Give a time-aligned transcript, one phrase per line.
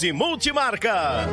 [0.00, 1.28] e Multimarcas.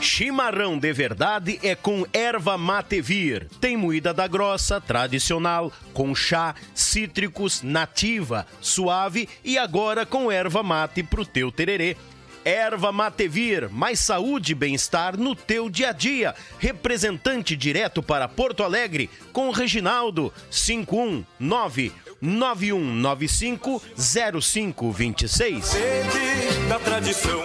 [0.00, 3.46] Chimarrão de verdade é com erva mate vir.
[3.60, 11.02] Tem moída da grossa, tradicional, com chá, cítricos, nativa, suave e agora com erva mate
[11.02, 11.96] pro teu tererê.
[12.44, 16.34] Erva Matevir, mais saúde e bem-estar no teu dia a dia.
[16.58, 25.64] Representante direto para Porto Alegre com Reginaldo 519 9195 0526.
[25.64, 27.44] Sede da tradição.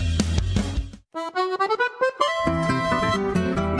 [1.13, 3.00] なるほど。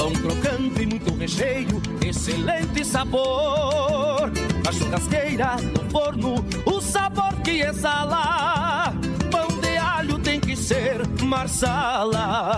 [0.00, 4.32] Pão crocante, muito recheio, excelente sabor.
[4.66, 8.94] A churrasqueira, no forno, o sabor que exala.
[9.30, 12.56] Pão de alho tem que ser marsala.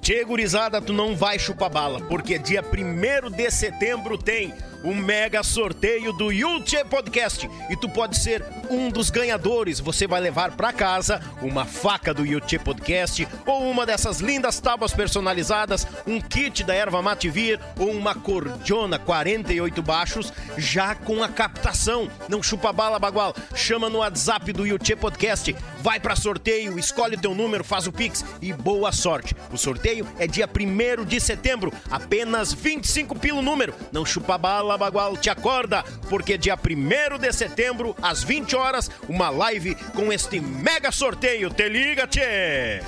[0.00, 4.52] Tchê, gurizada, tu não vai chupar bala, porque dia 1 de setembro tem
[4.82, 9.80] o mega sorteio do Yulche Podcast e tu pode ser um dos ganhadores.
[9.80, 14.92] Você vai levar para casa uma faca do Yulche Podcast ou uma dessas lindas tábuas
[14.92, 22.10] personalizadas, um kit da erva Mativir ou uma cordiona 48 baixos já com a captação.
[22.28, 23.34] Não chupa bala, bagual.
[23.54, 25.54] Chama no WhatsApp do Yulche Podcast.
[25.82, 29.34] Vai para sorteio, escolhe o teu número, faz o Pix e boa sorte.
[29.52, 33.74] O sorteio é dia 1 de setembro, apenas 25 pelo número.
[33.92, 39.30] Não chupa bala, Bagual te acorda, porque dia 1 de setembro, às 20 horas, uma
[39.30, 41.50] live com este mega sorteio.
[41.50, 42.80] Te liga, tchê!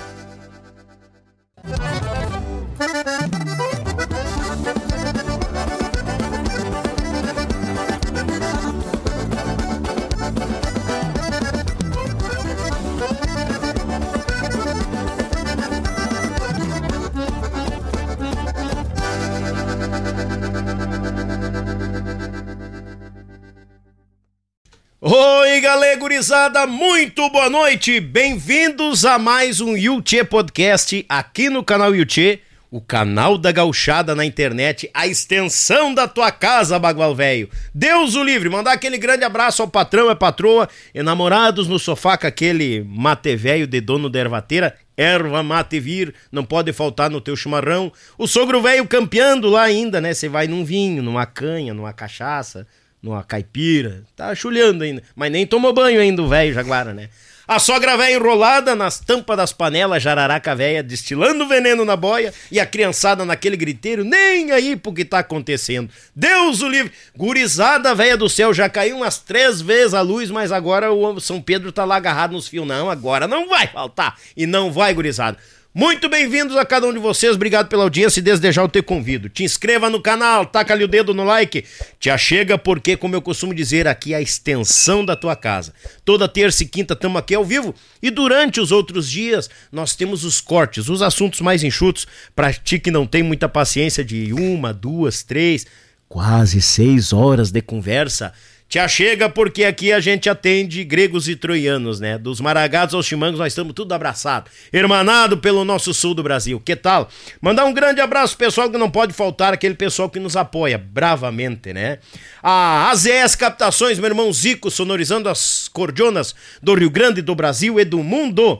[25.15, 27.99] Oi, galera gurizada, muito boa noite.
[27.99, 32.39] Bem-vindos a mais um Yuchê Podcast aqui no canal Yuchê,
[32.71, 37.47] o canal da gauchada na internet, a extensão da tua casa, bagual velho.
[37.75, 42.25] Deus o livre, mandar aquele grande abraço ao patrão e patroa, enamorados no sofá com
[42.25, 47.35] aquele mate velho de dono da ervateira, erva mate vir, não pode faltar no teu
[47.35, 47.93] chimarrão.
[48.17, 50.11] O sogro velho campeando lá ainda, né?
[50.11, 52.65] Você vai num vinho, numa canha, numa cachaça
[53.03, 54.03] numa caipira.
[54.15, 55.03] Tá chulhando ainda.
[55.13, 57.09] Mas nem tomou banho ainda o velho Jaguara, né?
[57.45, 62.57] A sogra velha enrolada nas tampas das panelas, jararaca velha destilando veneno na boia e
[62.57, 65.89] a criançada naquele griteiro, nem aí pro que tá acontecendo.
[66.15, 66.93] Deus o livre!
[67.13, 71.41] Gurizada velha do céu, já caiu umas três vezes a luz, mas agora o São
[71.41, 72.65] Pedro tá lá agarrado nos fios.
[72.65, 74.17] Não, agora não vai faltar.
[74.37, 75.37] E não vai, gurizada.
[75.75, 78.79] Muito bem-vindos a cada um de vocês, obrigado pela audiência e desde já eu te
[78.83, 79.27] convido.
[79.27, 81.65] Te inscreva no canal, taca ali o dedo no like,
[81.99, 85.73] te achega porque, como eu costumo dizer, aqui é a extensão da tua casa.
[86.05, 87.73] Toda terça e quinta estamos aqui ao vivo
[88.03, 92.05] e durante os outros dias nós temos os cortes, os assuntos mais enxutos,
[92.35, 95.65] para ti que não tem muita paciência de uma, duas, três,
[96.07, 98.31] quase seis horas de conversa
[98.73, 102.17] te achega porque aqui a gente atende gregos e troianos, né?
[102.17, 106.59] Dos maragados aos chimangos, nós estamos tudo abraçado, hermanado pelo nosso sul do Brasil.
[106.59, 107.07] Que tal?
[107.39, 111.71] Mandar um grande abraço pessoal que não pode faltar, aquele pessoal que nos apoia bravamente,
[111.71, 111.99] né?
[112.41, 117.85] A AZS Captações, meu irmão Zico, sonorizando as cordionas do Rio Grande do Brasil e
[117.85, 118.59] do mundo.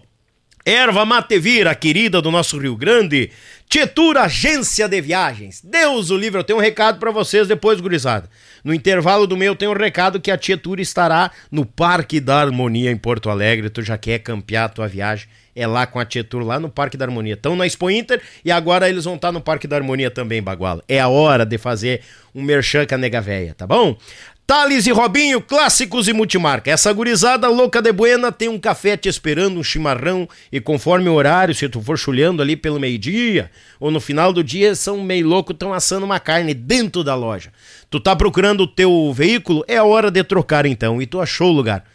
[0.65, 3.29] Erva Matevira, querida do nosso Rio Grande.
[3.67, 5.61] Tietur Agência de Viagens.
[5.61, 8.29] Deus o livre, eu tenho um recado para vocês depois, gurizada.
[8.63, 12.91] No intervalo do meu, tem um recado que a Tietur estará no Parque da Harmonia
[12.91, 13.69] em Porto Alegre.
[13.69, 15.27] Tu já quer campear a tua viagem?
[15.53, 17.33] É lá com a Tietur, lá no Parque da Harmonia.
[17.33, 20.81] Estão na Expo Inter e agora eles vão estar no Parque da Harmonia também, Baguala.
[20.87, 22.01] É a hora de fazer
[22.33, 23.97] um merchan com a nega véia, tá bom?
[24.45, 26.69] Thales e Robinho, clássicos e multimarca.
[26.69, 31.13] Essa gurizada louca de buena tem um café te esperando, um chimarrão, e conforme o
[31.13, 33.49] horário, se tu for chulhando ali pelo meio-dia,
[33.79, 37.53] ou no final do dia, são meio louco, estão assando uma carne dentro da loja.
[37.89, 39.63] Tu tá procurando o teu veículo?
[39.65, 41.85] É hora de trocar então, e tu achou o lugar.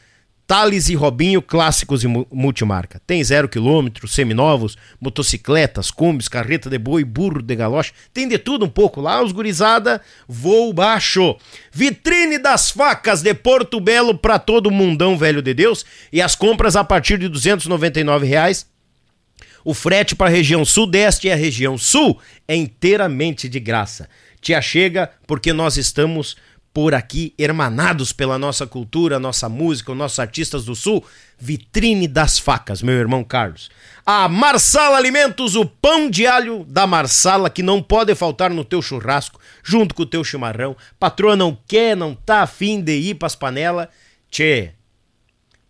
[0.49, 3.03] Thales e Robinho, clássicos e multimarca.
[3.07, 7.93] Tem zero quilômetro, seminovos, motocicletas, combis, carreta de boi, burro de galoche.
[8.15, 11.37] Tem de tudo um pouco lá, os gurizada, voo baixo.
[11.71, 15.85] Vitrine das facas de Porto Belo para todo mundão, velho de Deus.
[16.11, 18.67] E as compras a partir de 299 reais.
[19.63, 22.19] O frete para a região sudeste e a região sul
[22.49, 24.09] é inteiramente de graça.
[24.41, 26.39] Te achega porque nós estamos
[26.79, 31.05] por aqui, hermanados pela nossa cultura, nossa música, os nossos artistas do Sul,
[31.37, 33.69] vitrine das facas, meu irmão Carlos.
[34.07, 38.81] A Marsala Alimentos, o pão de alho da Marsala, que não pode faltar no teu
[38.81, 40.77] churrasco, junto com o teu chimarrão.
[41.01, 43.89] Patroa não quer, não tá afim de ir pras panelas.
[44.31, 44.71] Tchê,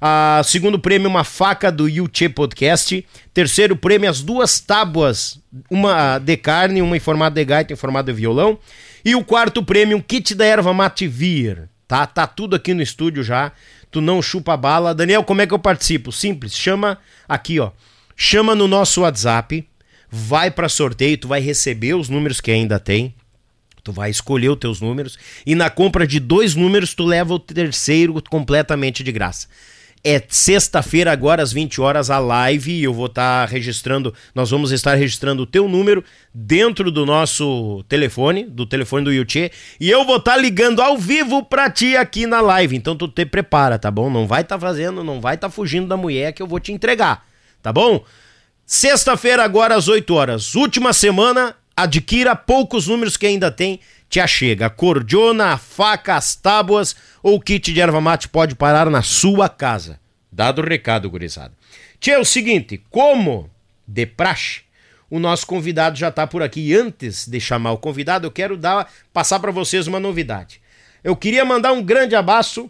[0.01, 3.07] A segundo prêmio, uma faca do Yuchê Podcast.
[3.33, 5.39] Terceiro prêmio, as duas tábuas,
[5.71, 8.59] uma de carne, uma em formato de gaita, em formato de violão.
[9.05, 11.69] E o quarto prêmio, um kit da erva Mativir.
[11.87, 13.53] Tá, tá tudo aqui no estúdio já.
[13.93, 14.93] Tu não chupa bala.
[14.93, 16.11] Daniel, como é que eu participo?
[16.11, 17.71] Simples, chama aqui, ó
[18.17, 19.69] chama no nosso WhatsApp,
[20.11, 23.15] vai para sorteio, tu vai receber os números que ainda tem.
[23.83, 27.39] Tu vai escolher os teus números e na compra de dois números tu leva o
[27.39, 29.47] terceiro completamente de graça.
[30.09, 32.73] É sexta-feira, agora às 20 horas, a live.
[32.73, 34.15] E eu vou estar tá registrando.
[34.33, 39.51] Nós vamos estar registrando o teu número dentro do nosso telefone, do telefone do Yuchê.
[39.81, 42.77] E eu vou estar tá ligando ao vivo pra ti aqui na live.
[42.77, 44.09] Então tu te prepara, tá bom?
[44.09, 46.61] Não vai estar tá fazendo, não vai estar tá fugindo da mulher que eu vou
[46.61, 47.27] te entregar,
[47.61, 48.05] tá bom?
[48.67, 50.57] Sexta-feira, agora às 8 horas.
[50.57, 53.79] Última semana, adquira poucos números que ainda tem
[54.11, 54.69] te achega.
[54.69, 60.01] Cordiona, faca, as tábuas ou kit de erva mate pode parar na sua casa.
[60.33, 61.55] Dado o recado, gurizada.
[62.01, 63.49] Tia, é o seguinte, como
[63.87, 64.63] de praxe,
[65.09, 66.75] o nosso convidado já está por aqui.
[66.75, 70.61] Antes de chamar o convidado, eu quero dar, passar para vocês uma novidade.
[71.05, 72.69] Eu queria mandar um grande abraço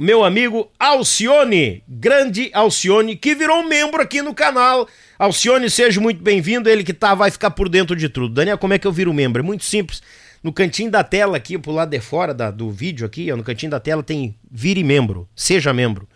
[0.00, 4.88] meu amigo Alcione, grande Alcione, que virou membro aqui no canal.
[5.18, 8.32] Alcione, seja muito bem-vindo, ele que tá, vai ficar por dentro de tudo.
[8.32, 9.42] Daniel, como é que eu viro membro?
[9.42, 10.02] É muito simples.
[10.42, 13.44] No cantinho da tela aqui, pro lado de fora da, do vídeo aqui, ó, no
[13.44, 16.08] cantinho da tela tem vire membro, seja membro.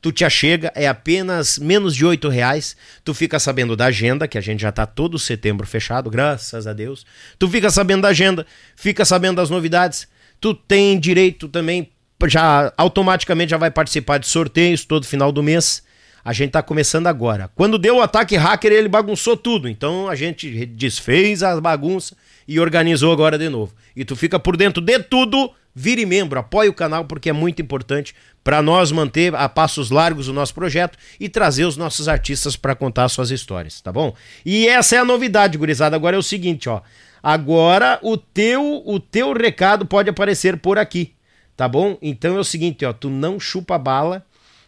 [0.00, 2.74] Tu te achega, é apenas menos de oito reais.
[3.04, 6.72] Tu fica sabendo da agenda, que a gente já tá todo setembro fechado, graças a
[6.72, 7.04] Deus.
[7.38, 10.08] Tu fica sabendo da agenda, fica sabendo das novidades.
[10.40, 11.90] Tu tem direito também,
[12.26, 15.84] já automaticamente já vai participar de sorteios todo final do mês.
[16.24, 17.48] A gente tá começando agora.
[17.54, 19.68] Quando deu o ataque hacker, ele bagunçou tudo.
[19.68, 22.16] Então a gente desfez a bagunça
[22.48, 23.74] e organizou agora de novo.
[23.94, 27.60] E tu fica por dentro de tudo, vire membro, apoie o canal porque é muito
[27.60, 32.56] importante para nós manter a passos largos o nosso projeto e trazer os nossos artistas
[32.56, 34.14] para contar suas histórias, tá bom?
[34.44, 35.96] E essa é a novidade, gurizada.
[35.96, 36.80] Agora é o seguinte, ó.
[37.22, 41.12] Agora o teu o teu recado pode aparecer por aqui,
[41.56, 41.96] tá bom?
[42.02, 44.24] Então é o seguinte, ó, tu não chupa bala,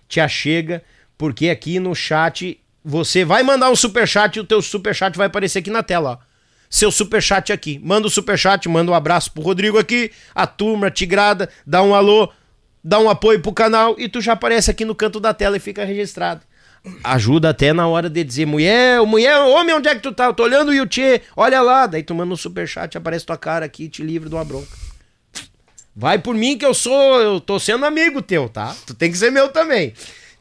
[0.09, 0.83] te achega,
[1.16, 5.16] porque aqui no chat você vai mandar um super chat e o teu super chat
[5.16, 6.28] vai aparecer aqui na tela, ó
[6.71, 7.80] seu superchat aqui.
[7.83, 12.30] Manda o superchat, manda um abraço pro Rodrigo aqui, a turma tigrada, dá um alô,
[12.83, 15.61] dá um apoio pro canal e tu já aparece aqui no canto da tela e
[15.61, 16.42] fica registrado.
[17.02, 20.26] Ajuda até na hora de dizer, mulher, mulher, homem, onde é que tu tá?
[20.26, 21.87] Eu tô olhando o Yuchê, olha lá.
[21.87, 24.88] Daí tu manda um superchat, aparece tua cara aqui e te livra de uma bronca.
[26.00, 28.73] Vai por mim que eu sou, eu tô sendo amigo teu, tá?
[28.87, 29.93] Tu tem que ser meu também.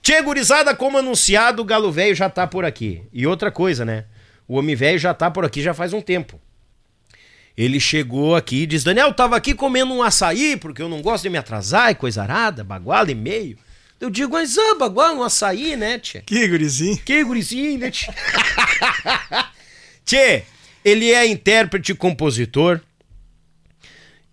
[0.03, 3.01] Tchê, gurizada, como anunciado, o Galo Velho já tá por aqui.
[3.11, 4.05] E outra coisa, né?
[4.47, 6.39] O homem velho já tá por aqui já faz um tempo.
[7.57, 11.23] Ele chegou aqui e diz: Daniel, tava aqui comendo um açaí, porque eu não gosto
[11.23, 13.57] de me atrasar e coisa arada, baguala e meio.
[13.99, 16.21] Eu digo, mas ah, baguala, um açaí, né, tchê?
[16.21, 16.97] Que gurizinho.
[16.99, 18.13] Que gurizinho, né, tchê?
[20.05, 20.43] tchê,
[20.85, 22.79] ele é intérprete, compositor,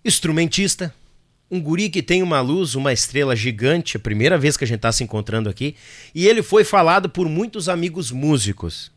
[0.04, 0.95] instrumentista,
[1.50, 4.80] um guri que tem uma luz, uma estrela gigante, a primeira vez que a gente
[4.80, 5.76] tá se encontrando aqui,
[6.14, 8.90] e ele foi falado por muitos amigos músicos.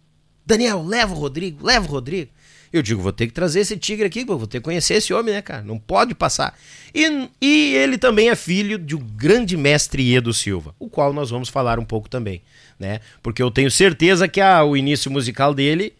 [0.45, 2.31] Daniel, leva o Rodrigo, leva o Rodrigo.
[2.71, 5.33] Eu digo, vou ter que trazer esse tigre aqui, vou ter que conhecer esse homem,
[5.33, 5.61] né, cara?
[5.61, 6.57] Não pode passar.
[6.93, 11.29] E, e ele também é filho de um grande mestre Edo Silva, o qual nós
[11.29, 12.41] vamos falar um pouco também,
[12.77, 12.99] né?
[13.23, 15.93] Porque eu tenho certeza que o início musical dele,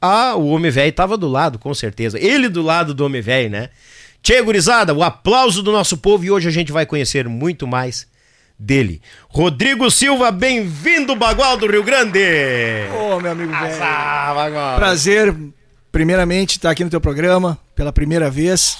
[0.00, 2.18] ah, o Homem Velho estava do lado, com certeza.
[2.18, 3.70] Ele do lado do Homem Velho, né?
[4.22, 8.06] Tchê, gurizada, o aplauso do nosso povo e hoje a gente vai conhecer muito mais
[8.58, 9.00] dele.
[9.28, 12.18] Rodrigo Silva, bem-vindo, Bagual do Rio Grande!
[12.92, 13.78] Ô, oh, meu amigo velho.
[13.80, 15.34] Ah, Prazer,
[15.92, 18.76] primeiramente, estar aqui no teu programa pela primeira vez.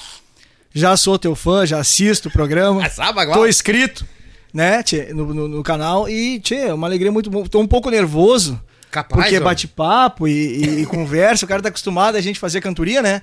[0.75, 2.85] Já sou teu fã, já assisto o programa.
[2.85, 4.05] Ah, Tô inscrito,
[4.53, 7.49] né, tchê, no, no, no, canal e, tchê, é uma alegria muito boa.
[7.49, 8.61] Tô um pouco nervoso.
[8.91, 13.01] Capaz, porque bate-papo e, e, e conversa, o cara tá acostumado a gente fazer cantoria,
[13.01, 13.23] né?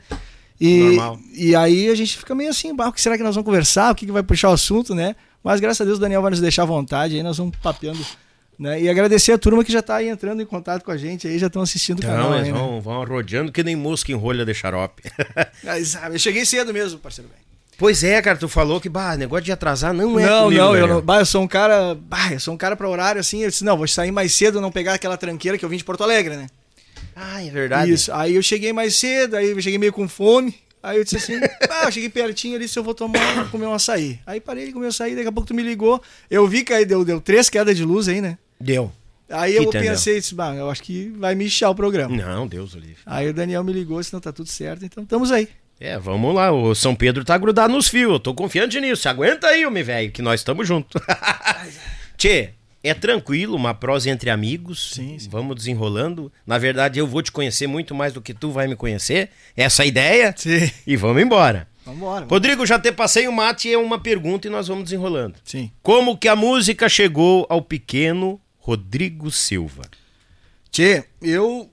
[0.59, 1.19] E, Normal.
[1.33, 3.91] e aí a gente fica meio assim, o que será que nós vamos conversar?
[3.91, 5.15] O que, que vai puxar o assunto, né?
[5.43, 8.03] Mas graças a Deus o Daniel vai nos deixar à vontade, aí nós vamos papeando.
[8.57, 8.83] Né?
[8.83, 11.37] E agradecer a turma que já está aí entrando em contato com a gente, aí
[11.37, 12.29] já estão assistindo o canal.
[12.29, 12.57] Não, eles né?
[12.57, 15.03] vão, vão rodeando que nem mosca em rolha de xarope.
[16.11, 17.43] eu cheguei cedo mesmo, parceiro velho.
[17.77, 20.75] Pois é, cara, tu falou que, bah, negócio de atrasar não é Não, comigo, não,
[20.77, 23.43] eu não, bah, eu sou um cara, bah, eu sou um cara para horário assim,
[23.43, 25.83] eu disse, não, vou sair mais cedo, não pegar aquela tranqueira que eu vim de
[25.83, 26.47] Porto Alegre, né?
[27.15, 27.91] Ah, é verdade.
[27.91, 30.53] Isso, aí eu cheguei mais cedo, aí eu cheguei meio com fome,
[30.85, 31.33] Aí eu disse assim,
[31.67, 34.19] ah, eu cheguei pertinho ali, se eu vou tomar, comer um açaí.
[34.23, 35.99] Aí parei de comer um açaí, daqui a pouco tu me ligou.
[36.29, 38.37] Eu vi que aí deu, deu três quedas de luz aí, né?
[38.61, 38.91] Deu.
[39.27, 42.15] Aí eu pensei, disse, bah, eu acho que vai me inchar o programa.
[42.15, 42.97] Não, Deus o livre.
[43.03, 45.47] Aí o Daniel me ligou, disse, não, tá tudo certo, então estamos aí.
[45.79, 49.09] É, vamos lá, o São Pedro tá grudado nos fios, eu tô confiante nisso.
[49.09, 51.01] Aguenta aí, homem velho, que nós estamos juntos.
[52.15, 52.51] Tchê,
[52.85, 54.93] é tranquilo, uma prosa entre amigos.
[54.93, 56.31] Sim, sim, Vamos desenrolando.
[56.45, 59.31] Na verdade, eu vou te conhecer muito mais do que tu vai me conhecer.
[59.57, 60.33] Essa é a ideia.
[60.37, 60.69] Sim.
[60.85, 61.67] E vamos embora.
[61.83, 62.25] Vamos embora.
[62.29, 65.35] Rodrigo, já te passei o mate é uma pergunta e nós vamos desenrolando.
[65.43, 65.71] Sim.
[65.81, 69.83] Como que a música chegou ao pequeno Rodrigo Silva?
[70.69, 71.69] Tchê, eu,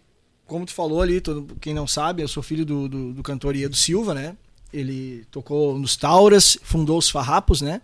[0.46, 3.54] como tu falou ali, todo, quem não sabe, eu sou filho do, do, do cantor
[3.54, 4.34] Iedo Silva, né?
[4.72, 7.82] Ele tocou nos Tauras, fundou os Farrapos, né?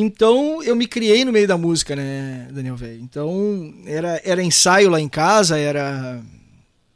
[0.00, 3.00] Então eu me criei no meio da música, né, Daniel Velho?
[3.00, 6.22] Então era, era ensaio lá em casa, era.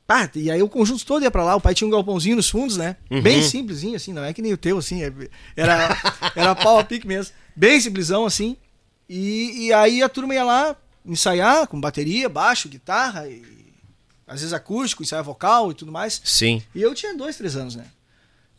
[0.07, 2.49] Ah, e aí o conjunto todo ia pra lá, o pai tinha um galpãozinho nos
[2.49, 2.97] fundos, né?
[3.11, 3.21] Uhum.
[3.21, 5.13] Bem simplesinho, assim, não é que nem o teu, assim, é,
[5.57, 5.97] era,
[6.37, 7.35] era pau a pique mesmo.
[7.57, 8.57] Bem simplesão, assim.
[9.09, 13.43] E, e aí a turma ia lá ensaiar com bateria, baixo, guitarra, e
[14.29, 16.21] às vezes acústico, ensaio vocal e tudo mais.
[16.25, 16.63] Sim.
[16.73, 17.87] E eu tinha dois, três anos, né?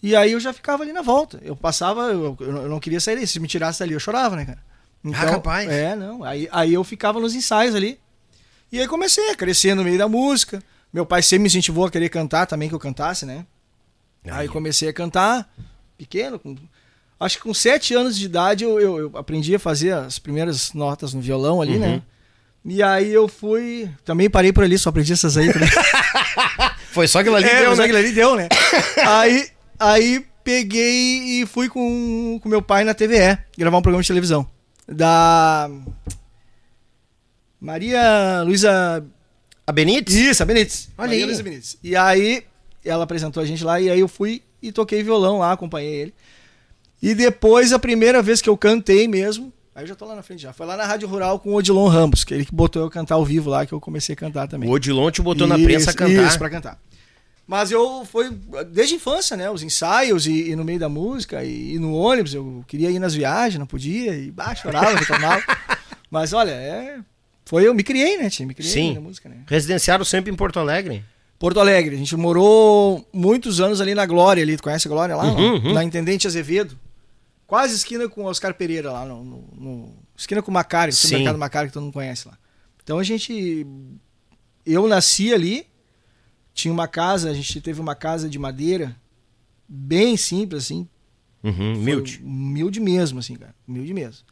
[0.04, 1.40] E aí eu já ficava ali na volta.
[1.42, 3.26] Eu passava, eu, eu não queria sair dali.
[3.26, 4.60] Se me tirasse dali, eu chorava, né, cara?
[4.60, 5.70] Ah, então, ah, capaz.
[5.70, 6.26] É, não.
[6.26, 7.98] Aí, aí eu ficava nos ensaios ali.
[8.70, 10.62] E aí comecei a crescer no meio da música.
[10.92, 13.46] Meu pai sempre me incentivou a querer cantar também, que eu cantasse, né?
[14.26, 15.50] Aí, aí comecei a cantar,
[15.98, 16.56] pequeno, com,
[17.18, 20.74] acho que com sete anos de idade eu, eu, eu, aprendi a fazer as primeiras
[20.74, 21.88] notas no violão ali, né?
[21.88, 21.94] uhum.
[21.94, 22.02] né?
[22.66, 23.90] E aí eu fui.
[24.04, 25.50] Também parei por ali, só aprendi essas aí.
[26.92, 27.76] Foi só aquilo ali é, deu, né?
[27.76, 28.48] Só aquilo ali deu, né?
[29.06, 29.50] aí
[29.84, 34.48] Aí peguei e fui com, com meu pai na TVE gravar um programa de televisão.
[34.88, 35.70] Da.
[37.60, 39.06] Maria Luísa.
[39.68, 40.16] A Benites?
[40.16, 40.90] Isso, a Benites.
[40.98, 41.26] Olha Maria.
[41.26, 41.78] Luísa Benites.
[41.84, 42.46] E aí
[42.86, 46.14] ela apresentou a gente lá e aí eu fui e toquei violão lá, acompanhei ele.
[47.02, 50.24] E depois, a primeira vez que eu cantei mesmo, aí eu já tô lá na
[50.24, 52.82] frente já, foi lá na Rádio Rural com o Odilon Ramos, que ele que botou
[52.82, 54.70] eu cantar ao vivo lá, que eu comecei a cantar também.
[54.70, 56.28] O Odilon te botou isso, na prensa a cantar?
[56.28, 56.80] Isso, pra cantar.
[57.46, 58.30] Mas eu foi
[58.72, 59.50] desde a infância, né?
[59.50, 62.34] Os ensaios e, e no meio da música e, e, no ônibus.
[62.34, 65.44] Eu queria ir nas viagens, não podia, e bah, chorava, reclamava.
[66.10, 67.00] Mas olha, é,
[67.46, 68.46] foi eu me criei, né, tia?
[68.46, 68.94] Me criei Sim.
[68.94, 69.44] na música, né?
[69.48, 71.04] Residenciaram sempre em Porto Alegre?
[71.38, 71.96] Porto Alegre.
[71.96, 74.56] A gente morou muitos anos ali na Glória, ali.
[74.56, 75.26] Tu conhece a Glória lá?
[75.26, 75.74] Uhum, uhum.
[75.74, 76.80] Na Intendente Azevedo.
[77.46, 81.38] Quase esquina com Oscar Pereira lá, no, no, no esquina com o Macari, o mercado
[81.38, 82.38] Macari que todo mundo conhece lá.
[82.82, 83.68] Então a gente.
[84.66, 85.68] Eu nasci ali
[86.54, 88.96] tinha uma casa, a gente teve uma casa de madeira,
[89.68, 90.88] bem simples, assim.
[91.44, 92.22] Uhum, humilde.
[92.24, 93.56] Humilde mesmo, assim, cara.
[93.68, 94.24] Humilde mesmo.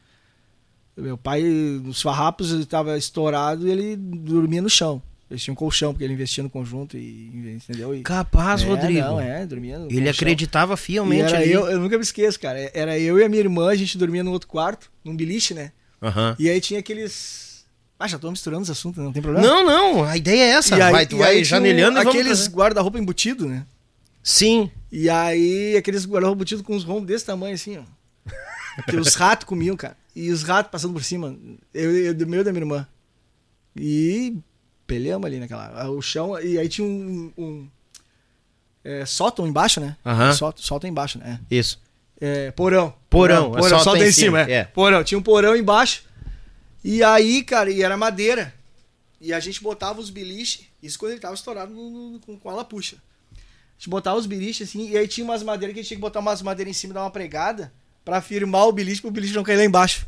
[0.95, 5.01] Meu pai, nos farrapos, ele estava estourado e ele dormia no chão.
[5.29, 7.95] Eles tinham um colchão, porque ele investia no conjunto e entendeu?
[7.95, 8.99] E, Capaz, é, Rodrigo.
[8.99, 10.11] Não, é, dormia no Ele colchão.
[10.11, 11.51] acreditava fielmente ali.
[11.51, 12.69] Eu, eu nunca me esqueço, cara.
[12.73, 15.71] Era eu e a minha irmã, a gente dormia no outro quarto, num beliche, né?
[16.01, 16.35] Uhum.
[16.37, 17.50] E aí tinha aqueles
[18.01, 19.47] ah, já tô misturando os assuntos, não tem problema?
[19.47, 20.75] Não, não, a ideia é essa.
[20.75, 23.65] E aí, vai, tu vai janelhando e Aqueles guarda-roupa embutido, né?
[24.23, 24.71] Sim.
[24.91, 27.83] E aí, aqueles guarda-roupa embutido com os rombos desse tamanho, assim, ó.
[28.89, 29.95] que os ratos comiam, cara.
[30.15, 31.35] E os ratos passando por cima.
[31.73, 32.87] Eu, eu do meu da minha irmã.
[33.75, 34.35] E
[34.87, 35.89] peleamos ali naquela.
[35.91, 36.39] O chão.
[36.39, 37.31] E aí tinha um.
[37.37, 37.67] um
[38.83, 39.95] é, sótão embaixo, né?
[40.03, 40.33] Uhum.
[40.33, 41.39] Sótão, sótão embaixo, né?
[41.49, 41.79] Isso.
[42.19, 42.93] É, porão.
[43.09, 44.59] Porão, porão, porão sótão, sótão em cima, cima é.
[44.59, 44.63] é.
[44.65, 45.03] Porão.
[45.03, 46.03] Tinha um porão embaixo.
[46.83, 48.53] E aí, cara, e era madeira.
[49.19, 52.49] E a gente botava os biliches, isso quando ele tava estourado no, no, com, com
[52.49, 52.97] a lapuxa.
[53.33, 53.37] A
[53.77, 56.01] gente botava os biliches assim, e aí tinha umas madeiras que a gente tinha que
[56.01, 57.71] botar umas madeiras em cima, dar uma pregada,
[58.03, 60.07] pra firmar o biliche pro biliche não cair lá embaixo.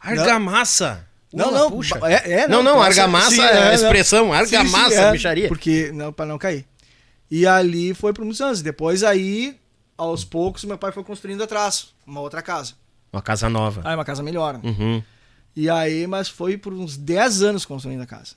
[0.00, 1.06] Argamassa!
[1.32, 1.98] Não, não, puxa.
[2.04, 5.48] É, é, não, não, não argamassa sim, é a expressão, argamassa, sim, sim, é, bicharia.
[5.48, 6.64] Porque, não, pra não cair.
[7.30, 8.62] E ali foi por muitos anos.
[8.62, 9.58] Depois aí,
[9.96, 12.72] aos poucos, meu pai foi construindo atrás, uma outra casa.
[13.12, 13.82] Uma casa nova.
[13.84, 14.54] Ah, uma casa melhor.
[14.54, 14.60] Né?
[14.64, 15.02] Uhum.
[15.58, 18.36] E aí, mas foi por uns 10 anos construindo a casa.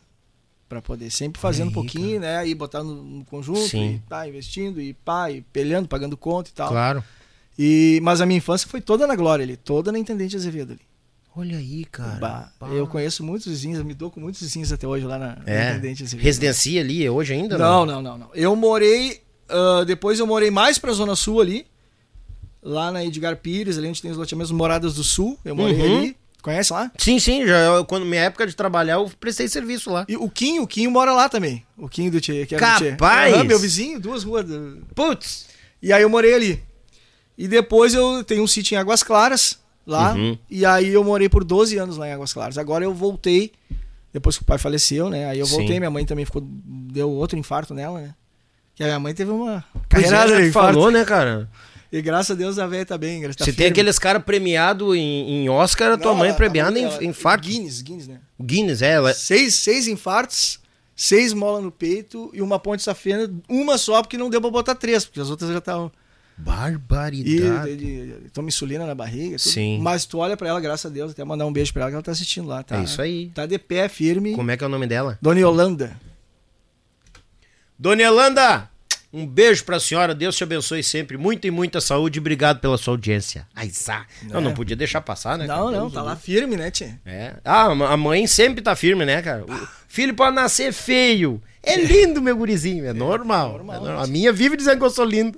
[0.67, 2.41] para poder sempre fazendo um pouquinho, cara.
[2.41, 2.47] né?
[2.47, 3.97] E botar no, no conjunto, Sim.
[3.97, 6.69] e tá investindo, e pá, e pelhando, pagando conta e tal.
[6.69, 7.03] Claro.
[7.59, 10.81] E, mas a minha infância foi toda na Glória ali, toda na Intendente Azevedo ali.
[11.35, 12.17] Olha aí, cara.
[12.19, 15.73] Bah, eu conheço muitos vizinhos, me dou com muitos vizinhos até hoje lá na, é.
[15.73, 16.25] Intendente Azevedo.
[16.25, 17.55] Residencia ali hoje ainda?
[17.55, 18.17] Não, não, não.
[18.17, 21.67] não, Eu morei, uh, depois eu morei mais pra Zona Sul ali,
[22.63, 25.97] lá na Edgar Pires, ali onde tem os loteamentos Moradas do Sul, eu morei uhum.
[25.99, 26.20] ali.
[26.41, 26.91] Conhece lá?
[26.97, 27.45] Sim, sim.
[27.45, 30.05] Já, quando minha época de trabalhar, eu prestei serviço lá.
[30.07, 31.63] E o Quinho, o Quinho mora lá também.
[31.77, 33.33] O Quinho do Tchê, que era Capaz!
[33.33, 33.43] Tchê.
[33.43, 34.45] meu vizinho, duas ruas.
[34.45, 34.81] Do...
[34.95, 35.45] Putz!
[35.81, 36.63] E aí eu morei ali.
[37.37, 40.13] E depois eu tenho um sítio em Águas Claras, lá.
[40.13, 40.37] Uhum.
[40.49, 42.57] E aí eu morei por 12 anos lá em Águas Claras.
[42.57, 43.51] Agora eu voltei,
[44.11, 45.25] depois que o pai faleceu, né?
[45.25, 45.79] Aí eu voltei, sim.
[45.79, 46.43] minha mãe também ficou.
[46.43, 48.15] Deu outro infarto nela, né?
[48.75, 51.49] Que a minha mãe teve uma carreira é, de falou, né, cara?
[51.91, 53.21] E graças a Deus a velha tá bem.
[53.23, 53.53] Tá Se firme.
[53.57, 57.47] tem aqueles caras premiados em, em, Oscar, a tua mãe é premiada em, em infarto.
[57.47, 58.19] Guinness, Guinness, né?
[58.41, 58.91] Guinness, é.
[58.91, 59.13] Ela...
[59.13, 60.59] Seis, seis infartos,
[60.95, 64.75] seis molas no peito e uma ponte safena, uma só, porque não deu pra botar
[64.75, 65.91] três, porque as outras já estavam.
[66.37, 67.83] Barbaridade.
[67.83, 69.37] E, toma insulina na barriga.
[69.37, 69.51] Tudo.
[69.51, 69.79] Sim.
[69.79, 71.95] Mas tu olha pra ela, graças a Deus, até mandar um beijo pra ela que
[71.95, 72.63] ela tá assistindo lá.
[72.63, 73.29] Tá, é isso aí.
[73.35, 74.33] Tá de pé, firme.
[74.33, 75.19] Como é que é o nome dela?
[75.21, 75.99] Dona Yolanda.
[77.77, 78.69] Dona Yolanda,
[79.13, 81.17] Um beijo pra senhora, Deus te abençoe sempre.
[81.17, 82.19] Muita e muita saúde.
[82.19, 83.45] Obrigado pela sua audiência.
[83.53, 84.05] Ai, zá.
[84.29, 84.35] É.
[84.35, 85.45] Eu não podia deixar passar, né?
[85.45, 86.97] Não, não, tá lá firme, né, tia?
[87.05, 87.35] É.
[87.43, 89.43] Ah, a mãe sempre tá firme, né, cara?
[89.45, 91.41] O filho pode nascer feio.
[91.61, 92.85] É lindo, meu gurizinho.
[92.85, 93.49] É normal.
[93.49, 94.03] É normal, é normal.
[94.03, 95.37] A minha vive dizendo que eu sou lindo.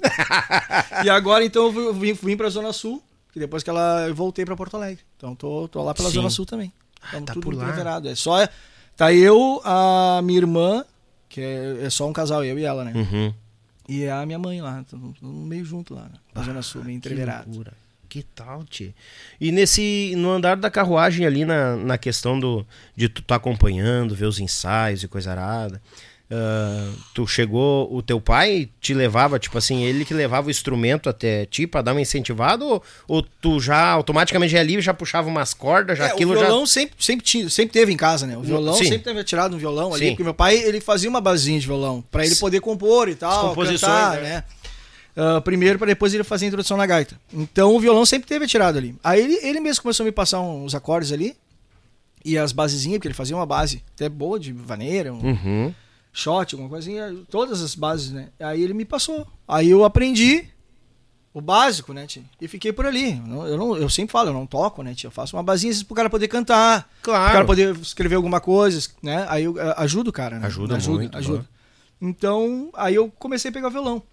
[1.03, 3.03] e agora, então, eu vim, vim pra Zona Sul.
[3.36, 4.99] E depois que ela eu voltei pra Porto Alegre.
[5.17, 6.15] Então, tô, tô lá pela Sim.
[6.15, 6.71] Zona Sul também.
[7.07, 7.73] Então, ah, tá tudo por lá.
[8.05, 8.47] É só.
[8.95, 10.86] Tá eu, a minha irmã,
[11.27, 12.93] que é, é só um casal, eu e ela, né?
[12.95, 13.33] Uhum.
[13.93, 14.84] E a minha mãe lá,
[15.21, 17.63] no meio junto lá, na Zona Sul, meio entreverado.
[18.10, 18.91] Que tal, Tchê?
[19.39, 24.15] E nesse, no andar da carruagem ali, na, na questão do, de tu tá acompanhando,
[24.15, 25.79] ver os ensaios e coisa arada,
[26.34, 31.08] Uh, tu chegou, o teu pai te levava, tipo assim, ele que levava o instrumento
[31.08, 35.28] até ti pra dar uma incentivada ou, ou tu já automaticamente já ali já puxava
[35.28, 36.39] umas cordas, já é, aquilo já...
[36.39, 36.72] O violão já...
[36.72, 38.36] sempre, sempre, tinha, sempre teve em casa, né?
[38.36, 38.86] O violão Sim.
[38.86, 40.12] sempre teve tirado um violão ali, Sim.
[40.12, 43.54] porque meu pai ele fazia uma basinha de violão para ele poder compor e tal,
[43.54, 44.22] cantar, né?
[44.22, 44.43] né?
[45.15, 47.15] Uh, primeiro para depois ele fazer a introdução na gaita.
[47.32, 48.96] Então o violão sempre teve tirado ali.
[49.04, 51.36] Aí ele, ele mesmo começou a me passar uns acordes ali
[52.26, 55.19] e as basezinhas, porque ele fazia uma base até boa de vaneira, um...
[55.19, 55.74] Uhum
[56.13, 58.30] shot, alguma coisinha, todas as bases, né?
[58.39, 59.28] Aí ele me passou.
[59.47, 60.47] Aí eu aprendi
[61.34, 62.23] o básico, né, tia?
[62.39, 63.19] E fiquei por ali.
[63.28, 65.08] Eu, não, eu sempre falo, eu não toco, né, tia?
[65.08, 66.88] Eu faço uma basinha pro cara poder cantar.
[67.02, 67.23] Claro.
[67.23, 69.26] Pro cara poder escrever alguma coisa, né?
[69.28, 70.45] Aí eu eh, ajudo o cara, né?
[70.45, 71.17] Ajuda, ajuda muito.
[71.17, 71.49] Ajuda.
[71.99, 74.04] Então, aí eu comecei a pegar violão.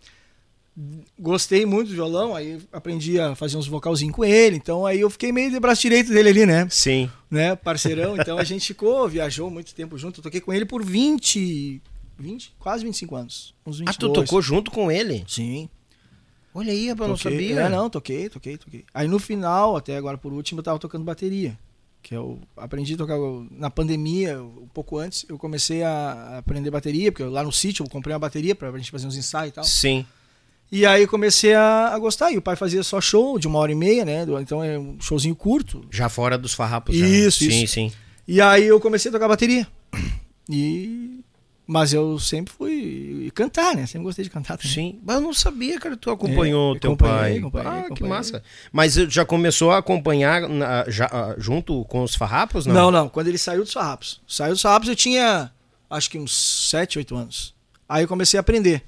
[1.18, 5.10] Gostei muito do violão, aí aprendi a fazer uns vocalzinhos com ele, então aí eu
[5.10, 6.66] fiquei meio de braço direito dele ali, né?
[6.70, 7.10] Sim.
[7.30, 10.82] Né, parceirão, então a gente ficou, viajou muito tempo junto, eu toquei com ele por
[10.82, 11.82] 20,
[12.22, 13.54] 20, quase 25 anos.
[13.66, 13.88] Uns 22.
[13.88, 15.24] Ah, tu tocou junto com ele?
[15.26, 15.68] Sim.
[16.52, 17.60] Olha aí, rapaz, não sabia.
[17.60, 18.84] É, não, toquei, toquei, toquei.
[18.92, 21.58] Aí no final, até agora por último, eu tava tocando bateria.
[22.02, 23.18] Que eu aprendi a tocar
[23.50, 27.90] na pandemia, um pouco antes, eu comecei a aprender bateria, porque lá no sítio eu
[27.90, 29.64] comprei uma bateria pra gente fazer uns ensaios e tal.
[29.64, 30.06] Sim.
[30.72, 32.32] E aí comecei a, a, gostar.
[32.32, 34.24] E o pai fazia só show de uma hora e meia, né?
[34.40, 35.84] Então é um showzinho curto.
[35.90, 36.94] Já fora dos farrapos.
[36.94, 37.50] Isso, já.
[37.50, 37.50] isso.
[37.50, 37.92] Sim, sim.
[38.26, 39.66] E aí eu comecei a tocar bateria.
[40.48, 41.19] E
[41.70, 43.86] mas eu sempre fui cantar, né?
[43.86, 44.74] Sempre gostei de cantar também.
[44.74, 47.38] Sim, mas eu não sabia, cara, tu acompanhou é, teu pai.
[47.38, 47.94] Acompanhei, ah, acompanhei.
[47.94, 48.42] que massa.
[48.72, 52.74] Mas já começou a acompanhar na, já, ah, junto com os farrapos, não?
[52.74, 53.08] Não, não.
[53.08, 54.20] Quando ele saiu dos farrapos.
[54.26, 55.52] Saiu dos farrapos eu tinha,
[55.88, 56.34] acho que uns
[56.70, 57.54] 7, 8 anos.
[57.88, 58.82] Aí eu comecei a aprender.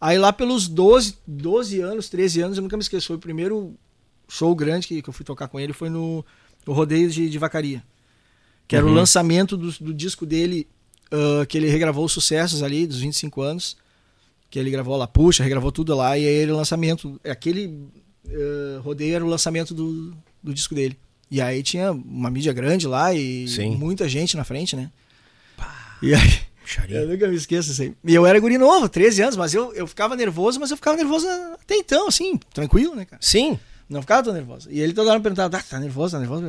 [0.00, 3.08] Aí lá pelos 12, 12 anos, 13 anos, eu nunca me esqueço.
[3.08, 3.74] Foi o primeiro
[4.26, 6.24] show grande que, que eu fui tocar com ele, foi no,
[6.66, 7.84] no Rodeio de, de Vacaria.
[8.66, 8.92] Que era uhum.
[8.92, 10.66] o lançamento do, do disco dele
[11.12, 13.76] uh, que ele regravou os sucessos ali dos 25 anos,
[14.50, 17.66] que ele gravou lá, puxa, regravou tudo lá, e aí ele o lançamento, aquele
[18.26, 20.98] uh, rodeio era o lançamento do, do disco dele.
[21.30, 23.76] E aí tinha uma mídia grande lá e Sim.
[23.76, 24.90] muita gente na frente, né?
[25.56, 26.40] Pá, e aí.
[26.88, 27.94] Eu nunca me esqueço aí.
[28.04, 30.96] E eu era guri novo, 13 anos, mas eu, eu ficava nervoso, mas eu ficava
[30.96, 33.20] nervoso até então, assim, tranquilo, né, cara?
[33.20, 33.58] Sim.
[33.92, 34.70] Não ficava tão nervoso.
[34.70, 36.42] E ele toda hora me perguntava, ah, tá nervoso, tá nervoso?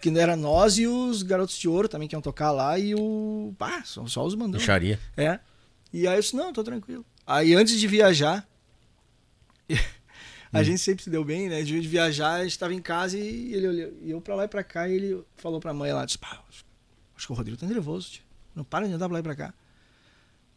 [0.00, 3.52] Que era nós e os Garotos de Ouro também que iam tocar lá e o.
[3.58, 4.60] Pá, só, só os mandou.
[4.60, 4.98] Bicharia.
[5.16, 5.40] É.
[5.92, 7.04] E aí eu disse, não, tô tranquilo.
[7.26, 8.46] Aí antes de viajar,
[9.68, 10.64] a hum.
[10.64, 11.62] gente sempre se deu bem, né?
[11.62, 14.48] De viajar, a gente tava em casa e ele olhou, e eu pra lá e
[14.48, 16.40] pra cá, e ele falou pra mãe lá, disse, pá,
[17.16, 18.22] acho que o Rodrigo tá nervoso, tio.
[18.54, 19.54] Não para de andar pra lá e pra cá.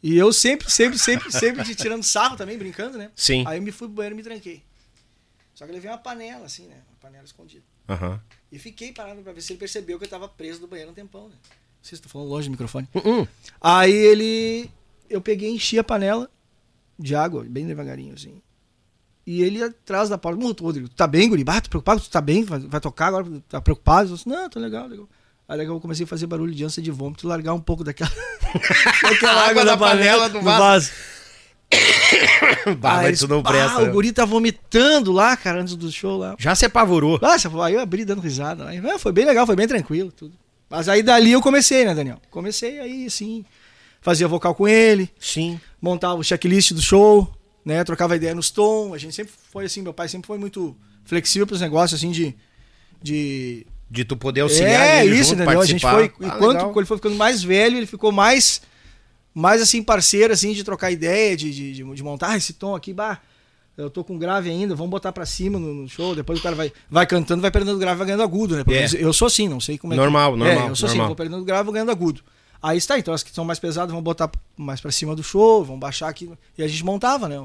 [0.01, 3.11] E eu sempre, sempre, sempre, sempre te tirando sarro também, brincando, né?
[3.15, 3.43] Sim.
[3.45, 4.63] Aí eu me fui pro banheiro e me tranquei.
[5.59, 6.77] Só que eu levei uma panela, assim, né?
[6.89, 7.65] Uma panela escondida.
[7.89, 8.17] Uhum.
[8.49, 10.93] E fiquei parado pra ver se ele percebeu que eu tava preso no banheiro um
[10.93, 11.35] tempão, né?
[11.35, 12.87] Não sei se tô falando longe do microfone.
[12.95, 13.27] Uh -uh.
[13.59, 14.71] Aí ele.
[15.09, 16.31] Eu peguei e enchi a panela
[16.97, 18.41] de água, bem devagarinho, assim.
[19.27, 21.43] E ele atrás da porta, Rodrigo, tu tá bem, guri?
[21.45, 21.99] Ah, tô preocupado?
[21.99, 22.45] Tu tá bem?
[22.45, 23.25] Vai, vai tocar agora?
[23.49, 24.11] Tá preocupado?
[24.11, 25.09] Eu disse, não, tô legal, legal.
[25.45, 28.09] Aí daqui eu comecei a fazer barulho de ânsia de vômito largar um pouco daquela,
[29.03, 30.59] daquela água, água da, panela, panela do vaso.
[30.59, 30.91] vaso.
[32.79, 33.83] bah, mas tu não presta.
[33.83, 36.35] o guri tá vomitando lá, cara, antes do show lá.
[36.37, 37.19] Já se apavorou.
[37.21, 38.67] Ah, aí eu abri dando risada.
[38.67, 40.11] Aí, ah, foi bem legal, foi bem tranquilo.
[40.11, 40.33] Tudo.
[40.69, 42.19] Mas aí dali eu comecei, né, Daniel?
[42.29, 43.45] Comecei aí, assim,
[44.01, 45.09] fazia vocal com ele.
[45.19, 45.59] Sim.
[45.81, 47.31] Montava o checklist do show,
[47.63, 47.83] né?
[47.83, 48.93] Trocava ideia nos tons.
[48.93, 52.35] A gente sempre foi assim, meu pai sempre foi muito flexível pros negócios, assim, de.
[53.01, 53.65] de...
[53.91, 55.61] De tu poder auxiliar é, ele isso, junto, Daniel.
[55.61, 56.11] A gente foi.
[56.21, 58.61] Ah, enquanto ele foi ficando mais velho, ele ficou mais
[59.39, 62.93] mais assim, parceiro, assim, de trocar ideia, de, de, de, de montar esse tom aqui,
[62.93, 63.19] bah,
[63.77, 66.55] eu tô com grave ainda, vamos botar pra cima no, no, show, depois o cara
[66.55, 68.63] vai, vai cantando, vai perdendo grave, vai ganhando agudo, né?
[68.67, 68.97] Yeah.
[68.97, 70.39] Eu sou assim, não sei como é Normal, que...
[70.39, 70.67] normal.
[70.67, 71.05] É, eu sou assim, normal.
[71.05, 72.21] assim, vou perdendo grave, vou ganhando agudo.
[72.61, 75.63] Aí está, então as que são mais pesadas vão botar mais pra cima do show,
[75.63, 77.43] vão baixar aqui, e a gente montava, né?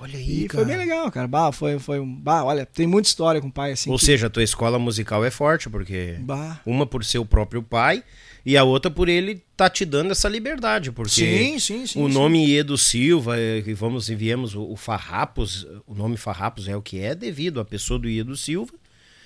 [0.00, 0.64] Olha aí, e cara.
[0.64, 1.28] foi bem legal, cara.
[1.28, 2.14] Bah, foi, foi um.
[2.14, 3.90] Bah, olha, tem muita história com o pai assim.
[3.90, 4.04] Ou que...
[4.04, 6.60] seja, a tua escola musical é forte, porque bah.
[6.66, 8.02] uma por ser o próprio pai
[8.44, 12.08] e a outra por ele tá te dando essa liberdade, porque sim, sim, sim, o
[12.08, 16.82] nome Edo Silva, é, que vamos enviamos o, o Farrapos, o nome Farrapos é o
[16.82, 18.72] que é devido à pessoa do Edo Silva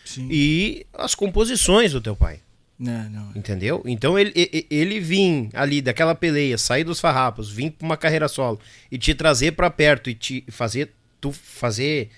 [0.04, 0.28] sim.
[0.30, 2.40] e as composições do teu pai.
[2.78, 3.32] Não, não.
[3.34, 3.82] Entendeu?
[3.84, 8.28] Então ele, ele, ele vir ali daquela peleia, sair dos farrapos, vir pra uma carreira
[8.28, 12.10] solo e te trazer para perto e te fazer tu fazer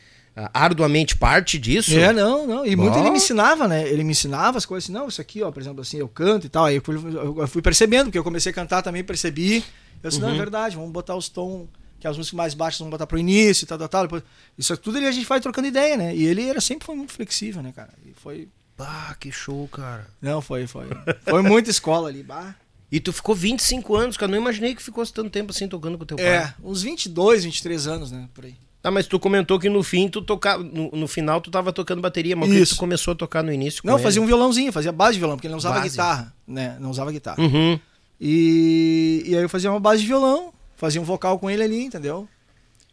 [0.55, 1.97] arduamente parte disso.
[1.99, 2.66] É, não, não.
[2.66, 3.88] E muito ele me ensinava, né?
[3.88, 6.47] Ele me ensinava as coisas assim, não, isso aqui, ó, por exemplo, assim, eu canto
[6.47, 6.64] e tal.
[6.64, 9.64] Aí eu fui, eu fui percebendo, porque eu comecei a cantar também, percebi.
[10.03, 10.23] Eu disse, uhum.
[10.23, 10.38] não, é uhum.
[10.38, 13.66] verdade, vamos botar os tons que as músicas mais baixas vamos botar pro início e
[13.66, 14.03] tal, tal, tal.
[14.05, 14.23] Depois,
[14.57, 16.16] isso tudo ele, a gente vai trocando ideia, né?
[16.16, 17.93] E ele era, sempre foi muito flexível, né, cara?
[18.07, 20.07] E foi ah, que show, cara.
[20.23, 20.87] Não, foi, foi.
[21.23, 22.55] Foi muita escola ali, bah.
[22.90, 24.33] E tu ficou 25 anos, cara.
[24.33, 26.27] Não imaginei que ficou tanto tempo assim tocando com teu pai.
[26.27, 28.29] É, uns 22, 23 anos, né?
[28.35, 28.55] Por aí.
[28.83, 30.62] Tá, mas tu comentou que no fim tu tocava.
[30.62, 32.75] No, no final tu tava tocando bateria, mas Isso.
[32.75, 33.83] tu começou a tocar no início?
[33.85, 35.90] não, fazia um violãozinho, fazia base de violão, porque ele não usava base.
[35.90, 36.77] guitarra, né?
[36.81, 37.43] Não usava guitarra.
[37.43, 37.79] Uhum.
[38.19, 41.85] E, e aí eu fazia uma base de violão, fazia um vocal com ele ali,
[41.85, 42.27] entendeu?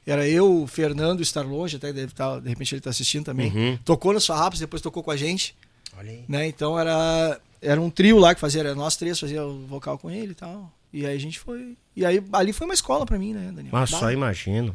[0.06, 3.26] Era eu, o Fernando, estar longe, até deve estar, tá, de repente ele tá assistindo
[3.26, 3.52] também.
[3.52, 3.78] Uhum.
[3.84, 5.56] Tocou nos Farrapos, depois tocou com a gente.
[5.98, 6.24] Olha aí.
[6.28, 6.48] Né?
[6.48, 10.10] Então era, era um trio lá que fazia, era nós três fazia o vocal com
[10.10, 10.72] ele e tal.
[10.94, 11.78] E aí a gente foi.
[11.96, 13.70] E aí ali foi uma escola para mim, né, Daniel?
[13.72, 14.74] Mas só imagino.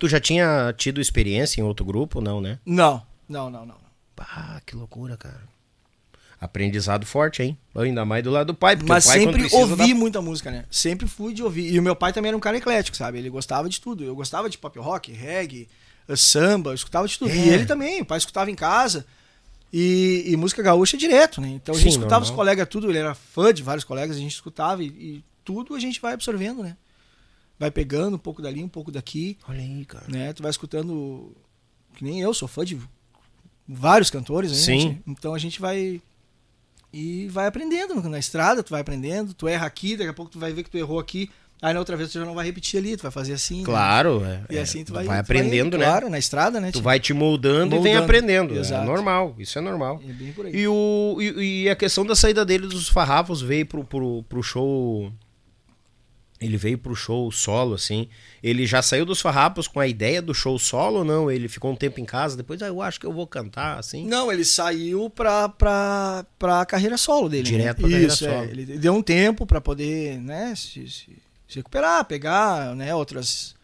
[0.00, 2.58] Tu já tinha tido experiência em outro grupo, não, né?
[2.64, 3.76] Não, não, não, não.
[4.18, 5.42] Ah, que loucura, cara.
[6.40, 7.58] Aprendizado forte, hein?
[7.74, 8.78] Ainda mais do lado do pai.
[8.82, 10.64] Mas pai, sempre ouvi muita música, né?
[10.70, 11.70] Sempre fui de ouvir.
[11.70, 13.18] E o meu pai também era um cara eclético, sabe?
[13.18, 14.02] Ele gostava de tudo.
[14.02, 15.68] Eu gostava de pop rock, reggae,
[16.16, 17.30] samba, eu escutava de tudo.
[17.30, 17.36] É.
[17.36, 19.04] E ele também, o pai escutava em casa.
[19.70, 21.48] E, e, música gaúcha direto, né?
[21.50, 22.30] Então a gente escutava normal.
[22.30, 25.74] os colegas tudo, ele era fã de vários colegas, a gente escutava e, e, tudo
[25.74, 26.74] a gente vai absorvendo, né?
[27.60, 29.36] Vai pegando um pouco dali, um pouco daqui.
[29.46, 30.06] Olha aí, cara.
[30.08, 30.32] Né?
[30.32, 31.36] Tu vai escutando.
[31.94, 32.80] Que nem eu, sou fã de
[33.68, 34.56] vários cantores, né?
[34.56, 34.98] Sim.
[35.06, 36.00] Então a gente vai.
[36.90, 40.38] E vai aprendendo na estrada, tu vai aprendendo, tu erra aqui, daqui a pouco tu
[40.38, 41.30] vai ver que tu errou aqui.
[41.62, 43.58] Aí na outra vez tu já não vai repetir ali, tu vai fazer assim.
[43.58, 43.64] Né?
[43.64, 44.42] Claro, né?
[44.48, 45.92] é, E assim tu vai, vai aprendendo, vai, né?
[45.92, 46.68] Claro, na estrada, né?
[46.70, 48.56] Tu tipo, vai te moldando, moldando, e vem aprendendo.
[48.56, 48.82] É Exato.
[48.82, 50.00] É normal, isso é normal.
[50.08, 50.56] É bem por aí.
[50.56, 54.42] E, o, e, e, a questão da saída dele dos farrapos veio pro, pro, pro
[54.42, 55.12] show.
[56.40, 58.08] Ele veio pro show solo, assim.
[58.42, 61.30] Ele já saiu dos farrapos com a ideia do show solo ou não?
[61.30, 64.06] Ele ficou um tempo em casa, depois ah, eu acho que eu vou cantar, assim?
[64.06, 67.50] Não, ele saiu pra, pra, pra carreira solo dele.
[67.50, 67.58] Né?
[67.58, 67.88] Direto né?
[67.88, 71.16] pra Isso, carreira é, Ele deu um tempo pra poder, né, se, se
[71.50, 73.58] se recuperar, pegar, né, outras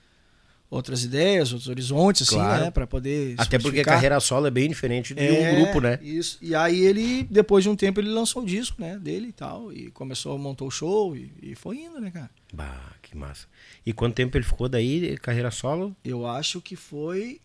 [0.68, 2.64] outras ideias, outros horizontes, assim, claro.
[2.64, 5.80] né, para poder Até porque a carreira solo é bem diferente de é, um grupo,
[5.80, 5.96] né?
[6.02, 6.38] Isso.
[6.42, 9.72] E aí ele, depois de um tempo, ele lançou o disco, né, dele e tal,
[9.72, 12.30] e começou a montar o show e, e foi indo, né, cara?
[12.52, 13.46] Bah, que massa.
[13.84, 15.94] E quanto tempo ele ficou daí, carreira solo?
[16.04, 17.40] Eu acho que foi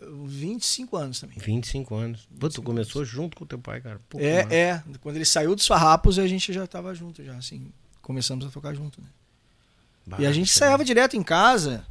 [0.00, 1.38] 25 anos também.
[1.38, 2.20] 25 anos.
[2.30, 3.12] 25 Pô, tu começou anos.
[3.12, 4.00] junto com o teu pai, cara.
[4.08, 4.82] Pô, é, é.
[5.00, 8.74] Quando ele saiu dos farrapos, a gente já tava junto, já, assim começamos a tocar
[8.74, 9.06] junto, né?
[10.04, 11.86] Bah, e a gente ensaiava direto em casa.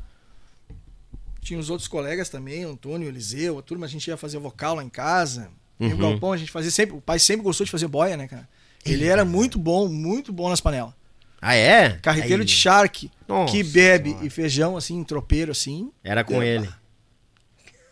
[1.39, 4.83] Tinha os outros colegas também, Antônio, Eliseu, a turma, a gente ia fazer vocal lá
[4.83, 5.49] em casa.
[5.79, 5.87] Uhum.
[5.87, 6.95] E o Galpão, a gente fazia sempre.
[6.95, 8.47] O pai sempre gostou de fazer boia, né, cara?
[8.85, 10.93] Ele era muito bom, muito bom nas panelas.
[11.41, 11.97] Ah, é?
[12.01, 12.45] Carreteiro Aí.
[12.45, 14.25] de charque, Nossa, que bebe senhora.
[14.27, 15.91] e feijão, assim, tropeiro, assim.
[16.03, 16.69] Era com ele.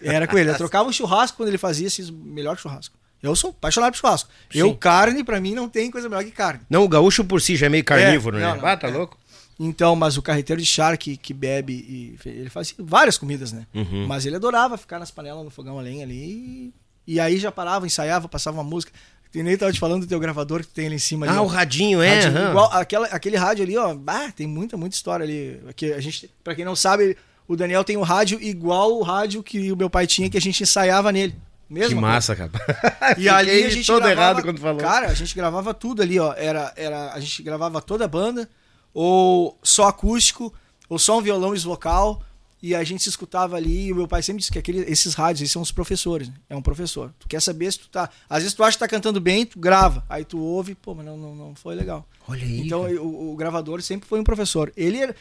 [0.02, 0.52] Era com ele.
[0.52, 2.96] Eu trocava o churrasco quando ele fazia esses melhor churrasco.
[3.22, 4.30] Eu sou apaixonado por churrasco.
[4.50, 4.60] Sim.
[4.60, 6.62] Eu, carne, para mim, não tem coisa melhor que carne.
[6.70, 8.48] Não, o gaúcho por si já é meio carnívoro, é, né?
[8.48, 8.92] Não, não, ah, tá é.
[8.92, 9.18] louco?
[9.60, 13.68] Então, mas o carreteiro de charque que bebe e ele fazia várias comidas, né?
[13.74, 14.08] Uhum.
[14.08, 16.74] Mas ele adorava ficar nas panelas no fogão a lenha ali.
[17.06, 18.94] E aí já parava, ensaiava, passava uma música.
[19.34, 21.28] E nem tava te falando do teu gravador que tem ali em cima.
[21.28, 22.15] Ah, ali, o radinho, é.
[22.15, 22.50] Radinho, uhum.
[22.50, 23.94] igual, aquela, aquele rádio ali, ó.
[23.94, 25.62] Bah, tem muita, muita história ali.
[25.70, 27.15] Aqui, a gente, pra quem não sabe,
[27.48, 30.42] o Daniel tem um rádio igual o rádio que o meu pai tinha, que a
[30.42, 31.36] gente ensaiava nele.
[31.70, 32.52] Mesmo, que massa, cara.
[33.20, 34.82] E ali a gente todo gravava, errado quando falou.
[34.82, 36.34] Cara, a gente gravava tudo ali, ó.
[36.36, 38.50] Era, era, a gente gravava toda a banda,
[38.92, 40.52] ou só acústico,
[40.89, 42.24] ou só um violão e vocal.
[42.62, 45.13] E a gente se escutava ali, e o meu pai sempre disse que aquele, esses
[45.13, 46.36] rádios, esses são os professores, né?
[46.50, 47.13] É um professor.
[47.17, 48.10] Tu quer saber se tu tá.
[48.30, 50.04] Às vezes tu acha que tá cantando bem, tu grava.
[50.10, 52.06] Aí tu ouve, pô, mas não, não, não foi legal.
[52.28, 52.60] Olha aí.
[52.60, 54.74] Então o, o, gravador sempre foi um professor.
[54.76, 55.15] Ele era,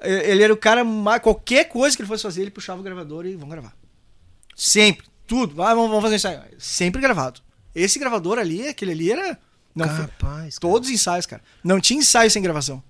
[0.00, 0.84] ele era o cara,
[1.20, 3.76] qualquer coisa que ele fosse fazer, ele puxava o gravador e vamos gravar.
[4.56, 5.62] Sempre tudo.
[5.62, 6.42] Ah, vamos, vamos fazer ensaio.
[6.58, 7.40] Sempre gravado.
[7.74, 9.38] Esse gravador ali, aquele ali era.
[9.74, 11.42] Não, Capaz, todos os ensaios, cara.
[11.64, 12.82] Não tinha ensaio sem gravação.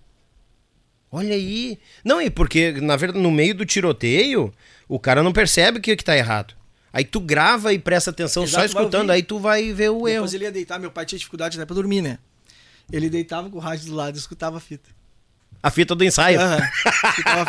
[1.13, 1.79] Olha aí.
[2.03, 4.53] Não, e porque, na verdade, no meio do tiroteio,
[4.89, 6.55] o cara não percebe o que, que tá errado.
[6.91, 10.13] Aí tu grava e presta atenção Exato, só escutando, aí tu vai ver o Depois
[10.13, 10.23] erro.
[10.23, 12.19] Depois ele ia deitar, meu pai tinha dificuldade até pra dormir, né?
[12.91, 14.91] Ele deitava com o rádio do lado e escutava a fita.
[15.63, 16.41] A fita do ensaio.
[16.41, 16.59] Uhum.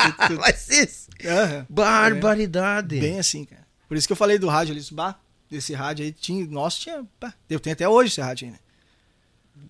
[0.06, 1.10] fita, Mas isso.
[1.24, 1.66] Uhum.
[1.70, 2.98] Barbaridade.
[2.98, 3.02] É.
[3.02, 3.66] Bem assim, cara.
[3.88, 4.86] Por isso que eu falei do rádio ali.
[4.92, 5.16] Bah,
[5.50, 6.46] desse rádio aí tinha.
[6.46, 7.04] Nossa, tinha.
[7.20, 8.60] Bah, eu tenho até hoje esse rádio aí, né?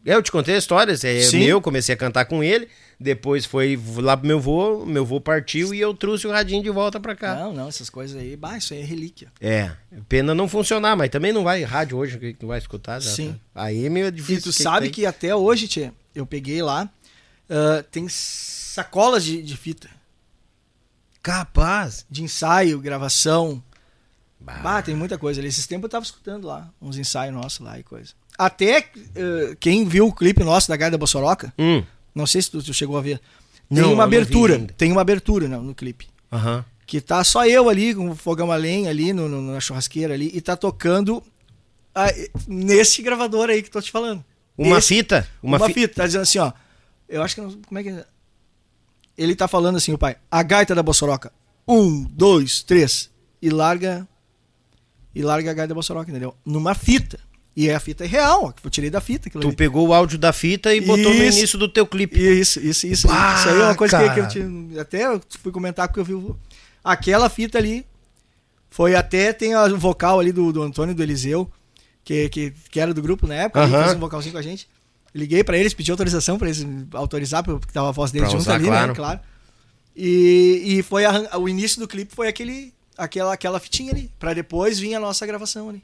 [0.06, 1.40] Eu te contei a história, é Sim.
[1.40, 2.68] meu, comecei a cantar com ele,
[3.00, 6.70] depois foi lá pro meu vô, meu vô partiu e eu trouxe o radinho de
[6.70, 7.36] volta pra cá.
[7.36, 9.32] Não, não, essas coisas aí, bah, isso aí é relíquia.
[9.40, 9.72] É,
[10.10, 13.00] pena não funcionar, mas também não vai, rádio hoje que não vai escutar.
[13.00, 13.40] Já, Sim.
[13.54, 13.64] Tá.
[13.64, 14.40] Aí é meio difícil.
[14.40, 16.90] E tu que sabe que, que até hoje, tia, eu peguei lá,
[17.50, 19.90] uh, tem sacolas de, de fita.
[21.22, 22.06] Capaz.
[22.10, 23.64] De ensaio, gravação.
[24.38, 24.60] Bah.
[24.62, 24.82] bah.
[24.82, 25.48] tem muita coisa ali.
[25.48, 28.14] Esses tempos eu tava escutando lá, uns ensaios nossos lá e coisa.
[28.38, 31.84] Até uh, quem viu o clipe nosso da Gaia Bossoroca, hum.
[32.14, 33.22] não sei se tu, tu, chegou a ver.
[33.70, 34.60] Tem não, uma abertura.
[34.78, 36.08] Tem uma abertura no, no clipe.
[36.32, 36.64] Uhum.
[36.86, 40.14] Que tá só eu ali, com o fogão a lenha ali, no, no, na churrasqueira
[40.14, 41.24] ali, e tá tocando
[41.94, 42.08] a,
[42.48, 44.24] nesse gravador aí que tô te falando.
[44.58, 45.28] Uma Esse, fita?
[45.42, 45.74] Uma, uma fi...
[45.74, 45.96] fita.
[45.96, 46.52] Tá dizendo assim, ó.
[47.08, 47.42] Eu acho que.
[47.42, 47.90] Como é que.
[47.90, 48.06] É?
[49.18, 50.18] Ele tá falando assim, o pai.
[50.30, 51.32] A gaita da Bossoroca.
[51.68, 53.10] Um, dois, três.
[53.42, 54.08] E larga.
[55.14, 56.36] E larga a gaita da Bossoroca, entendeu?
[56.46, 57.20] Numa fita.
[57.56, 59.30] E a fita é real, ó, que eu tirei da fita.
[59.30, 59.56] Tu ali.
[59.56, 62.20] pegou o áudio da fita e botou isso, no início do teu clipe.
[62.20, 63.08] Isso, isso, isso.
[63.08, 66.00] Bah, isso aí é uma coisa que, que, eu te, até eu fui comentar porque
[66.00, 66.34] eu vi
[66.84, 67.86] aquela fita ali.
[68.72, 71.48] Foi até, tem o vocal ali do, do Antônio do Eliseu,
[72.04, 73.84] que, que, que era do grupo na época, uh -huh.
[73.84, 74.68] fez um vocalzinho com a gente.
[75.14, 78.64] Liguei para eles, pedi autorização para eles autorizar, porque tava a voz deles junto ali,
[78.64, 78.88] né, claro.
[78.88, 78.96] né?
[78.96, 79.20] Claro.
[79.96, 84.34] E, e foi a, o início do clipe foi aquele, aquela, aquela fitinha ali, para
[84.34, 85.84] depois vir a nossa gravação ali.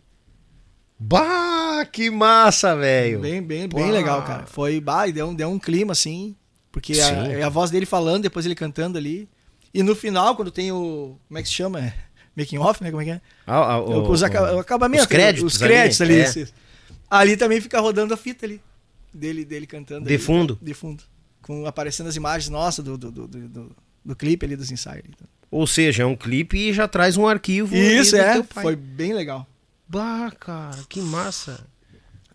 [0.99, 3.19] Bah, que massa, velho.
[3.19, 4.45] Bem, bem, bem legal, cara.
[4.45, 6.35] Foi, bah, e deu, deu um clima assim,
[6.71, 9.29] porque a, a, voz dele falando, depois ele cantando ali.
[9.73, 11.17] E no final, quando tem o.
[11.27, 11.93] Como é que se chama?
[12.35, 12.89] Making off, né?
[12.89, 13.21] Como é que é?
[13.47, 14.25] Ah, ah, o, os, o,
[14.59, 15.03] acabamento.
[15.03, 15.53] Os créditos.
[15.53, 16.21] Os créditos ali.
[16.21, 16.47] ali, é.
[17.09, 18.61] ali também fica rodando a fita ali.
[19.13, 20.05] Dele, dele cantando.
[20.05, 20.59] De ali, fundo.
[20.61, 21.03] De fundo.
[21.41, 25.05] Com, aparecendo as imagens nossas do, do, do, do, do clipe ali dos ensaios.
[25.49, 27.75] Ou seja, é um clipe e já traz um arquivo.
[27.75, 28.43] Isso, é.
[28.43, 29.47] Foi bem legal.
[29.89, 31.65] Bah, cara, que massa.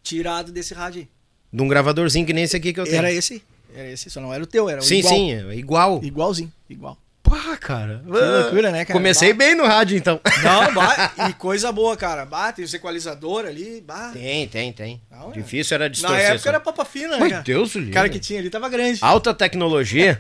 [0.03, 1.09] Tirado desse rádio aí.
[1.53, 2.97] De um gravadorzinho que nem esse aqui que eu tenho.
[2.97, 3.41] Era esse.
[3.73, 5.15] Era esse, só não era o teu, era o sim, igual.
[5.15, 6.01] Sim, sim, é igual.
[6.03, 6.99] Igualzinho, igual.
[7.23, 8.03] Pá, cara.
[8.05, 8.99] Que loucura, né, cara?
[8.99, 9.45] Comecei bah.
[9.45, 10.21] bem no rádio, então.
[10.43, 12.27] Não, bah, e coisa boa, cara.
[12.27, 13.81] Bah, tem o equalizador ali.
[13.81, 14.11] Bah.
[14.13, 15.01] Tem, tem, tem.
[15.09, 15.33] Não, é.
[15.33, 16.23] Difícil era distorcer.
[16.23, 17.43] Na época era papa fina, né, cara?
[17.43, 18.99] Deus O cara que tinha ali tava grande.
[19.01, 20.19] Alta tecnologia.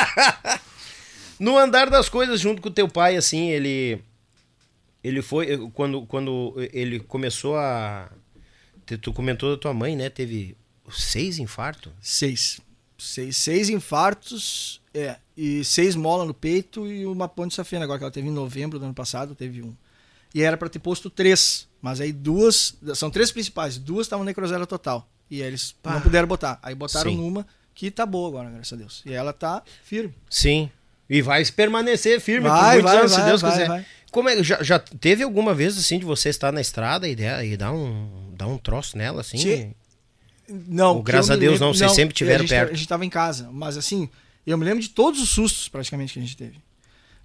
[1.38, 4.02] no andar das coisas, junto com o teu pai, assim, ele
[5.04, 5.58] ele foi.
[5.74, 8.10] Quando, quando ele começou a.
[9.00, 10.08] Tu comentou da tua mãe, né?
[10.08, 10.56] Teve
[10.90, 11.92] seis infartos?
[12.00, 12.60] Seis.
[12.96, 15.16] Seis, seis infartos, é.
[15.36, 18.78] E seis molas no peito e uma ponte safena, agora que ela teve em novembro
[18.78, 19.74] do ano passado, teve um.
[20.34, 22.74] E era para ter posto três, mas aí duas.
[22.94, 25.08] São três principais, duas estavam necrosera total.
[25.30, 25.94] E eles Pá.
[25.94, 26.58] não puderam botar.
[26.62, 27.16] Aí botaram Sim.
[27.16, 29.02] numa que tá boa agora, graças a Deus.
[29.04, 30.14] E ela tá firme.
[30.30, 30.70] Sim.
[31.10, 33.86] E vai permanecer firme vai, por muitos vai, anos, vai, se Deus quiser.
[34.14, 37.56] Como é, já, já teve alguma vez assim de você estar na estrada e, e
[37.56, 39.38] dar, um, dar um troço nela assim?
[39.38, 39.70] Che...
[40.48, 40.98] Não.
[40.98, 42.70] Ou, graças a Deus lembro, não, vocês não, sempre tiveram a gente, perto.
[42.70, 44.08] A gente estava em casa, mas assim,
[44.46, 46.58] eu me lembro de todos os sustos praticamente que a gente teve.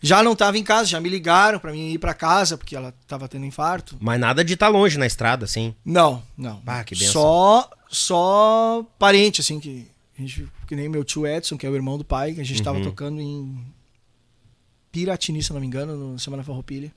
[0.01, 2.91] Já não estava em casa, já me ligaram para mim ir para casa porque ela
[3.03, 3.95] estava tendo infarto.
[3.99, 5.75] Mas nada de estar tá longe na estrada, assim?
[5.85, 6.59] Não, não.
[6.65, 7.11] Ah, que benção.
[7.11, 9.85] Só, só parente, assim, que,
[10.17, 12.43] a gente, que nem meu tio Edson, que é o irmão do pai, que a
[12.43, 12.83] gente estava uhum.
[12.83, 13.63] tocando em
[14.91, 16.93] Piratini, se não me engano, no Semana Farroupilha.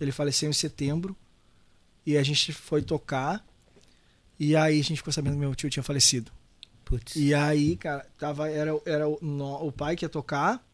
[0.00, 1.16] Ele faleceu em setembro
[2.04, 3.44] e a gente foi tocar
[4.38, 6.30] e aí a gente ficou sabendo que meu tio tinha falecido.
[6.84, 7.16] Putz.
[7.16, 10.64] E aí, cara, tava, era, era o, no, o pai que ia tocar,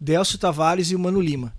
[0.00, 1.54] Delcio Tavares e o Mano Lima.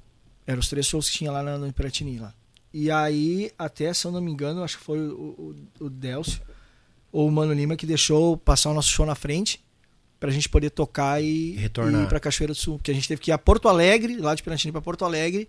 [0.48, 2.34] Eram os três shows que tinha lá no, no Piratini lá.
[2.74, 6.41] E aí, até, se eu não me engano, acho que foi o, o, o Delcio
[7.12, 9.62] ou o Mano Lima que deixou passar o nosso show na frente
[10.20, 12.02] pra gente poder tocar e, Retornar.
[12.02, 12.78] e ir pra Cachoeira do Sul.
[12.78, 15.48] Porque a gente teve que ir a Porto Alegre, lá de Pirantini pra Porto Alegre,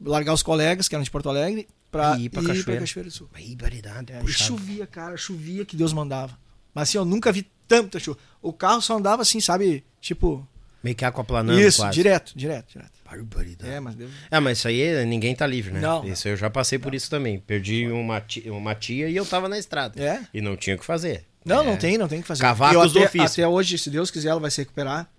[0.00, 2.80] largar os colegas que eram de Porto Alegre, pra ir ir Cachoeira.
[2.80, 3.28] Cachoeira do Sul.
[3.32, 6.36] Aí, variedade, é, e chovia, cara, chovia que Deus mandava.
[6.74, 8.18] Mas assim, eu nunca vi tanta chuva.
[8.40, 9.84] O carro só andava assim, sabe?
[10.00, 10.46] Tipo.
[10.82, 11.94] Meio que aquaplanando Isso, quase.
[11.94, 12.90] direto, direto, direto.
[13.04, 13.70] Barbaridade.
[13.70, 14.08] É, mas deu...
[14.30, 15.80] É, mas isso aí ninguém tá livre, né?
[15.80, 16.04] Não.
[16.04, 17.38] Isso eu já passei por isso também.
[17.38, 20.02] Perdi uma tia, uma tia e eu tava na estrada.
[20.02, 20.26] É?
[20.34, 21.24] E não tinha o que fazer.
[21.44, 21.66] Não, é.
[21.66, 22.40] não tem, não tem o que fazer.
[22.42, 23.44] Cavacos eu do até, ofício.
[23.44, 25.10] até hoje, se Deus quiser, ela vai se recuperar.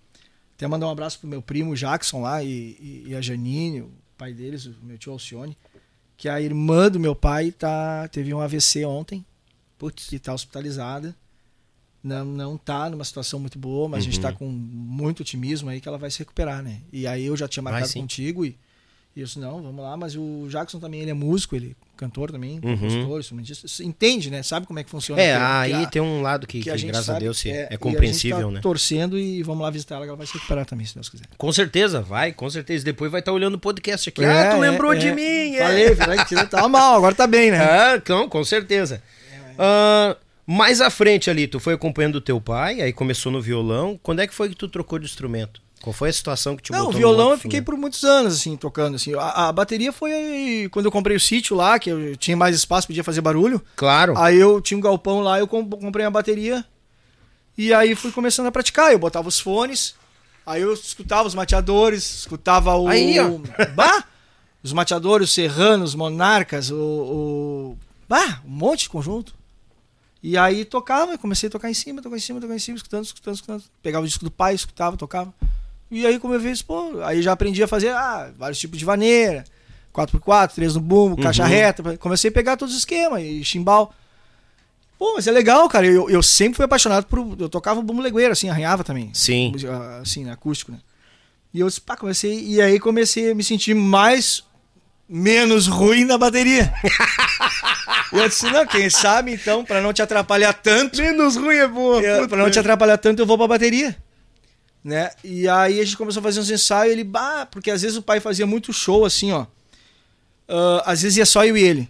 [0.55, 3.91] Até mandar um abraço pro meu primo Jackson lá e, e, e a Janine, o
[4.17, 5.57] pai deles, o meu tio Alcione.
[6.15, 9.25] Que a irmã do meu pai tá, teve um AVC ontem.
[9.77, 10.11] Putz.
[10.11, 11.15] E tá hospitalizada.
[12.03, 14.09] Não, não tá numa situação muito boa, mas Uhum.
[14.09, 16.81] a gente tá com muito otimismo aí que ela vai se recuperar, né?
[16.91, 18.57] E aí eu já tinha marcado contigo e,
[19.15, 21.83] E eu disse, não, vamos lá, mas o Jackson também, ele é músico, ele é
[21.95, 22.75] cantor também, uhum.
[22.75, 24.41] compositor, instrumentista, entende, né?
[24.41, 25.21] Sabe como é que funciona.
[25.21, 27.19] É, que, aí que a, tem um lado que, que, a que graças sabe, a
[27.19, 28.61] Deus, é, é compreensível, a gente tá né?
[28.61, 31.25] torcendo e vamos lá visitar ela, que ela vai se recuperar também, se Deus quiser.
[31.37, 32.83] Com certeza, vai, com certeza.
[32.83, 34.23] Depois vai estar tá olhando o podcast aqui.
[34.23, 35.13] É, ah, tu lembrou é, de é.
[35.13, 37.59] mim, Falei, falei que tava mal, agora tá bem, né?
[37.63, 39.01] Ah, então, com certeza.
[39.53, 43.99] Uh, mais à frente ali, tu foi acompanhando o teu pai, aí começou no violão.
[44.01, 45.62] Quando é que foi que tu trocou de instrumento?
[45.83, 48.55] Qual foi a situação que te Não, o violão eu fiquei por muitos anos, assim,
[48.55, 49.13] tocando, assim.
[49.15, 52.87] A, a, bateria foi quando eu comprei o sítio lá, que eu tinha mais espaço,
[52.87, 53.61] podia fazer barulho.
[53.75, 54.17] Claro.
[54.17, 56.63] Aí eu tinha um galpão lá, eu comprei a bateria.
[57.57, 58.93] E aí fui começando a praticar.
[58.93, 59.93] Eu botava os fones,
[60.45, 62.87] aí eu escutava os mateadores, escutava o...
[62.87, 63.39] Aí, ó.
[63.75, 64.05] Bah!
[64.63, 66.77] Os mateadores, os serranos, os monarcas, o...
[66.77, 67.77] o...
[68.07, 68.39] Bah!
[68.45, 69.35] Um monte de conjunto.
[70.23, 73.03] E aí tocava, comecei a tocar em cima, tocar em cima, tocar em cima, escutando,
[73.03, 73.63] escutando, escutando.
[73.81, 75.33] Pegava o disco do pai, escutava, tocava.
[75.93, 78.83] E aí, como eu vi pô, aí já aprendi a fazer ah, vários tipos de
[78.83, 79.43] vaneira,
[79.93, 81.21] 4x4, 3 no bumbo, uhum.
[81.21, 81.97] caixa reta.
[81.99, 83.93] Comecei a pegar todos os esquemas e chimbal.
[84.97, 85.85] Pô, mas é legal, cara.
[85.85, 87.35] Eu, eu sempre fui apaixonado por.
[87.39, 89.11] Eu tocava bumbo legueiro, assim, arranhava também.
[89.13, 89.53] Sim.
[90.01, 90.79] Assim, acústico, né?
[91.53, 92.43] E eu pá, comecei.
[92.43, 94.43] E aí comecei a me sentir mais.
[95.07, 96.73] menos ruim na bateria.
[98.11, 100.97] eu disse, não, quem sabe então, pra não te atrapalhar tanto.
[100.97, 102.01] Menos ruim é boa.
[102.01, 103.95] Eu, pra não te atrapalhar tanto, eu vou pra bateria
[104.83, 105.11] né?
[105.23, 108.01] E aí a gente começou a fazer uns ensaios, ele, bah, porque às vezes o
[108.01, 109.43] pai fazia muito show assim, ó.
[110.49, 111.89] Uh, às vezes ia só eu e ele.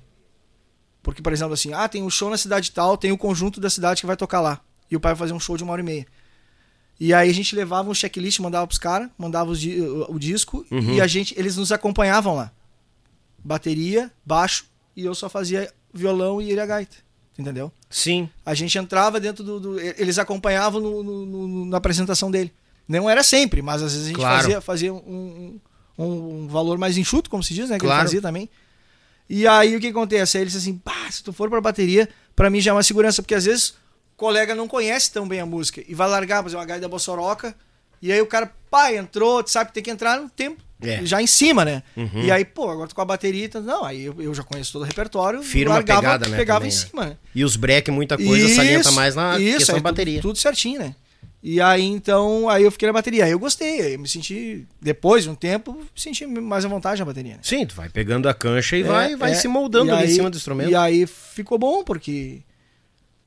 [1.02, 3.70] Porque, por exemplo, assim, ah, tem um show na cidade tal, tem o conjunto da
[3.70, 4.62] cidade que vai tocar lá.
[4.90, 6.06] E o pai vai fazer um show de uma hora e meia.
[7.00, 10.66] E aí a gente levava um checklist, mandava pros caras, mandava os, o, o, disco
[10.72, 10.94] uhum.
[10.94, 12.52] e a gente, eles nos acompanhavam lá.
[13.44, 14.66] Bateria, baixo,
[14.96, 16.96] e eu só fazia violão e ele a gaita.
[17.38, 17.72] Entendeu?
[17.90, 18.30] Sim.
[18.46, 19.60] A gente entrava dentro do.
[19.60, 22.54] do eles acompanhavam no, no, no, na apresentação dele.
[22.88, 24.42] Não era sempre, mas às vezes a gente claro.
[24.42, 25.60] fazia, fazia um,
[25.98, 27.78] um, um, valor mais enxuto, como se diz, né?
[27.78, 28.02] Que claro.
[28.02, 28.50] ele fazia também.
[29.30, 30.38] E aí o que acontece?
[30.38, 32.84] Aí ele disse assim: pá, se tu for pra bateria, para mim já é uma
[32.84, 36.42] segurança, porque às vezes o colega não conhece tão bem a música e vai largar,
[36.44, 37.56] por exemplo, uma gaita da Bossoroca,
[38.02, 40.62] e aí o cara, pá, entrou, sabe que tem que entrar no tempo.
[40.82, 41.06] É.
[41.06, 41.82] Já em cima, né?
[41.96, 42.24] Uhum.
[42.26, 44.74] E aí, pô, agora tô com a bateria, então, não, aí eu, eu já conheço
[44.74, 47.18] todo o repertório, Firma largava, pegada, né, pegava também, em cima, né?
[47.34, 50.20] E os break, muita coisa, isso, salienta mais na isso, questão da bateria.
[50.20, 50.94] Tudo, tudo certinho, né?
[51.46, 53.26] E aí, então, aí eu fiquei na bateria.
[53.26, 56.70] Aí eu gostei, aí eu me senti, depois de um tempo, me senti mais à
[56.70, 57.34] vontade na bateria.
[57.34, 57.40] Né?
[57.44, 60.10] Sim, tu vai pegando a cancha e é, vai, vai é, se moldando ali aí,
[60.10, 60.70] em cima do instrumento.
[60.70, 62.40] E aí ficou bom, porque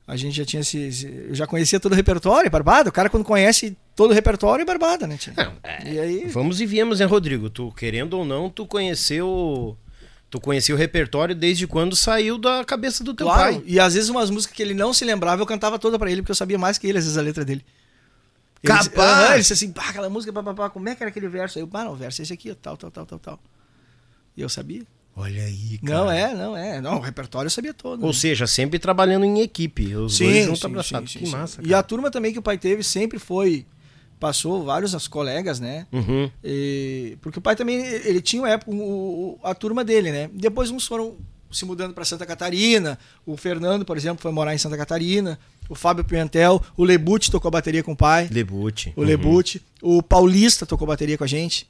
[0.07, 1.27] a gente já tinha se.
[1.29, 2.89] Eu já conhecia todo o repertório, Barbada.
[2.89, 5.35] O cara, quando conhece todo o repertório, é Barbada, né, tia?
[5.37, 6.25] Não, é, e aí...
[6.29, 7.51] Vamos e viemos, né, Rodrigo?
[7.51, 9.77] Tu, querendo ou não, tu conheceu.
[10.31, 13.62] Tu conhecia o repertório desde quando saiu da cabeça do teu claro, pai.
[13.67, 16.23] E às vezes umas músicas que ele não se lembrava, eu cantava toda para ele,
[16.23, 17.62] porque eu sabia mais que ele, às vezes, a letra dele.
[18.63, 19.31] Capaz!
[19.31, 21.59] Ele disse assim, pá, aquela música, pá, pá, pá, como é que era aquele verso?
[21.59, 23.41] Aí eu, pá, não, o verso é esse aqui, tal, tal, tal, tal, tal.
[24.37, 24.83] E eu sabia.
[25.17, 25.99] Olha aí, cara.
[25.99, 26.81] Não é, não é.
[26.81, 28.03] Não, o repertório eu sabia todo.
[28.03, 28.13] Ou né?
[28.13, 29.97] seja, sempre trabalhando em equipe.
[29.97, 31.11] Os sim, dois juntos abraçados.
[31.11, 31.57] Sim, que massa.
[31.57, 31.69] Cara.
[31.69, 33.65] E a turma também que o pai teve sempre foi.
[34.21, 35.87] Passou vários as colegas, né?
[35.93, 36.31] Uhum.
[36.43, 40.31] E, porque o pai também, ele tinha uma época, o, a turma dele, né?
[40.33, 41.17] Depois uns foram
[41.51, 42.99] se mudando para Santa Catarina.
[43.25, 45.39] O Fernando, por exemplo, foi morar em Santa Catarina.
[45.69, 46.62] O Fábio Pimentel.
[46.77, 48.29] O Lebute tocou bateria com o pai.
[48.31, 48.93] Lebute.
[48.97, 49.07] O uhum.
[49.07, 49.62] Lebute.
[49.83, 51.69] O Paulista tocou bateria com a gente.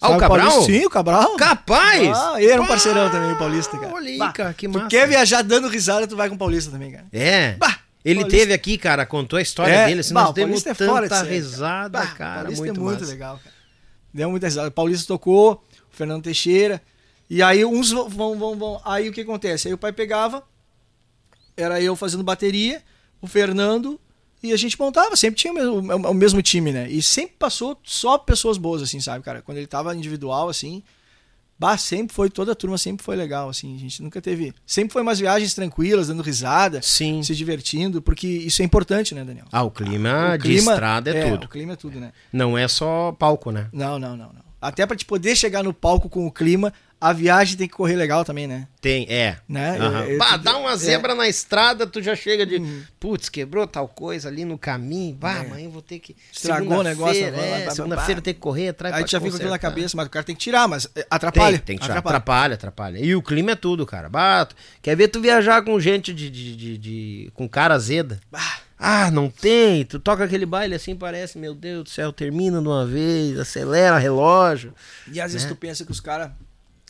[0.00, 0.60] Ah, o Cabral?
[0.60, 1.36] O Sim, o Cabral.
[1.36, 2.16] Capaz!
[2.16, 3.92] Ah, ele era um parceirão também, o Paulista, cara.
[3.92, 4.86] Olha aí, bah, cara, que massa.
[4.86, 7.06] Tu quer viajar dando risada, tu vai com o Paulista também, cara.
[7.12, 7.54] É.
[7.54, 8.38] Bah, ele Paulista.
[8.38, 10.00] teve aqui, cara, contou a história é, dele.
[10.00, 12.42] Assim, bah, nós demos é tanta de risada, bah, cara.
[12.42, 13.12] Paulista muito é muito massa.
[13.12, 13.56] legal, cara.
[14.14, 14.68] Deu muita risada.
[14.68, 16.80] O Paulista tocou, o Fernando Teixeira.
[17.28, 18.80] E aí uns vão, vão, vão.
[18.84, 19.66] Aí o que acontece?
[19.66, 20.44] Aí o pai pegava,
[21.56, 22.82] era eu fazendo bateria,
[23.20, 24.00] o Fernando,
[24.42, 26.88] e a gente montava, sempre tinha o mesmo, o mesmo time, né?
[26.88, 29.42] E sempre passou só pessoas boas, assim, sabe, cara?
[29.42, 30.82] Quando ele tava individual, assim,
[31.58, 34.54] bah, sempre foi, toda a turma sempre foi legal, assim, a gente nunca teve.
[34.64, 37.22] Sempre foi umas viagens tranquilas, dando risada, Sim.
[37.22, 39.46] se divertindo, porque isso é importante, né, Daniel?
[39.50, 41.44] Ah, o clima, o clima de estrada é, é, tudo.
[41.44, 42.12] O clima é tudo, né?
[42.32, 43.68] Não é só palco, né?
[43.72, 44.48] Não, não, não, não.
[44.60, 47.94] Até para te poder chegar no palco com o clima, a viagem tem que correr
[47.94, 48.66] legal também, né?
[48.80, 49.36] Tem, é.
[49.48, 49.78] Né?
[49.78, 49.98] Uhum.
[49.98, 50.76] Eu, eu, bah, dá uma é.
[50.76, 51.14] zebra é.
[51.14, 52.56] na estrada, tu já chega de.
[52.56, 52.82] Uhum.
[52.98, 55.14] Putz, quebrou tal coisa ali no caminho.
[55.14, 55.40] Bah, é.
[55.40, 56.16] amanhã vou ter que.
[56.32, 57.24] Estragou o negócio.
[57.24, 60.24] É, Segunda-feira tem que correr atrás Aí já fica aquilo na cabeça, mas o cara
[60.24, 61.58] tem que tirar, mas é, atrapalha.
[61.58, 61.98] Tem, tem que tirar.
[61.98, 62.16] Atrapalha.
[62.16, 62.98] atrapalha, atrapalha.
[62.98, 64.08] E o clima é tudo, cara.
[64.08, 64.56] Bato.
[64.82, 66.28] Quer ver tu viajar com gente de.
[66.28, 68.18] de, de, de com cara azeda?
[68.30, 68.60] Bah.
[68.78, 69.84] Ah, não tem.
[69.84, 73.98] Tu toca aquele baile assim, parece, meu Deus do céu, termina de uma vez, acelera
[73.98, 74.72] relógio.
[75.12, 75.52] E às vezes né?
[75.52, 76.30] tu pensa que os caras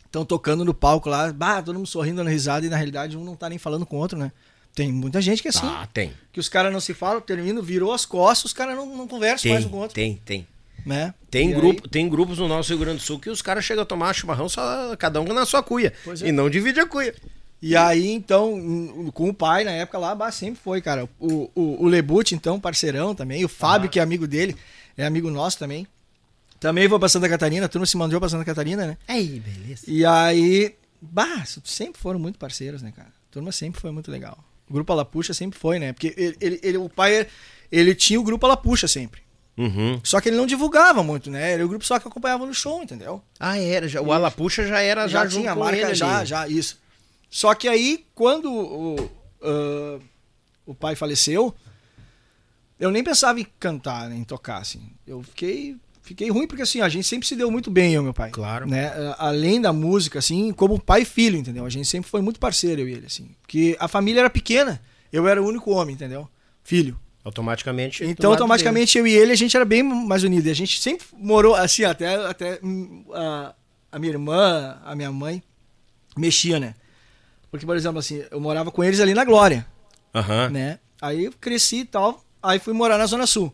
[0.09, 3.24] estão tocando no palco lá, bah, todo mundo sorrindo, dando risada, e na realidade um
[3.24, 4.32] não tá nem falando com o outro, né?
[4.74, 5.66] Tem muita gente que é assim.
[5.66, 6.12] Ah, tem.
[6.32, 9.42] Que os caras não se falam, terminam, virou as costas, os caras não, não conversam
[9.42, 9.94] tem, mais um com o outro.
[9.94, 10.46] Tem, tem.
[10.86, 11.12] Né?
[11.30, 11.90] Tem, grupo, aí...
[11.90, 14.48] tem grupos no nosso Rio Grande do Sul que os caros chegam a tomar chimarrão
[14.48, 15.92] só cada um na sua cuia.
[16.22, 16.28] É.
[16.28, 17.14] E não divide a cuia.
[17.61, 21.09] E aí, então, com o pai na época lá, sempre foi, cara.
[21.18, 23.44] O, o, o Lebut, então, parceirão também.
[23.44, 24.56] O Fábio, que é amigo dele,
[24.96, 25.86] é amigo nosso também.
[26.61, 28.96] Também vou pra Santa Catarina, a turma se mandou pra Santa Catarina, né?
[29.06, 29.82] Aí, beleza.
[29.86, 33.09] E aí, bah, sempre foram muito parceiros, né, cara?
[33.09, 34.38] A turma sempre foi muito legal.
[34.68, 35.92] O Grupo Alapuxa sempre foi, né?
[35.92, 37.26] Porque ele, ele, ele o pai,
[37.70, 39.22] ele tinha o Grupo Alapuxa sempre.
[39.59, 40.00] Uhum.
[40.04, 41.52] Só que ele não divulgava muito, né?
[41.52, 43.20] Era o grupo só que acompanhava no show, entendeu?
[43.40, 43.88] Ah, era.
[43.88, 46.78] Já, o Alapuxa já era já, já tinha a marca, já, já, isso.
[47.28, 50.00] Só que aí, quando o, uh,
[50.64, 51.52] o pai faleceu,
[52.78, 54.92] eu nem pensava em cantar, em tocar, assim.
[55.04, 55.76] Eu fiquei,
[56.09, 58.30] fiquei ruim porque, assim, a gente sempre se deu muito bem, eu e meu pai.
[58.30, 58.66] Claro.
[58.66, 58.90] Né?
[59.18, 61.66] Além da música, assim, como pai e filho, entendeu?
[61.66, 63.30] A gente sempre foi muito parceiro, eu e ele, assim.
[63.42, 64.80] Porque a família era pequena,
[65.12, 66.26] eu era o único homem, entendeu?
[66.64, 66.98] Filho.
[67.22, 68.04] Automaticamente.
[68.04, 69.11] Então, automaticamente, dele.
[69.11, 70.46] eu e ele, a gente era bem mais unido.
[70.46, 73.54] E a gente sempre morou, assim, até, até hum, a,
[73.92, 75.42] a minha irmã, a minha mãe,
[76.16, 76.74] mexia, né?
[77.50, 79.66] Porque, por exemplo, assim, eu morava com eles ali na Glória.
[80.14, 80.50] Uhum.
[80.50, 80.78] Né?
[81.00, 82.24] Aí eu cresci e tal.
[82.42, 83.52] Aí fui morar na Zona Sul.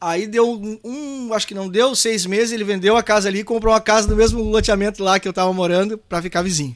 [0.00, 3.40] Aí deu um, um, acho que não deu, seis meses, ele vendeu a casa ali
[3.40, 6.74] e comprou uma casa no mesmo loteamento lá que eu tava morando pra ficar vizinho.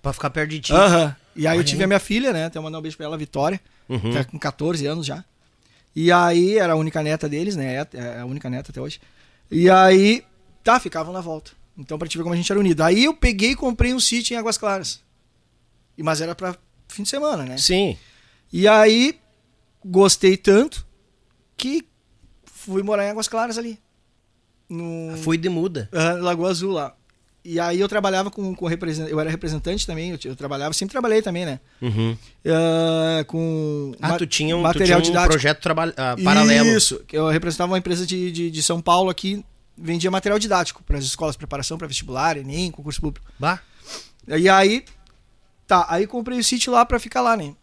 [0.00, 0.72] Pra ficar perto de ti.
[0.72, 1.04] Aham.
[1.04, 1.14] Uhum.
[1.36, 2.46] E aí eu tive a minha filha, né?
[2.46, 3.60] Até mandar um beijo pra ela, Vitória.
[3.88, 4.12] Uhum.
[4.12, 5.24] Tá com 14 anos já.
[5.94, 7.74] E aí era a única neta deles, né?
[7.74, 9.00] É, é a única neta até hoje.
[9.50, 10.22] E aí,
[10.62, 11.52] tá, ficavam na volta.
[11.76, 12.82] Então pra te ver como a gente era unido.
[12.82, 15.00] Aí eu peguei e comprei um sítio em Águas Claras.
[15.98, 16.56] Mas era para
[16.88, 17.58] fim de semana, né?
[17.58, 17.96] Sim.
[18.52, 19.18] E aí
[19.84, 20.86] gostei tanto
[21.56, 21.84] que
[22.64, 23.78] fui morar em Águas Claras ali.
[24.68, 25.16] No...
[25.18, 25.88] Fui de muda.
[25.92, 26.94] Uh, Lagoa Azul lá.
[27.44, 30.92] E aí eu trabalhava com, com representante, eu era representante também, eu, eu, trabalhava, sempre
[30.92, 31.60] trabalhei também, né?
[31.82, 32.16] Uhum.
[32.42, 36.66] Uh, com ah, tu tinha um, material tu tinha um projeto traba, uh, paralelo.
[36.68, 39.44] Isso, eu representava uma empresa de, de, de São Paulo aqui,
[39.76, 43.30] vendia material didático para as escolas preparação para vestibular, Enem, concurso público.
[43.38, 43.60] Bah.
[44.26, 44.82] E aí
[45.66, 47.54] Tá, aí comprei o sítio lá pra ficar lá, né?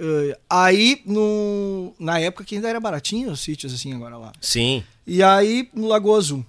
[0.00, 4.32] Uh, aí, no, na época que ainda era baratinho os sítios assim agora lá.
[4.40, 4.84] Sim.
[5.06, 6.46] E aí, no Lagoa Azul.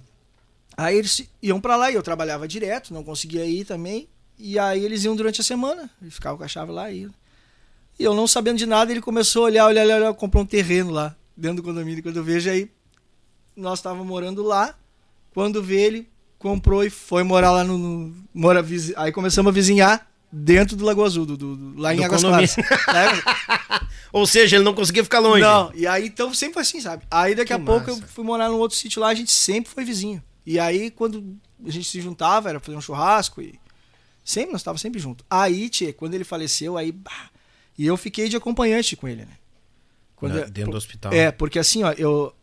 [0.76, 4.08] Aí eles iam para lá e eu trabalhava direto, não conseguia ir também.
[4.38, 7.10] E aí eles iam durante a semana, e ficavam com a chave lá e
[7.98, 10.46] E eu não sabendo de nada, ele começou a olhar, olhar, olhar, olhar comprou um
[10.46, 12.02] terreno lá, dentro do condomínio.
[12.02, 12.70] Quando eu vejo aí,
[13.54, 14.74] nós estávamos morando lá.
[15.34, 17.76] Quando vê, ele comprou e foi morar lá no.
[17.76, 18.64] no mora,
[18.96, 22.56] aí começamos a vizinhar dentro do Lagoa Azul, do, do lá em do Águas Claras.
[24.12, 25.42] Ou seja, ele não conseguia ficar longe.
[25.42, 27.04] Não, e aí então sempre foi assim, sabe?
[27.10, 27.84] Aí daqui que a massa.
[27.84, 30.22] pouco eu fui morar num outro sítio lá, a gente sempre foi vizinho.
[30.44, 33.58] E aí quando a gente se juntava, era fazer um churrasco e
[34.24, 35.24] sempre nós estávamos sempre juntos.
[35.28, 37.30] Aí, tchê, quando ele faleceu, aí bah,
[37.78, 39.36] e eu fiquei de acompanhante com ele, né?
[40.16, 41.12] Quando, dentro por, do hospital.
[41.12, 42.34] É, porque assim, ó, eu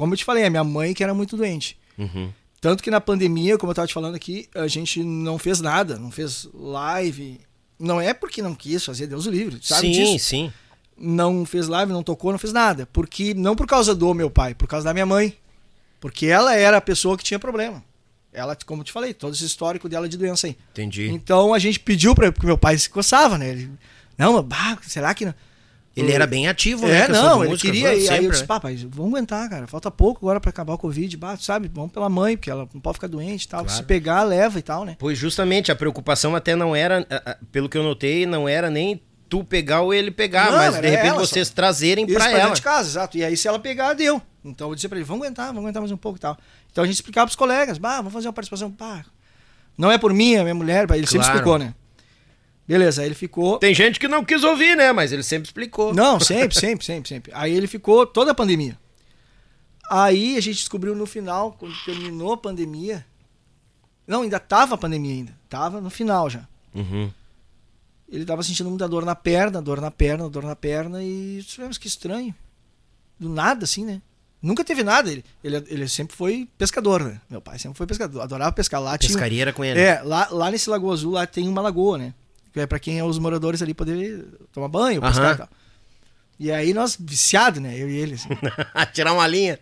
[0.00, 1.78] como eu te falei, a minha mãe que era muito doente.
[1.98, 2.32] Uhum.
[2.60, 5.98] Tanto que na pandemia, como eu estava te falando aqui, a gente não fez nada,
[5.98, 7.40] não fez live.
[7.78, 10.12] Não é porque não quis fazer, Deus o livre, sabe sim, disso?
[10.12, 10.52] Sim, sim.
[10.98, 12.86] Não fez live, não tocou, não fez nada.
[12.92, 15.34] Porque não por causa do meu pai, por causa da minha mãe.
[15.98, 17.82] Porque ela era a pessoa que tinha problema.
[18.32, 20.56] Ela, como eu te falei, todo esse histórico dela de doença aí.
[20.72, 21.08] Entendi.
[21.08, 23.48] Então a gente pediu para porque meu pai se coçava, né?
[23.48, 23.70] Ele,
[24.18, 25.34] não, bah, será que não?
[25.96, 27.00] Ele era bem ativo, né?
[27.00, 27.94] É, não, ele música, queria.
[27.94, 28.46] E aí eu disse, né?
[28.46, 29.66] papai, vamos aguentar, cara.
[29.66, 31.16] Falta pouco agora para acabar o Covid.
[31.16, 31.70] Bah, sabe?
[31.72, 33.64] Vamos pela mãe, porque ela não pode ficar doente e tal.
[33.64, 33.76] Claro.
[33.76, 34.96] Se pegar, leva e tal, né?
[34.98, 37.06] Pois justamente, a preocupação até não era,
[37.50, 40.88] pelo que eu notei, não era nem tu pegar ou ele pegar, não, mas de
[40.88, 41.54] repente vocês só.
[41.54, 42.52] trazerem para ela.
[42.52, 43.16] de casa, exato.
[43.16, 44.20] E aí se ela pegar, deu.
[44.44, 46.36] Então eu disse para ele, vamos aguentar, vamos aguentar mais um pouco e tal.
[46.70, 49.04] Então a gente explicava pros colegas, bah, vamos fazer uma participação, pá.
[49.78, 51.06] Não é por mim, é minha mulher, ele claro.
[51.06, 51.74] sempre explicou, né?
[52.70, 53.58] Beleza, aí ele ficou.
[53.58, 54.92] Tem gente que não quis ouvir, né?
[54.92, 55.92] Mas ele sempre explicou.
[55.92, 57.32] Não, sempre, sempre, sempre, sempre.
[57.34, 58.78] Aí ele ficou toda a pandemia.
[59.90, 63.04] Aí a gente descobriu no final, quando terminou a pandemia.
[64.06, 65.34] Não, ainda tava a pandemia ainda.
[65.48, 66.46] Tava no final já.
[66.72, 67.10] Uhum.
[68.08, 71.02] Ele tava sentindo muita dor na perna, dor na perna, dor na perna.
[71.02, 72.32] E tivemos que estranho.
[73.18, 74.00] Do nada, assim, né?
[74.40, 75.10] Nunca teve nada.
[75.10, 77.20] Ele, ele, ele sempre foi pescador, né?
[77.28, 78.20] Meu pai sempre foi pescador.
[78.20, 78.96] Adorava pescar lá.
[78.96, 79.80] Pescaria tinha, era com ele.
[79.80, 82.14] É, lá, lá nesse Lagoa Azul, lá tem uma lagoa, né?
[82.54, 85.48] É para quem é os moradores ali poder tomar banho, pescar e tal.
[86.38, 87.76] E aí nós, viciados, né?
[87.76, 88.24] Eu e eles.
[88.24, 88.34] Assim.
[88.94, 89.60] Tirar uma linha.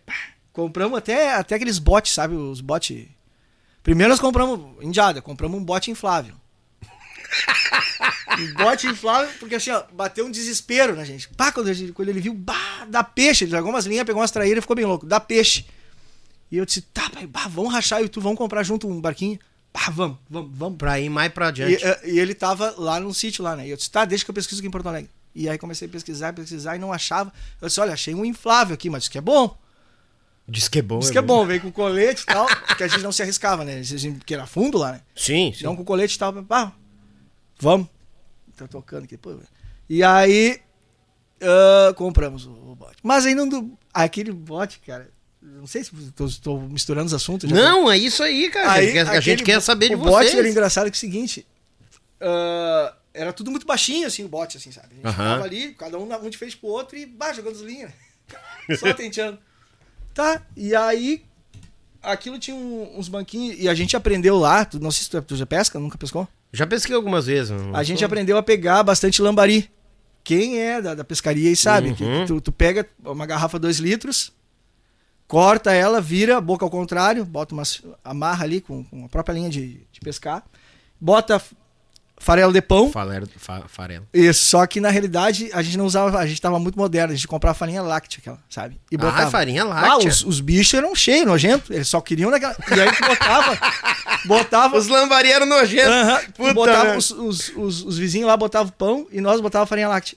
[0.52, 2.36] Compramos até, até aqueles botes, sabe?
[2.36, 3.06] Os botes.
[3.82, 6.34] Primeiro nós compramos, indiada, compramos um bote inflável.
[8.38, 11.28] um bote inflável, porque assim, ó, bateu um desespero na gente.
[11.30, 14.30] Pá, quando, gente, quando ele viu, bah, dá peixe, ele jogou umas linhas, pegou umas
[14.30, 15.66] traíras e ficou bem louco, dá peixe.
[16.50, 19.38] E eu disse, tá, pai, bah, vamos rachar e tu vamos comprar junto um barquinho.
[19.74, 20.78] Ah, vamos, vamos, vamos.
[20.78, 21.82] Pra ir mais pra adiante.
[21.82, 23.66] E, eh, e, ele tava lá num sítio lá, né?
[23.66, 25.10] E eu disse, tá, deixa que eu pesquiso aqui em Porto Alegre.
[25.34, 27.32] E aí comecei a pesquisar, pesquisar e não achava.
[27.60, 29.56] Eu disse, olha, achei um inflável aqui, mas isso que é bom.
[30.48, 30.98] Diz que é bom.
[30.98, 33.64] Diz que é bom, veio com colete e tal, porque a gente não se arriscava,
[33.64, 33.82] né?
[34.16, 35.02] Porque era fundo lá, né?
[35.14, 35.60] Sim, sim.
[35.60, 36.72] Então com colete e tal, pá,
[37.60, 37.86] vamos.
[38.56, 39.38] Tá tocando aqui, pô.
[39.88, 40.60] E aí,
[41.42, 42.96] uh, compramos o, o bote.
[43.02, 43.78] Mas aí não.
[43.92, 45.10] Aquele bote, cara.
[45.56, 45.92] Não sei se
[46.24, 47.50] estou misturando os assuntos.
[47.50, 47.94] Não, tá...
[47.94, 48.72] é isso aí, cara.
[48.72, 50.08] Aí, a gente quer saber de vocês.
[50.08, 51.46] O bote era engraçado que é o seguinte.
[52.20, 54.88] Uh, era tudo muito baixinho, assim, o bote, assim, sabe?
[55.02, 55.26] A gente uhum.
[55.26, 57.90] tava ali, cada um, um de frente pro outro e bah, jogando as linhas.
[58.78, 59.38] Só tenteando.
[60.14, 61.24] Tá, e aí
[62.02, 65.22] aquilo tinha um, uns banquinhos e a gente aprendeu lá, tu, não sei se tu,
[65.22, 66.26] tu já pesca, nunca pescou?
[66.52, 67.52] Já pesquei algumas vezes.
[67.74, 69.70] A gente aprendeu a pegar bastante lambari.
[70.24, 71.94] Quem é da, da pescaria aí sabe.
[72.00, 72.26] Uhum.
[72.26, 74.32] tu, tu, pega uma garrafa 2 litros,
[75.28, 77.62] corta ela, vira, boca ao contrário, bota uma
[78.02, 80.42] amarra ali com, com a própria linha de, de pescar,
[80.98, 81.40] bota
[82.18, 82.90] farelo de pão.
[82.90, 83.28] Farelo,
[83.68, 84.06] farelo.
[84.12, 87.16] Isso, só que na realidade a gente não usava, a gente tava muito moderno, a
[87.16, 88.80] gente comprava farinha láctea, aquela, sabe?
[88.90, 89.22] E ah, botava.
[89.22, 89.92] Ah, farinha láctea.
[89.92, 92.56] Ah, os, os bichos eram cheios, nojentos, eles só queriam naquela.
[92.74, 93.58] E aí tu botava.
[94.24, 94.76] botava...
[94.78, 95.94] Os lambari eram nojentos.
[95.94, 99.88] Uh -huh, botava os, os, os, os, vizinhos lá botavam pão e nós botava farinha
[99.88, 100.16] láctea.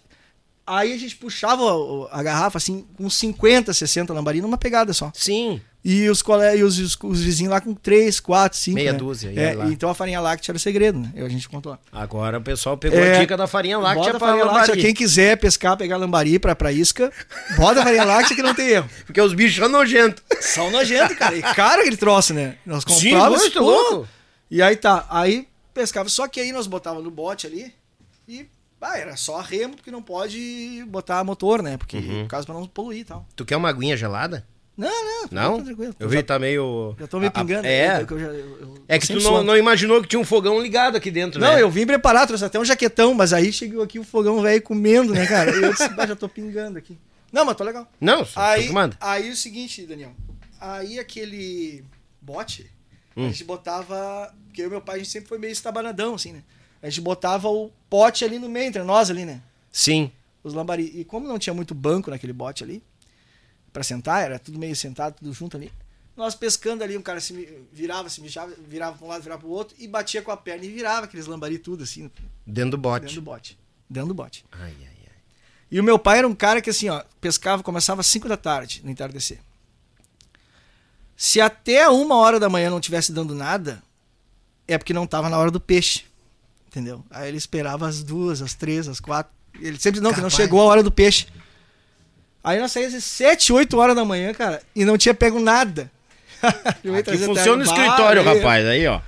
[0.71, 1.63] Aí a gente puxava
[2.11, 5.11] a garrafa assim, com 50, 60 lambari numa pegada só.
[5.13, 5.59] Sim.
[5.83, 6.63] E os, cole...
[6.63, 8.75] os, os, os, vizinhos lá com 3, 4, 5.
[8.75, 8.97] Meia né?
[8.97, 9.33] dúzia.
[9.35, 11.11] É, então a farinha láctea era o segredo, né?
[11.17, 11.77] a gente contou.
[11.91, 14.67] Agora o pessoal pegou é, a dica da farinha láctea para farinha lambari.
[14.67, 17.11] Láctea, quem quiser pescar, pegar lambari pra, pra isca,
[17.57, 18.89] bota a farinha láctea que não tem erro.
[19.05, 20.23] Porque os bichos são nojentos.
[20.39, 21.35] São nojentos, cara.
[21.35, 22.55] E caro aquele troço, né?
[22.65, 23.41] Nós comprávamos.
[23.41, 24.07] Sim, louco.
[24.49, 25.05] E aí tá.
[25.09, 26.07] Aí pescava.
[26.07, 27.73] Só que aí nós botávamos no bote ali
[28.25, 28.45] e
[28.81, 31.77] ah, era só remo, porque não pode botar motor, né?
[31.77, 32.23] Porque, uhum.
[32.23, 33.25] por causa pra não poluir e tal.
[33.35, 34.45] Tu quer uma aguinha gelada?
[34.77, 35.27] Não, não.
[35.31, 35.57] Não?
[35.57, 35.95] Tá tranquilo.
[35.99, 36.95] Eu vi que tá meio.
[36.99, 37.67] Já tô meio pingando.
[37.67, 37.99] É.
[37.99, 38.07] Né?
[38.09, 41.11] Eu, eu, eu, é que tu não, não, imaginou que tinha um fogão ligado aqui
[41.11, 41.53] dentro, não, né?
[41.53, 44.61] Não, eu vim preparar, trouxe até um jaquetão, mas aí chegou aqui o fogão velho
[44.61, 45.51] comendo, né, cara?
[45.51, 46.97] E eu disse, já tô pingando aqui.
[47.31, 47.87] Não, mas tô legal.
[47.99, 48.97] Não, aí, manda.
[48.99, 50.13] Aí o seguinte, Daniel.
[50.59, 51.83] Aí aquele
[52.21, 52.69] bote,
[53.15, 53.25] hum.
[53.25, 54.33] a gente botava.
[54.47, 56.43] Porque eu e meu pai, a gente sempre foi meio estabanadão, assim, né?
[56.81, 59.41] A gente botava o pote ali no meio, entre nós ali, né?
[59.71, 60.11] Sim.
[60.43, 60.91] Os lambari.
[60.95, 62.81] E como não tinha muito banco naquele bote ali,
[63.71, 65.71] para sentar, era tudo meio sentado, tudo junto ali.
[66.15, 67.33] Nós pescando ali, um cara se
[67.71, 70.37] virava, se mijava, virava para um lado, virava para o outro e batia com a
[70.37, 72.11] perna e virava aqueles lambari tudo assim.
[72.45, 73.01] Dentro do bote.
[73.01, 73.59] Dentro do bote.
[73.89, 74.45] Dentro do bote.
[74.51, 74.91] Ai, ai, ai.
[75.71, 78.35] E o meu pai era um cara que assim, ó, pescava, começava às 5 da
[78.35, 79.39] tarde no entardecer.
[81.15, 83.81] Se até uma hora da manhã não tivesse dando nada,
[84.67, 86.05] é porque não estava na hora do peixe.
[86.71, 87.03] Entendeu?
[87.11, 89.29] Aí ele esperava as duas, as três, as quatro.
[89.59, 91.27] Ele sempre não, que não chegou a hora do peixe.
[92.41, 95.91] Aí nós saímos às 7, 8 horas da manhã, cara, e não tinha pego nada.
[96.41, 98.65] Aqui funciona o escritório, aí, rapaz.
[98.65, 99.01] Aí, ó.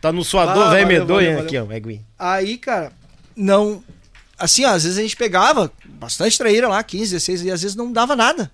[0.00, 1.64] Tá no suador, velho medonho aqui, ó.
[2.18, 2.90] Aí, cara,
[3.36, 3.84] não.
[4.36, 7.76] Assim, ó, às vezes a gente pegava bastante traíra lá, 15, 16, e às vezes
[7.76, 8.50] não dava nada.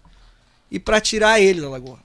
[0.70, 1.98] E para tirar ele da lagoa.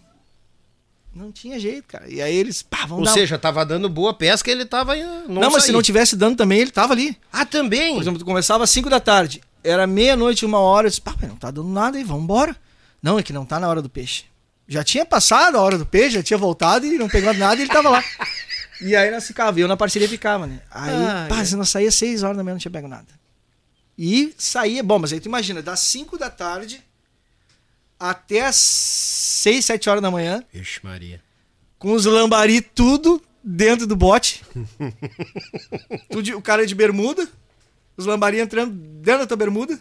[1.16, 2.10] Não tinha jeito, cara.
[2.10, 5.42] E aí eles, pá, vamos Ou dar seja, tava dando boa pesca, ele tava não,
[5.42, 7.16] não mas se não tivesse dando também, ele tava ali.
[7.32, 7.94] Ah, também?
[7.94, 11.16] Por exemplo, tu começava às 5 da tarde, era meia-noite, uma hora, eu disse, pá,
[11.22, 12.56] não tá dando nada aí, vamos embora.
[13.02, 14.26] Não, é que não tá na hora do peixe.
[14.68, 17.66] Já tinha passado a hora do peixe, já tinha voltado e não pegou nada e
[17.66, 18.04] ele tava lá.
[18.82, 20.60] E aí nós ficava, eu na parceria ficava, né?
[20.70, 21.46] Aí, ah, pá, é.
[21.46, 23.08] se nós saía 6 horas da manhã, não tinha pego nada.
[23.98, 26.84] E saía, bom, mas aí tu imagina, das 5 da tarde
[28.10, 30.44] até as 6, 7 horas da manhã.
[30.54, 31.22] Ixi, Maria.
[31.80, 34.44] Com os lambari tudo dentro do bote.
[36.12, 37.28] tudo, o cara de bermuda.
[37.96, 39.80] Os lambari entrando dentro da tua bermuda.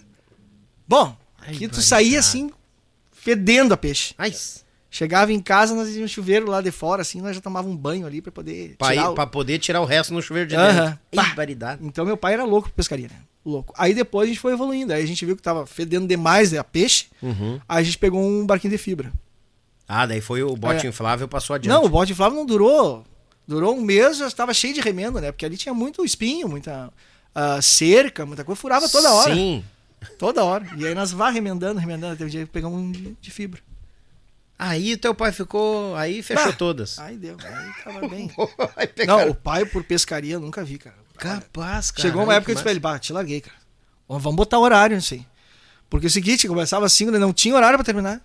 [0.87, 2.53] Bom, Ai, tu saía assim,
[3.11, 4.15] fedendo a peixe.
[4.17, 4.33] Ai.
[4.95, 7.81] Chegava em casa, nós tínhamos um chuveiro lá de fora, assim, nós já tomávamos um
[7.81, 9.03] banho ali para poder pra tirar.
[9.03, 9.15] Ir, o...
[9.15, 10.99] Pra poder tirar o resto no chuveiro de dentro.
[11.81, 11.89] Uhum.
[11.89, 13.17] Então meu pai era louco por pescaria, né?
[13.45, 13.75] louco.
[13.77, 14.93] Aí depois a gente foi evoluindo.
[14.93, 17.07] Aí a gente viu que tava fedendo demais a peixe.
[17.23, 17.59] Uhum.
[17.69, 19.13] Aí a gente pegou um barquinho de fibra.
[19.89, 20.89] Ah, daí foi o bote é.
[20.91, 21.75] inflável passou adiante.
[21.75, 23.05] Não, o bote inflável não durou.
[23.47, 25.33] Durou um mês, já estava cheio de remendo, né?
[25.33, 26.89] Porque ali tinha muito espinho, muita
[27.35, 28.61] uh, cerca, muita coisa.
[28.61, 29.35] Furava toda hora.
[29.35, 29.65] Sim.
[30.19, 30.67] Toda hora.
[30.77, 32.17] E aí nós vá remendando, remendando.
[32.17, 33.61] Teve um dia que pegamos um de fibra.
[34.65, 35.97] Aí teu pai ficou.
[35.97, 36.97] Aí fechou bah, todas.
[37.01, 37.37] Aí deu.
[37.43, 38.31] Aí tava bem.
[39.05, 40.95] não, o pai por pescaria eu nunca vi, cara.
[41.17, 42.09] Capaz, cara.
[42.09, 43.57] Chegou uma época que eu disse pra ele, bah, te larguei, cara.
[44.09, 45.27] Vamos botar horário assim.
[45.91, 48.21] Porque é o seguinte, começava às 5, não tinha horário pra terminar.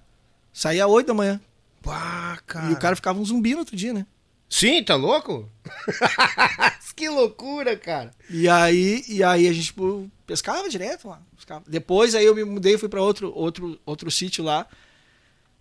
[0.54, 1.42] Saía às 8 da manhã.
[1.82, 2.70] Pá, cara.
[2.70, 4.06] E o cara ficava um zumbi no outro dia, né?
[4.48, 5.50] Sim, tá louco?
[6.96, 8.12] que loucura, cara.
[8.30, 11.20] E aí, e aí a gente tipo, pescava direto lá.
[11.36, 11.64] Pescava.
[11.68, 14.68] Depois aí eu me mudei e fui para outro, outro, outro sítio lá.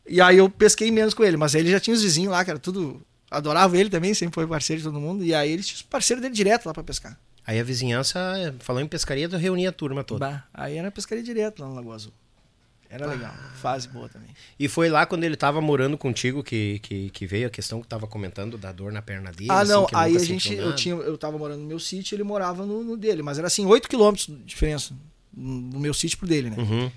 [0.09, 2.45] E aí eu pesquei menos com ele, mas aí ele já tinha os vizinhos lá,
[2.45, 3.03] que era tudo.
[3.31, 5.25] Adorava ele também, sempre foi parceiro de todo mundo.
[5.25, 7.19] E aí ele tinha os parceiros dele direto lá para pescar.
[7.47, 8.19] Aí a vizinhança,
[8.61, 10.29] falou em pescaria, eu reunia a turma toda.
[10.29, 12.13] Bah, aí era pescaria direto lá no Lagoa Azul.
[12.89, 13.35] Era legal.
[13.55, 14.29] Fase boa também.
[14.59, 17.89] E foi lá quando ele tava morando contigo que, que, que veio a questão que
[17.89, 19.51] tava comentando da dor na perna dele?
[19.51, 19.85] Ah, não.
[19.85, 20.55] Assim, aí a gente.
[20.55, 23.23] Eu, tinha, eu tava morando no meu sítio ele morava no, no dele.
[23.23, 24.95] Mas era assim, 8 quilômetros de diferença.
[25.37, 26.57] No meu sítio pro dele, né?
[26.59, 26.91] Uhum.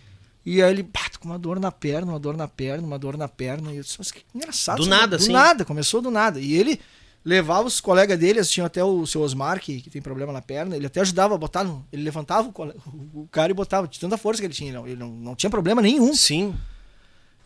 [0.45, 3.17] E aí ele, pá, com uma dor na perna, uma dor na perna, uma dor
[3.17, 3.71] na perna.
[3.73, 4.77] E eu disse, mas que engraçado.
[4.77, 5.31] Do nada, Do sim.
[5.31, 6.39] nada, começou do nada.
[6.39, 6.79] E ele
[7.23, 10.75] levava os colegas dele, tinha até o seu Osmar, que, que tem problema na perna,
[10.75, 14.17] ele até ajudava a botar, no, ele levantava o, o, cara e botava, de tanta
[14.17, 16.13] força que ele tinha, ele não, não tinha problema nenhum.
[16.15, 16.55] Sim.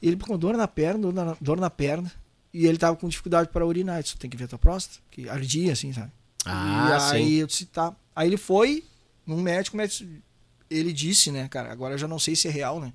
[0.01, 2.11] E ele com dor na perna, dor na, dor na perna,
[2.53, 5.27] e ele tava com dificuldade para urinar, isso tem que ver a tua próstata, que
[5.27, 6.11] ardia assim, sabe?
[6.45, 7.33] Ah, e aí sim.
[7.35, 7.95] eu disse, tá.
[8.15, 8.83] Aí ele foi
[9.25, 10.07] num médico, médico,
[10.69, 12.93] ele disse, né, cara, agora eu já não sei se é real, né?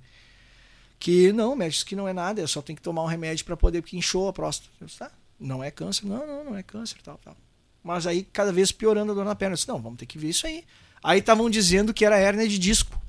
[0.98, 3.56] Que não, médico que não é nada, eu só tem que tomar um remédio para
[3.56, 4.70] poder, porque inchou a próstata.
[4.80, 7.36] Eu disse, tá, não é câncer, não, não, não é câncer, tal, tal.
[7.82, 9.54] Mas aí cada vez piorando a dor na perna.
[9.54, 10.64] Eu disse, não, vamos ter que ver isso aí.
[11.02, 13.00] Aí estavam dizendo que era hérnia de disco.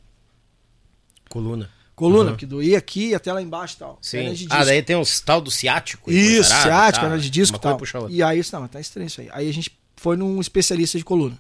[1.28, 1.70] Coluna.
[1.96, 2.38] Coluna, uhum.
[2.38, 4.00] que doía aqui até lá embaixo e tal.
[4.02, 4.34] Sim.
[4.50, 6.10] Ah, daí tem uns tal do ciático.
[6.10, 7.78] Isso, ciático, hérnia de disco e tal.
[8.10, 9.30] E aí eu disse, não, mas tá estranho isso aí.
[9.34, 11.38] Aí a gente foi num especialista de coluna.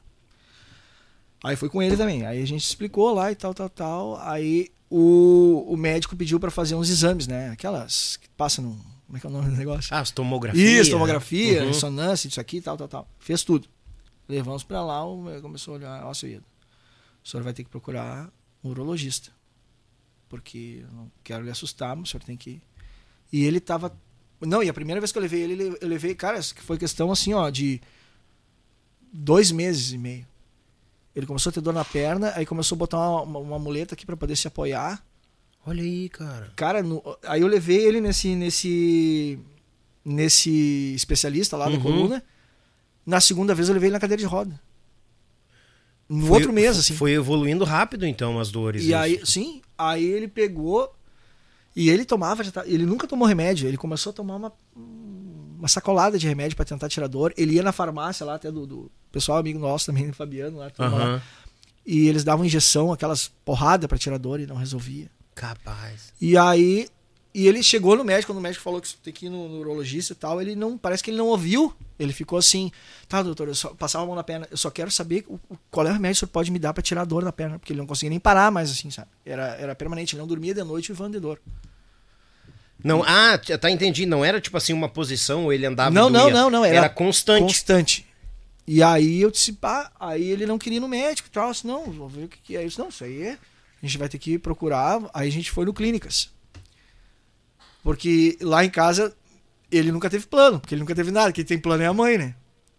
[1.43, 2.25] Aí foi com ele também.
[2.25, 4.17] Aí a gente explicou lá e tal, tal, tal.
[4.21, 7.49] Aí o, o médico pediu para fazer uns exames, né?
[7.51, 8.99] Aquelas que passam no.
[9.05, 9.93] Como é que é o nome do negócio?
[9.93, 10.81] Ah, as tomografia.
[10.81, 11.67] Isso, tomografia, uhum.
[11.67, 13.07] ressonância, isso aqui, tal, tal, tal.
[13.17, 13.67] Fez tudo.
[14.27, 16.45] Levamos para lá, o começou a olhar, ó, seu Ido,
[17.23, 18.29] o senhor vai ter que procurar
[18.63, 19.31] um urologista.
[20.27, 22.61] Porque eu não quero lhe assustar, mas o senhor tem que.
[23.31, 23.97] E ele tava.
[24.41, 27.33] Não, e a primeira vez que eu levei ele, eu levei, cara, foi questão assim,
[27.33, 27.81] ó, de
[29.11, 30.27] dois meses e meio.
[31.16, 33.93] Ele começou a ter dor na perna, aí começou a botar uma, uma, uma muleta
[33.95, 35.03] aqui para poder se apoiar.
[35.66, 36.51] Olha aí, cara.
[36.55, 39.39] Cara, no, aí eu levei ele nesse nesse
[40.05, 41.76] nesse especialista lá Uhum.
[41.76, 42.24] da coluna.
[43.05, 44.60] Na segunda vez eu levei ele na cadeira de roda.
[46.07, 46.95] No Foi- outro mês, assim.
[46.95, 48.84] Foi evoluindo rápido, então, as dores.
[48.84, 48.95] E isso.
[48.97, 50.91] aí, sim, aí ele pegou
[51.76, 54.53] e ele tomava, tá- ele nunca tomou remédio, ele começou a tomar uma,
[55.60, 57.34] uma sacolada de remédio para tentar tirar dor.
[57.38, 60.97] Ele ia na farmácia lá, até do, do pessoal amigo nosso também, Fabiano, lá, turma
[60.97, 61.05] lá,
[61.86, 65.10] e eles davam injeção, aquelas porrada para tirar dor e não resolvia.
[65.36, 66.14] Capaz.
[66.20, 66.88] E aí,
[67.34, 69.60] e ele chegou no médico, quando o médico falou que tem que ir no, no
[69.60, 71.74] urologista e tal, ele não, parece que ele não ouviu.
[71.97, 72.72] Ele ficou assim,
[73.07, 75.57] tá, doutor, eu só passava a mão na perna, eu só quero saber o, o-
[75.70, 77.32] qual é o remédio que o senhor pode me dar pra tirar a dor da
[77.32, 79.10] perna, porque ele não conseguia nem parar mais assim, sabe?
[79.26, 81.39] Era, era permanente, ele não dormia de noite vivendo de dor.
[82.84, 84.05] Não, ah, tá, entendi.
[84.05, 86.89] Não era tipo assim uma posição, ou ele andava não, não, não, não, era, Era
[86.89, 87.41] constante.
[87.41, 88.07] Constante.
[88.65, 91.51] E aí eu disse, pá, aí ele não queria ir no médico e tal, eu
[91.51, 92.80] disse, não, vou ver o que, que é isso.
[92.80, 93.38] Não, isso aí é,
[93.82, 95.01] a gente vai ter que procurar.
[95.13, 96.30] Aí a gente foi no Clínicas.
[97.84, 99.13] Porque lá em casa
[99.71, 101.32] ele nunca teve plano, porque ele nunca teve nada.
[101.32, 102.36] Quem tem plano é a mãe, né?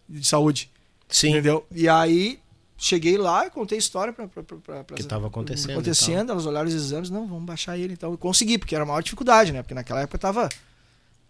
[0.08, 0.70] De saúde.
[1.08, 1.30] Sim.
[1.30, 1.66] Entendeu?
[1.72, 2.38] E aí
[2.80, 6.74] cheguei lá e contei a história pra, pra Que tava acontecendo Acontecendo, elas olharam os
[6.74, 8.12] exames, não, vamos baixar ele então.
[8.14, 9.62] E consegui, porque era a maior dificuldade, né?
[9.62, 10.48] Porque naquela época tava.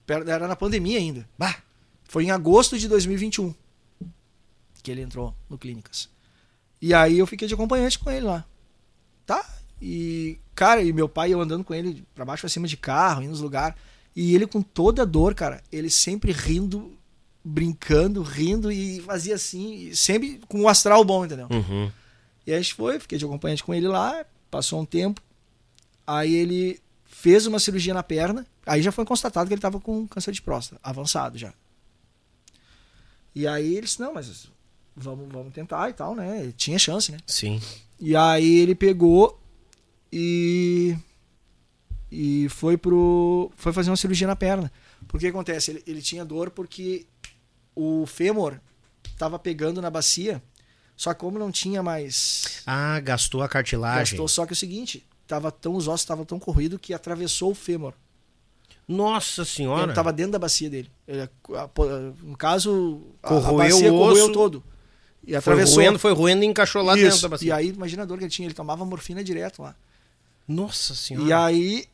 [0.07, 1.29] per- Era na pandemia ainda.
[1.39, 1.57] Bah,
[2.05, 3.53] foi em agosto de 2021
[4.83, 6.09] que ele entrou no Clínicas.
[6.81, 8.45] E aí eu fiquei de acompanhante com ele lá.
[9.27, 9.45] Tá?
[9.83, 13.23] E, cara, e meu pai, eu andando com ele pra baixo pra cima de carro,
[13.23, 13.77] indo nos lugares.
[14.17, 16.97] E ele com toda a dor, cara, ele sempre rindo,
[17.45, 21.49] brincando, rindo e fazia assim, sempre com um astral bom, entendeu?
[21.51, 21.91] Uhum.
[22.47, 25.21] E aí a gente foi, fiquei de acompanhante com ele lá, passou um tempo.
[26.07, 28.47] Aí ele fez uma cirurgia na perna.
[28.67, 31.53] Aí já foi constatado que ele estava com câncer de próstata, avançado já.
[33.35, 34.49] E aí ele disse, não, mas
[34.97, 36.43] vamos, vamos tentar e tal, né?
[36.43, 37.19] Ele tinha chance, né?
[37.27, 37.61] Sim.
[37.99, 39.41] E aí ele pegou
[40.13, 40.97] e
[42.11, 44.71] e foi pro foi fazer uma cirurgia na perna.
[45.07, 47.07] Porque acontece, ele, ele tinha dor porque
[48.03, 48.59] o fêmur
[49.19, 50.43] tava pegando na bacia,
[50.97, 54.01] só que como não tinha mais Ah, gastou a cartilagem.
[54.17, 57.51] gastou, só que é o seguinte, tava tão os ossos estavam tão corridos que atravessou
[57.53, 57.93] o fêmur.
[58.89, 59.85] Nossa senhora.
[59.85, 60.91] Ele tava dentro da bacia dele.
[61.07, 61.87] Ele, a- po-
[62.23, 64.33] no caso, a- Corroeu a bacia o corroeu osso.
[64.33, 64.65] todo.
[65.23, 65.77] E Foi atravessou.
[65.77, 67.05] roendo, foi roendo e encaixou lá Isso.
[67.05, 67.49] dentro da bacia.
[67.49, 69.77] E aí, imagina a dor que ele tinha, ele tomava morfina direto lá.
[70.49, 71.29] Nossa senhora.
[71.29, 71.85] E aí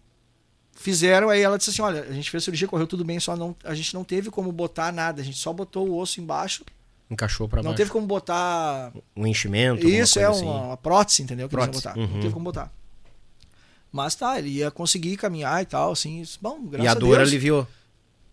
[0.76, 3.34] fizeram, aí ela disse assim: olha, a gente fez a cirurgia, correu tudo bem, só
[3.36, 6.64] não, a gente não teve como botar nada, a gente só botou o osso embaixo,
[7.10, 7.76] Encaixou não baixo.
[7.76, 8.92] teve como botar.
[9.16, 9.86] Um enchimento.
[9.88, 10.44] Isso é uma, assim.
[10.46, 11.48] uma prótese, entendeu?
[11.48, 11.98] Que Prótese, botar.
[11.98, 12.06] uhum.
[12.06, 12.72] Não teve como botar.
[13.92, 16.22] Mas tá, ele ia conseguir caminhar e tal, assim.
[16.40, 17.28] Bom, graças E a a dor Deus.
[17.28, 17.66] aliviou.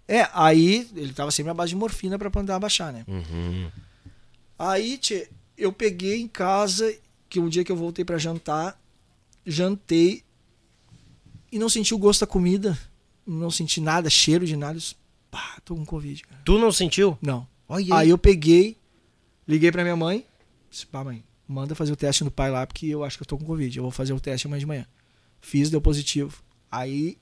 [0.07, 3.05] É, aí ele tava sempre à base de morfina pra poder abaixar, né?
[3.07, 3.69] Uhum.
[4.57, 6.93] Aí, tchê, eu peguei em casa,
[7.29, 8.77] que um dia que eu voltei pra jantar,
[9.45, 10.22] jantei
[11.53, 12.77] e não senti o gosto da comida,
[13.25, 14.77] não senti nada, cheiro de nada.
[14.77, 14.95] Disse,
[15.33, 16.41] Pá, tô com Covid, cara.
[16.45, 17.17] Tu não sentiu?
[17.19, 17.47] Não.
[17.67, 18.77] Olha Aí eu peguei,
[19.47, 20.23] liguei pra minha mãe,
[20.69, 23.27] disse, pá, mãe, manda fazer o teste no pai lá, porque eu acho que eu
[23.27, 23.75] tô com Covid.
[23.75, 24.85] Eu vou fazer o teste amanhã de manhã.
[25.41, 26.43] Fiz, deu positivo.
[26.71, 27.17] Aí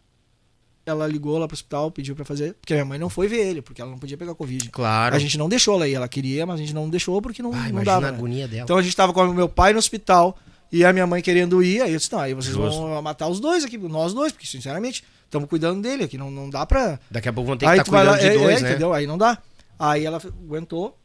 [0.86, 3.48] ela ligou lá pro hospital, pediu para fazer, porque a minha mãe não foi ver
[3.48, 4.70] ele, porque ela não podia pegar Covid.
[4.72, 5.16] Claro.
[5.16, 7.54] A gente não deixou ela ir, ela queria, mas a gente não deixou porque não,
[7.54, 8.08] ah, não dava.
[8.08, 8.18] a né?
[8.18, 8.64] agonia dela.
[8.64, 10.38] Então a gente tava com o meu pai no hospital
[10.72, 12.80] e a minha mãe querendo ir, aí eu disse, não, aí vocês Justo.
[12.80, 16.50] vão matar os dois aqui, nós dois, porque sinceramente, estamos cuidando dele aqui, não, não
[16.50, 17.00] dá pra...
[17.10, 18.70] Daqui a pouco vão ter que estar tá cuidando lá, de é, dois, é, né?
[18.70, 18.94] Entendeu?
[18.94, 19.38] Aí não dá.
[19.78, 20.98] Aí ela aguentou,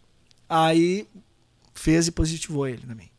[0.49, 1.09] aí
[1.75, 3.11] fez e positivou ele também.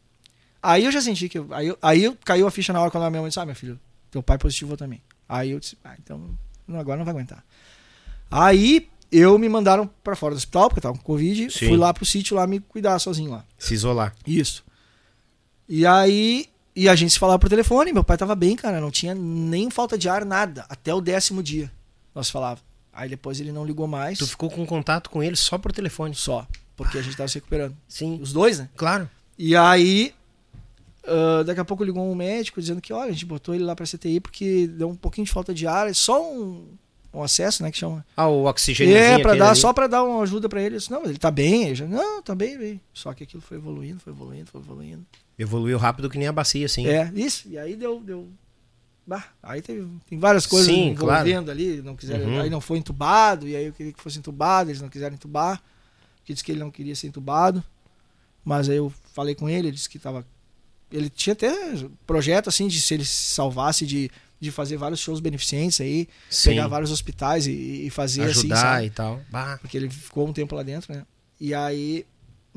[0.61, 1.39] Aí eu já senti que.
[1.51, 3.79] Aí, aí caiu a ficha na hora quando a minha mãe disse: Ah, meu filho,
[4.11, 5.01] teu pai positivou também.
[5.27, 6.37] Aí eu disse: Ah, então
[6.73, 7.43] agora não vai aguentar.
[8.29, 11.51] Aí eu me mandaram para fora do hospital, porque eu tava com Covid.
[11.51, 11.69] Sim.
[11.69, 13.45] Fui lá pro sítio lá me cuidar sozinho lá.
[13.57, 14.13] Se isolar.
[14.25, 14.65] Isso.
[15.67, 16.47] E aí.
[16.75, 17.91] E a gente se falava por telefone.
[17.91, 18.79] Meu pai tava bem, cara.
[18.79, 20.65] Não tinha nem falta de ar, nada.
[20.69, 21.71] Até o décimo dia.
[22.13, 22.59] Nós falava.
[22.93, 24.19] Aí depois ele não ligou mais.
[24.19, 26.13] Tu ficou com contato com ele só por telefone?
[26.13, 26.47] Só.
[26.75, 27.75] Porque a gente tava se recuperando.
[27.87, 28.19] Sim.
[28.21, 28.69] Os dois, né?
[28.75, 29.09] Claro.
[29.37, 30.13] E aí
[31.07, 33.73] Uh, daqui a pouco ligou um médico dizendo que, olha, a gente botou ele lá
[33.73, 36.67] pra CTI porque deu um pouquinho de falta de ar, é só um,
[37.13, 38.05] um acesso, né, que chama.
[38.15, 38.93] Ah, o oxigênio.
[38.93, 39.59] É, pra dar, ali.
[39.59, 40.75] só pra dar uma ajuda pra ele.
[40.75, 41.63] Eu disse, não, ele tá bem.
[41.67, 42.81] Ele já, não, tá bem, bem.
[42.93, 45.05] Só que aquilo foi evoluindo, foi evoluindo, foi evoluindo.
[45.37, 46.87] Evoluiu rápido que nem a bacia, assim.
[46.87, 47.47] É, isso.
[47.47, 47.99] E aí deu.
[47.99, 48.27] deu...
[49.05, 51.51] Bah, aí teve, tem várias coisas Sim, envolvendo claro.
[51.51, 52.41] ali, não quiseram, uhum.
[52.41, 55.63] aí não foi entubado, e aí eu queria que fosse entubado, eles não quiseram entubar,
[56.25, 57.63] que disse que ele não queria ser entubado,
[58.43, 60.25] mas aí eu falei com ele, ele disse que estava
[60.91, 61.53] ele tinha até
[62.05, 64.09] projeto assim de se ele se salvasse de,
[64.39, 66.51] de fazer vários shows beneficentes aí, Sim.
[66.51, 68.85] pegar vários hospitais e, e fazer assim, Ajudar assim, sabe?
[68.85, 69.21] e tal.
[69.29, 69.57] Bah.
[69.59, 71.05] Porque ele ficou um tempo lá dentro, né?
[71.39, 72.05] E aí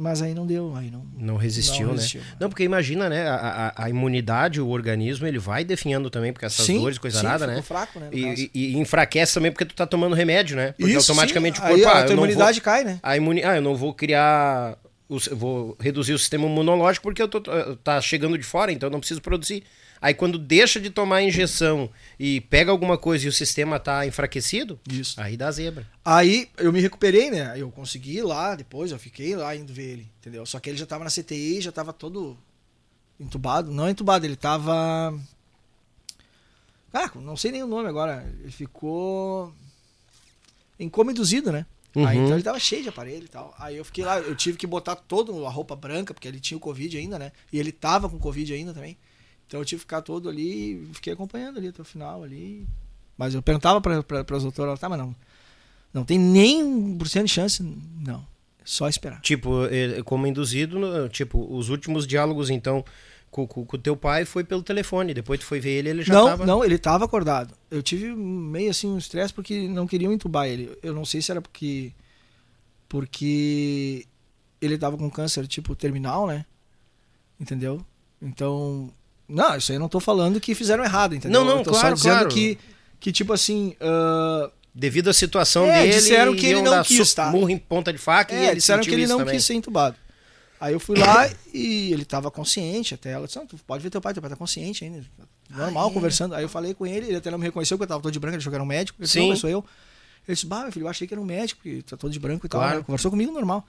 [0.01, 1.05] mas aí não deu, aí não.
[1.15, 2.27] Não resistiu, não resistiu né?
[2.41, 3.29] Não, porque imagina, né?
[3.29, 3.35] A,
[3.77, 7.27] a, a, imunidade, o organismo, ele vai definhando também, porque essas sim, dores, coisa sim,
[7.27, 7.61] nada, né?
[7.61, 8.09] fraco, né?
[8.11, 10.73] E, e, e, enfraquece também porque tu tá tomando remédio, né?
[10.73, 11.65] Porque Isso, automaticamente sim.
[11.65, 11.85] o corpo.
[11.85, 12.99] Aí, ah, a tua imunidade vou, cai, né?
[13.03, 13.45] A imuni...
[13.45, 14.79] Ah, eu não vou criar
[15.33, 17.41] vou reduzir o sistema imunológico porque eu tô,
[17.83, 19.65] tá chegando de fora, então eu não preciso produzir.
[20.01, 24.07] Aí quando deixa de tomar a injeção e pega alguma coisa e o sistema tá
[24.07, 25.21] enfraquecido, Isso.
[25.21, 25.87] aí dá zebra.
[26.03, 27.53] Aí eu me recuperei, né?
[27.57, 30.47] Eu consegui ir lá, depois eu fiquei lá indo ver ele, entendeu?
[30.47, 32.39] Só que ele já tava na CTI, já tava todo
[33.19, 35.15] entubado, não entubado, ele tava
[36.93, 38.27] Ah, não sei nem o nome agora.
[38.41, 39.53] Ele ficou
[40.79, 41.67] induzido, né?
[41.95, 42.07] Uhum.
[42.07, 43.55] Aí então ele tava cheio de aparelho e tal.
[43.59, 46.57] Aí eu fiquei lá, eu tive que botar toda a roupa branca, porque ele tinha
[46.57, 47.33] o Covid ainda, né?
[47.53, 48.97] E ele tava com Covid ainda também.
[49.51, 52.69] Então eu tive que ficar todo ali e fiquei acompanhando ali até o final ali.
[53.19, 55.13] Mas eu perguntava para as doutoras, tá, mas não.
[55.93, 57.61] Não tem nem um por cento de chance.
[57.61, 58.21] Não.
[58.61, 59.21] É só esperar.
[59.23, 59.63] Tipo,
[60.05, 62.85] como induzido, tipo, os últimos diálogos, então,
[63.29, 65.13] com o teu pai foi pelo telefone.
[65.13, 66.47] Depois tu foi ver ele, ele já não, tava...
[66.47, 67.53] Não, ele tava acordado.
[67.69, 70.79] Eu tive meio assim um estresse porque não queriam entubar ele.
[70.81, 71.93] Eu não sei se era porque
[72.89, 74.07] porque
[74.61, 76.47] ele tava com câncer tipo terminal, né?
[77.41, 77.85] Entendeu?
[78.23, 78.93] Então,
[79.31, 81.41] não, isso aí eu não tô falando que fizeram errado, entendeu?
[81.41, 82.29] Não, não, eu tô claro, só dizendo claro.
[82.29, 82.59] que
[83.01, 84.51] que tipo assim, uh...
[84.75, 87.31] devido à situação é, dele, disseram que ele não quis, tá?
[87.31, 89.35] Murro em ponta de faca é, e ele disseram que ele não também.
[89.35, 89.97] quis ser entubado.
[90.61, 93.13] Aí eu fui lá e ele tava consciente até.
[93.13, 95.03] Ela disse, não, tu pode ver teu pai, teu pai tá consciente ainda.
[95.49, 95.95] Normal, ah, é?
[95.95, 96.35] conversando.
[96.35, 98.21] Aí eu falei com ele, ele até não me reconheceu, porque eu tava todo de
[98.21, 99.01] branco, ele achou que era um médico.
[99.01, 99.35] Disse, Sim.
[99.37, 99.65] sou eu.
[100.29, 102.21] Ele disse, bah, meu filho, eu achei que era um médico, porque tá todo de
[102.21, 102.75] branco e claro.
[102.75, 102.85] tal.
[102.85, 103.67] Conversou comigo normal.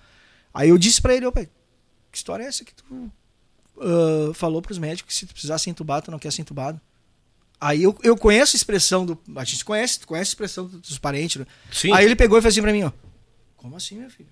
[0.54, 1.48] Aí eu disse pra ele, ô pai,
[2.12, 3.10] que história é essa que tu
[3.82, 6.80] uh, falou pros médicos que se tu precisar ser entubado, tu não quer ser entubado?
[7.60, 9.20] Aí eu, eu conheço a expressão do.
[9.36, 11.38] A gente conhece, conhece a expressão dos parentes.
[11.38, 11.46] Né?
[11.72, 11.92] Sim.
[11.94, 12.92] Aí ele pegou e fez assim pra mim, ó.
[13.56, 14.30] Como assim, meu filho?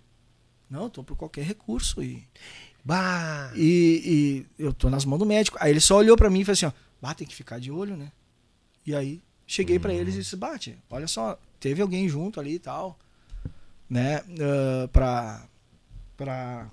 [0.68, 2.02] Não, eu tô por qualquer recurso.
[2.02, 2.28] E,
[2.84, 3.52] bah.
[3.56, 5.58] e, e eu tô nas mãos do médico.
[5.60, 7.72] Aí ele só olhou para mim e falou assim, ó, bah, tem que ficar de
[7.72, 8.12] olho, né?
[8.86, 9.82] E aí cheguei hum.
[9.82, 12.98] para eles e disse, bate, olha só, teve alguém junto ali e tal,
[13.88, 14.22] né?
[14.22, 15.48] Uh, pra,
[16.18, 16.68] pra.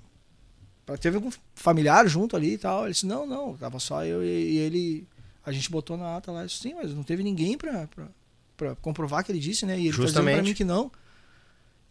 [0.95, 2.83] Teve algum familiar junto ali e tal.
[2.83, 5.07] Ele disse, não, não, tava só eu e, e ele.
[5.45, 8.07] A gente botou na ata lá, disse, sim, mas não teve ninguém pra, pra,
[8.55, 9.77] pra comprovar que ele disse, né?
[9.77, 10.35] E ele Justamente.
[10.35, 10.91] tá pra mim que não.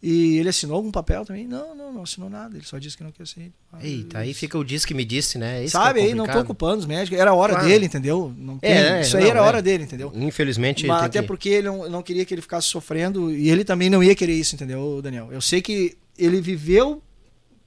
[0.01, 1.47] E ele assinou algum papel também?
[1.47, 2.55] Não, não, não assinou nada.
[2.55, 3.51] Ele só disse que não quer ser.
[3.73, 5.63] Ah, Eita, aí fica o disse que me disse, né?
[5.63, 7.19] Esse Sabe, é aí não tô ocupando os médicos.
[7.19, 7.67] Era a hora claro.
[7.67, 8.31] dele, entendeu?
[8.37, 9.61] Não tem, é, isso aí não, era a hora é.
[9.61, 10.11] dele, entendeu?
[10.13, 10.85] Infelizmente.
[10.85, 11.27] Mas até que...
[11.27, 14.33] porque ele não, não queria que ele ficasse sofrendo e ele também não ia querer
[14.33, 15.29] isso, entendeu, Daniel?
[15.31, 17.01] Eu sei que ele viveu.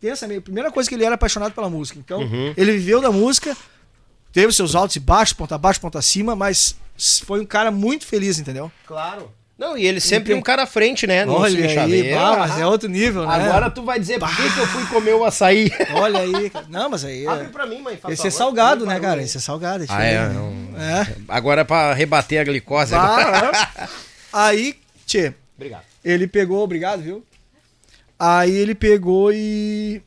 [0.00, 1.98] Pensa, a primeira coisa que ele era apaixonado pela música.
[1.98, 2.54] Então, uhum.
[2.56, 3.54] ele viveu da música,
[4.32, 6.74] teve seus altos e baixos, ponta abaixo, ponta acima, mas
[7.26, 8.72] foi um cara muito feliz, entendeu?
[8.86, 9.30] Claro.
[9.60, 11.26] Não, e ele sempre um cara à frente, né?
[11.26, 13.34] No Olha aí, bah, mas é outro nível, né?
[13.34, 15.70] Agora tu vai dizer por que, eu fui comer o açaí.
[15.92, 16.50] Olha aí.
[16.70, 17.26] Não, mas aí...
[17.26, 17.98] Abre pra mim, mãe.
[18.08, 19.22] Esse é salgado, né, cara?
[19.22, 19.84] Esse é salgado.
[19.90, 20.50] Ah, é, não...
[20.80, 21.14] é.
[21.28, 22.92] Agora é pra rebater a glicose.
[22.92, 23.52] Bah,
[24.32, 25.34] aí, tchê.
[25.58, 25.84] Obrigado.
[26.02, 27.22] Ele pegou, obrigado, viu?
[28.22, 30.02] Aí ele pegou e...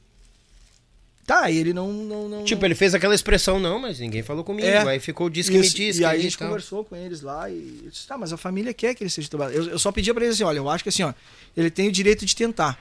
[1.26, 2.68] Tá, e ele não, não, não Tipo, não...
[2.68, 4.68] ele fez aquela expressão, não, mas ninguém falou comigo.
[4.68, 6.02] É, aí ficou, disse que isso, me disse.
[6.02, 8.94] E aí a gente conversou com eles lá e disse, tá, mas a família quer
[8.94, 9.52] que ele seja entubado.
[9.52, 11.12] Eu, eu só pedia pra ele assim, olha, eu acho que assim, ó,
[11.58, 12.78] ele tem o direito de tentar.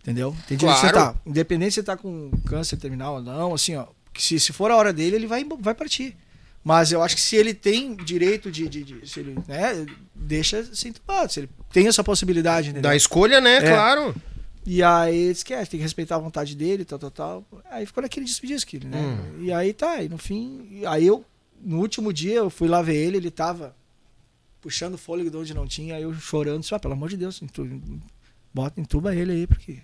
[0.00, 0.34] Entendeu?
[0.48, 0.96] Tem direito claro.
[0.96, 1.20] de tentar.
[1.26, 4.70] Independente se ele tá com câncer terminal ou não, assim, ó, que se, se for
[4.70, 6.16] a hora dele, ele vai, vai partir.
[6.64, 8.66] Mas eu acho que se ele tem direito de.
[8.68, 9.84] de, de se ele, né,
[10.14, 11.30] deixa ser entubado.
[11.30, 12.70] Se ele tem essa possibilidade.
[12.70, 12.90] Entendeu?
[12.90, 13.56] Da escolha, né?
[13.56, 13.60] É.
[13.60, 14.14] Claro.
[14.66, 17.44] E aí esquece, tem que respeitar a vontade dele, tal, tal, tal.
[17.70, 18.98] Aí ficou naquele despedisque, né?
[18.98, 19.42] Hum.
[19.44, 20.82] E aí tá, e no fim.
[20.86, 21.22] Aí eu,
[21.62, 23.76] no último dia, eu fui lá ver ele, ele tava
[24.62, 27.42] puxando fôlego de onde não tinha, aí eu chorando, disse, ah, pelo amor de Deus,
[28.54, 29.82] bota, entuba ele aí, porque.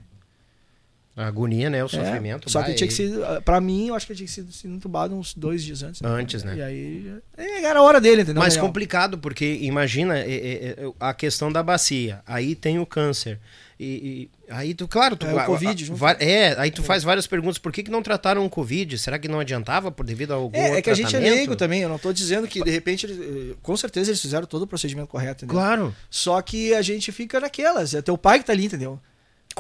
[1.17, 1.83] A agonia, né?
[1.83, 2.49] O é, sofrimento.
[2.49, 3.13] Só que tinha que ser.
[3.45, 6.01] Pra mim, eu acho que tinha que ser entubado uns dois dias antes.
[6.01, 6.09] Né?
[6.09, 6.57] Antes, né?
[6.57, 7.15] E aí.
[7.37, 8.41] Era a hora dele, entendeu?
[8.41, 12.23] Mas complicado, porque imagina é, é, é, a questão da bacia.
[12.27, 13.39] Aí tem o câncer.
[13.83, 16.07] E, e, aí tu, claro, tu, é, o COVID, junto.
[16.19, 18.99] é, aí tu faz várias perguntas, por que, que não trataram o Covid?
[18.99, 21.57] Será que não adiantava por devido a algum É, é que a gente é leigo
[21.57, 24.67] também, eu não estou dizendo que de repente, eles, com certeza eles fizeram todo o
[24.67, 25.63] procedimento correto, entendeu?
[25.63, 25.97] Claro.
[26.11, 29.01] Só que a gente fica naquelas, é teu pai que tá ali, entendeu?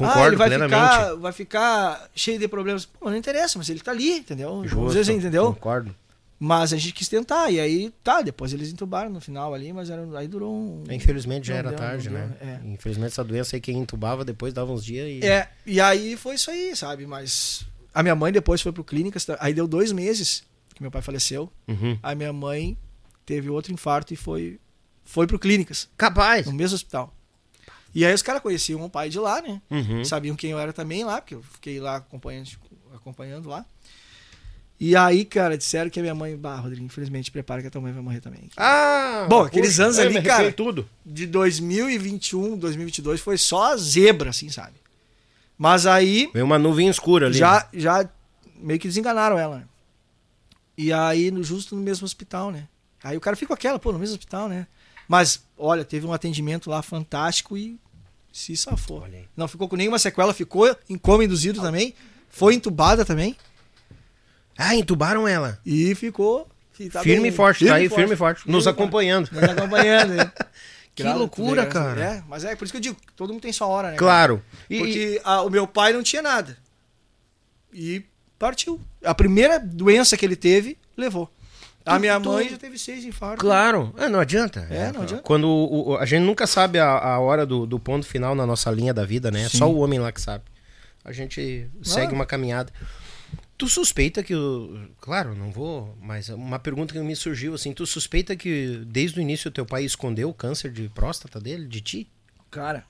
[0.00, 0.80] Concordo ah, ele vai plenamente.
[0.80, 2.86] Ficar, vai ficar cheio de problemas.
[2.86, 4.62] Pô, não interessa, mas ele tá ali, entendeu?
[4.64, 5.52] Justo, Às vezes, entendeu?
[5.52, 5.94] Concordo.
[6.42, 9.90] Mas a gente quis tentar, e aí, tá, depois eles entubaram no final ali, mas
[9.90, 10.84] era, aí durou um.
[10.90, 12.32] Infelizmente já era deu, tarde, né?
[12.40, 12.60] É.
[12.64, 15.26] Infelizmente essa doença aí quem entubava depois dava uns dias e.
[15.26, 17.06] É, e aí foi isso aí, sabe?
[17.06, 20.42] Mas a minha mãe depois foi pro clínicas, aí deu dois meses
[20.74, 21.52] que meu pai faleceu.
[21.68, 21.98] Uhum.
[22.02, 22.74] A minha mãe
[23.26, 24.58] teve outro infarto e foi,
[25.04, 25.90] foi pro clínicas.
[25.94, 26.46] Capaz!
[26.46, 27.14] No mesmo hospital.
[27.94, 29.60] E aí os caras conheciam o pai de lá, né?
[29.70, 30.04] Uhum.
[30.04, 32.50] Sabiam quem eu era também lá, porque eu fiquei lá acompanhando,
[32.94, 33.64] acompanhando lá.
[34.78, 37.82] E aí, cara, disseram que a minha mãe, bah, Rodrigo, infelizmente, prepara que a tua
[37.82, 38.48] mãe vai morrer também.
[38.56, 39.26] Ah!
[39.28, 40.88] Bom, aqueles puxa, anos ali, cara, tudo.
[41.04, 44.76] de 2021, 2022 foi só zebra, assim, sabe?
[45.58, 46.30] Mas aí...
[46.32, 47.36] Veio uma nuvem escura ali.
[47.36, 47.68] Já, né?
[47.74, 48.08] já
[48.56, 49.64] meio que desenganaram ela, né?
[50.78, 52.66] E aí, justo no mesmo hospital, né?
[53.04, 54.66] Aí o cara fica com aquela, pô, no mesmo hospital, né?
[55.10, 57.76] Mas, olha, teve um atendimento lá fantástico e
[58.32, 59.04] se safou.
[59.36, 61.96] Não ficou com nenhuma sequela, ficou em coma induzido também,
[62.28, 63.36] foi entubada também.
[64.56, 65.58] Ah, entubaram ela.
[65.66, 66.48] E ficou.
[66.92, 68.48] Tá firme bem, e forte, firme tá aí, forte, firme e forte.
[68.48, 69.28] Nos firme acompanhando.
[69.32, 70.32] Nos acompanhando, né?
[70.94, 72.00] que loucura, cara.
[72.00, 73.96] É, mas é por isso que eu digo, todo mundo tem sua hora, né?
[73.96, 74.40] Claro.
[74.70, 76.56] E, Porque a, o meu pai não tinha nada.
[77.72, 78.04] E
[78.38, 78.80] partiu.
[79.04, 81.28] A primeira doença que ele teve, levou.
[81.90, 83.40] A minha mãe já teve seis infartos.
[83.40, 84.66] Claro, é, não adianta.
[84.70, 85.22] É, não adianta.
[85.22, 88.46] Quando o, o, a gente nunca sabe a, a hora do, do, ponto final na
[88.46, 89.42] nossa linha da vida, né?
[89.42, 90.44] É só o homem lá que sabe.
[91.04, 92.14] A gente segue ah.
[92.14, 92.72] uma caminhada.
[93.58, 94.88] Tu suspeita que o.
[95.00, 95.96] Claro, não vou.
[96.00, 99.66] Mas uma pergunta que me surgiu assim: tu suspeita que desde o início o teu
[99.66, 102.10] pai escondeu o câncer de próstata dele, de ti?
[102.50, 102.84] Cara.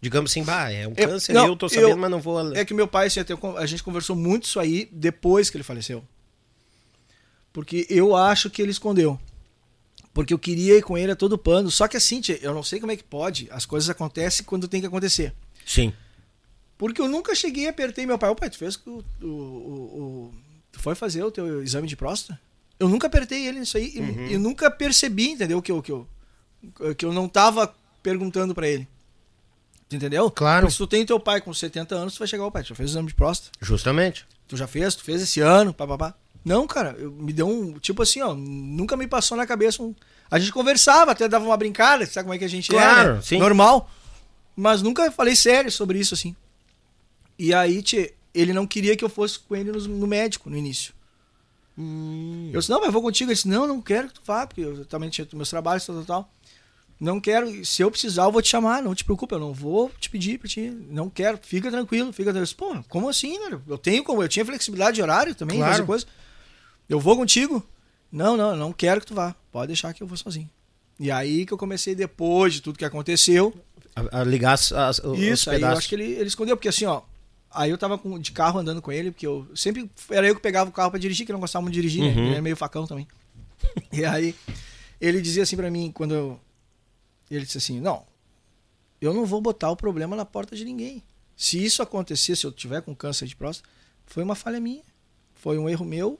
[0.00, 2.54] Digamos assim, bah, é um câncer, não, eu tô sabendo, eu, mas não vou.
[2.54, 3.20] É que meu pai, assim,
[3.56, 6.04] a gente conversou muito isso aí depois que ele faleceu.
[7.54, 9.18] Porque eu acho que ele escondeu.
[10.12, 11.70] Porque eu queria ir com ele a todo pano.
[11.70, 13.48] Só que assim, eu não sei como é que pode.
[13.48, 15.32] As coisas acontecem quando tem que acontecer.
[15.64, 15.92] Sim.
[16.76, 18.28] Porque eu nunca cheguei e apertei meu pai.
[18.28, 20.34] Ô pai, tu fez o, o, o,
[20.72, 22.40] Tu foi fazer o teu exame de próstata?
[22.78, 23.94] Eu nunca apertei ele nisso aí.
[23.96, 24.26] Uhum.
[24.26, 25.62] E, nunca percebi, entendeu?
[25.62, 26.08] Que eu, que eu,
[26.96, 28.88] que eu não tava perguntando para ele.
[29.88, 30.28] Tu entendeu?
[30.28, 30.62] Claro.
[30.62, 32.70] Porque se tu tem teu pai com 70 anos, tu vai chegar, ô pai, tu
[32.70, 33.56] já fez o exame de próstata?
[33.60, 34.26] Justamente.
[34.48, 34.96] Tu já fez?
[34.96, 35.72] Tu fez esse ano?
[35.72, 36.16] Papapá.
[36.44, 37.78] Não, cara, eu, me deu um.
[37.78, 39.94] Tipo assim, ó, nunca me passou na cabeça um.
[40.30, 43.14] A gente conversava, até dava uma brincada, sabe como é que a gente claro, é?
[43.14, 43.22] Né?
[43.22, 43.38] Sim.
[43.38, 43.90] Normal.
[44.54, 46.36] Mas nunca falei sério sobre isso, assim.
[47.38, 50.56] E aí, tchê, ele não queria que eu fosse com ele no, no médico no
[50.56, 50.92] início.
[51.78, 52.50] Hum.
[52.52, 53.30] Eu disse, não, mas eu vou contigo.
[53.30, 55.96] Ele disse, não, não quero que tu vá, porque eu também tinha meus trabalhos, tal,
[55.96, 56.30] tal, tal.
[57.00, 59.90] Não quero, se eu precisar, eu vou te chamar, não te preocupe, eu não vou
[59.98, 60.70] te pedir pra ti.
[60.88, 62.54] Não quero, fica tranquilo, fica tranquilo.
[62.56, 63.62] Pô, como assim, velho?
[63.66, 65.84] Eu tenho como, eu tinha flexibilidade de horário também, claro.
[65.84, 66.06] coisa.
[66.88, 67.62] Eu vou contigo?
[68.10, 69.34] Não, não, eu não quero que tu vá.
[69.50, 70.48] Pode deixar que eu vou sozinho.
[70.98, 73.54] E aí que eu comecei, depois de tudo que aconteceu.
[73.96, 76.84] A, a ligar as, as, Isso, aí eu acho que ele, ele escondeu, porque assim,
[76.84, 77.02] ó,
[77.54, 80.42] Aí eu tava com, de carro andando com ele, porque eu sempre era eu que
[80.42, 82.08] pegava o carro para dirigir, que não gostava muito de dirigir, né?
[82.08, 82.14] uhum.
[82.16, 82.22] né?
[82.22, 83.06] Ele era meio facão também.
[83.92, 84.34] E aí
[85.00, 86.40] ele dizia assim para mim, quando eu.
[87.30, 88.04] Ele disse assim: Não,
[89.00, 91.02] eu não vou botar o problema na porta de ninguém.
[91.36, 93.68] Se isso acontecer, se eu tiver com câncer de próstata,
[94.04, 94.82] foi uma falha minha.
[95.34, 96.18] Foi um erro meu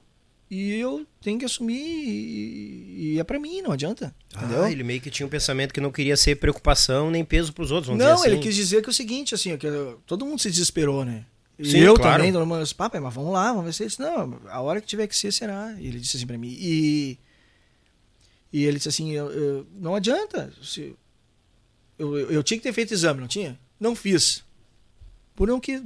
[0.49, 4.15] e eu tenho que assumir e, e é para mim, não adianta.
[4.35, 4.63] Entendeu?
[4.63, 7.63] Ah, ele meio que tinha um pensamento que não queria ser preocupação nem peso para
[7.63, 7.97] os outros.
[7.97, 8.27] não, assim.
[8.27, 9.67] ele quis dizer que é o seguinte, assim, que
[10.05, 11.25] todo mundo se desesperou, né?
[11.63, 12.17] Sim, eu claro.
[12.17, 14.01] também, todo mundo disse, papai, mas vamos lá, vamos ver se isso.
[14.01, 15.73] Não, a hora que tiver que ser, será.
[15.79, 16.55] E ele disse assim para mim.
[16.59, 17.17] E,
[18.51, 20.51] e ele disse assim: eu, eu, não adianta.
[20.61, 20.95] Se,
[21.97, 23.57] eu, eu, eu tinha que ter feito exame, não tinha?
[23.79, 24.43] Não fiz.
[25.33, 25.81] Por, não que,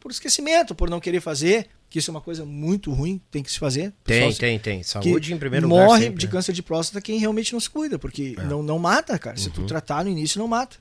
[0.00, 1.68] por esquecimento, por não querer fazer.
[1.88, 3.92] Que isso é uma coisa muito ruim, tem que se fazer.
[4.04, 4.82] Tem, tem, tem.
[4.82, 5.98] Saúde em primeiro morre lugar.
[5.98, 6.32] Morre de né?
[6.32, 8.42] câncer de próstata quem realmente não se cuida, porque é.
[8.44, 9.36] não, não mata, cara.
[9.36, 9.66] Se tu uhum.
[9.66, 10.76] tratar no início, não mata.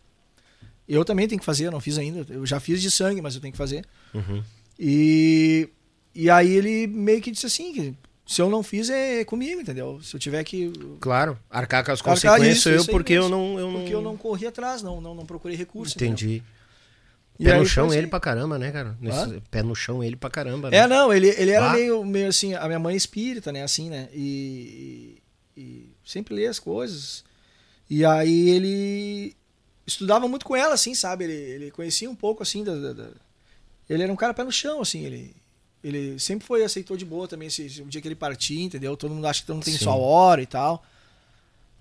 [0.87, 2.25] Eu também tenho que fazer, eu não fiz ainda.
[2.29, 3.85] Eu já fiz de sangue, mas eu tenho que fazer.
[4.13, 4.43] Uhum.
[4.79, 5.69] E,
[6.13, 7.95] e aí ele meio que disse assim: que
[8.25, 9.99] se eu não fiz, é comigo, entendeu?
[10.01, 10.71] Se eu tiver que.
[10.99, 13.79] Claro, arcar com as consequências isso, eu, isso porque eu não, eu não.
[13.79, 15.95] Porque eu não corri atrás, não, não, não procurei recurso.
[15.95, 16.43] Entendi.
[17.37, 17.97] Pé no chão assim.
[17.97, 18.97] ele pra caramba, né, cara?
[18.99, 20.69] Nesse, pé no chão ele pra caramba.
[20.69, 20.77] Né?
[20.77, 23.89] É, não, ele, ele era meio, meio assim, a minha mãe é espírita, né, assim,
[23.89, 24.07] né?
[24.13, 25.21] E,
[25.55, 27.23] e, e sempre lê as coisas.
[27.89, 29.35] E aí ele
[29.85, 31.25] estudava muito com ela, assim, sabe?
[31.25, 33.07] Ele, ele conhecia um pouco, assim, da, da, da...
[33.89, 35.35] Ele era um cara pé no chão, assim, ele...
[35.83, 38.97] Ele sempre foi, aceitou de boa também, esse, o dia que ele partir, entendeu?
[38.97, 39.83] Todo mundo acha que não tem Sim.
[39.83, 40.83] sua hora e tal.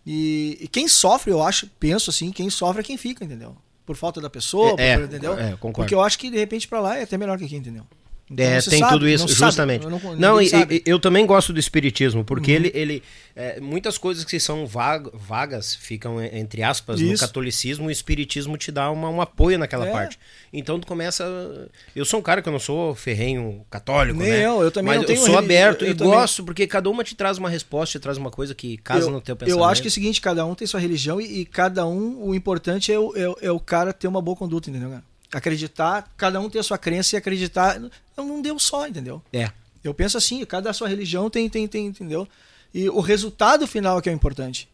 [0.05, 3.57] E, e, quem sofre, eu acho, penso assim, quem sofre é quem fica, entendeu?
[3.85, 5.39] Por falta da pessoa, é, por, entendeu?
[5.39, 5.75] É, concordo.
[5.75, 7.85] Porque eu acho que de repente para lá é até melhor que aqui, entendeu?
[8.31, 9.83] Então, é, tem sabe, tudo isso, justamente.
[9.83, 12.57] Sabe, não, não e, e, eu também gosto do espiritismo, porque uhum.
[12.57, 13.03] ele, ele
[13.37, 17.13] é, muitas coisas que são vagas ficam entre aspas isso.
[17.13, 19.93] no catolicismo, o espiritismo te dá uma, um apoio naquela é.
[19.93, 20.19] parte.
[20.51, 21.69] Então tu começa.
[21.95, 24.47] Eu sou um cara que eu não sou ferrenho católico, Nem né?
[24.47, 26.15] eu, eu também Mas não tenho eu sou aberto eu, eu e também.
[26.15, 29.11] gosto, porque cada uma te traz uma resposta, te traz uma coisa que casa eu,
[29.11, 29.61] no teu pensamento.
[29.61, 32.29] Eu acho que é o seguinte, cada um tem sua religião e, e cada um,
[32.29, 35.14] o importante é o, é, é o cara ter uma boa conduta, entendeu, cara?
[35.35, 37.81] Acreditar, cada um tem a sua crença e acreditar.
[37.81, 37.91] Não,
[38.27, 39.21] não deu só, entendeu?
[39.33, 39.51] É.
[39.83, 42.27] Eu penso assim, cada sua religião tem, tem, tem, entendeu?
[42.73, 44.69] E o resultado final é que é o importante.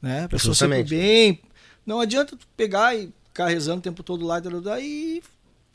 [0.00, 0.24] Né?
[0.24, 1.40] A pessoa sempre bem.
[1.84, 4.40] Não adianta tu pegar e ficar rezando o tempo todo lá
[4.80, 5.22] e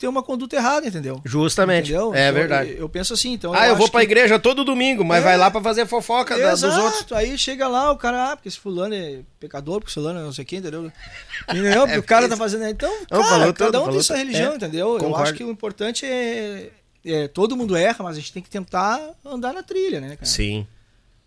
[0.04, 1.18] ter uma conduta errada, entendeu?
[1.24, 1.90] Justamente.
[1.90, 2.14] Entendeu?
[2.14, 2.70] É então, verdade.
[2.72, 3.54] Eu, eu, penso assim, então.
[3.54, 4.06] Ah, eu, eu vou pra que...
[4.06, 5.24] igreja todo domingo, mas é...
[5.24, 7.10] vai lá para fazer fofoca da, dos outros.
[7.12, 10.32] Aí chega lá, o cara, ah, porque esse fulano é pecador, porque fulano é não
[10.32, 10.92] sei o que, entendeu?
[11.48, 11.80] Entendeu?
[11.84, 12.66] Porque é, o cara tá fazendo.
[12.66, 14.92] Então, cara, falou cada um tem sua religião, é, entendeu?
[14.92, 15.16] Concordo.
[15.16, 16.70] Eu acho que o importante é,
[17.04, 20.26] é, Todo mundo erra, mas a gente tem que tentar andar na trilha, né, cara?
[20.26, 20.66] Sim.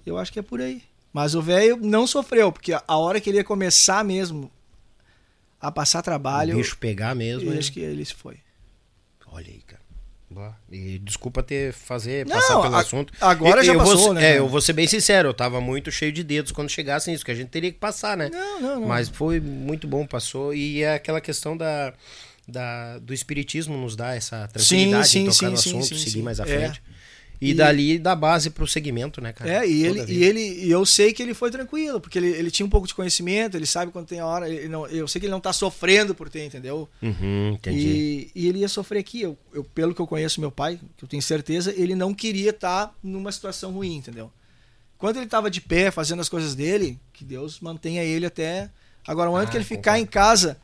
[0.06, 0.84] Eu acho que é por aí.
[1.12, 4.52] Mas o velho não sofreu, porque a hora que ele ia começar mesmo
[5.60, 6.54] a passar trabalho.
[6.54, 7.52] O bicho pegar mesmo.
[7.52, 8.38] Eu acho que ele se foi.
[9.32, 9.88] Olha aí, cara.
[10.70, 13.14] E desculpa ter fazer não, passar pelo a, assunto.
[13.22, 14.34] Agora eu, já eu passou, vou, né?
[14.34, 17.24] É, eu vou ser bem sincero, eu tava muito cheio de dedos quando chegasse nisso,
[17.24, 18.30] que a gente teria que passar, né?
[18.32, 18.88] Não, não, não.
[18.88, 20.54] Mas foi muito bom, passou.
[20.54, 21.94] E é aquela questão da,
[22.46, 26.22] da do espiritismo nos dá essa tranquilidade sim, sim, em tocar sim, no assunto, seguir
[26.22, 26.48] mais à é.
[26.48, 26.84] frente.
[26.94, 26.97] É.
[27.40, 29.64] E, e, dali dá base pro segmento, né, cara?
[29.64, 32.50] É, e ele, e ele e eu sei que ele foi tranquilo, porque ele, ele
[32.50, 34.50] tinha um pouco de conhecimento, ele sabe quando tem a hora.
[34.50, 36.90] Ele não, eu sei que ele não tá sofrendo por ter, entendeu?
[37.02, 37.78] Uhum, entendi.
[37.78, 39.22] E, e, ele ia sofrer aqui.
[39.22, 42.50] Eu, eu, pelo que eu conheço meu pai, que eu tenho certeza, ele não queria
[42.50, 44.32] estar tá numa situação ruim, entendeu?
[44.98, 48.70] Quando ele tava de pé fazendo as coisas dele, que Deus mantenha ele até.
[49.06, 50.04] Agora, o momento ah, que ele ficar concordo.
[50.04, 50.58] em casa,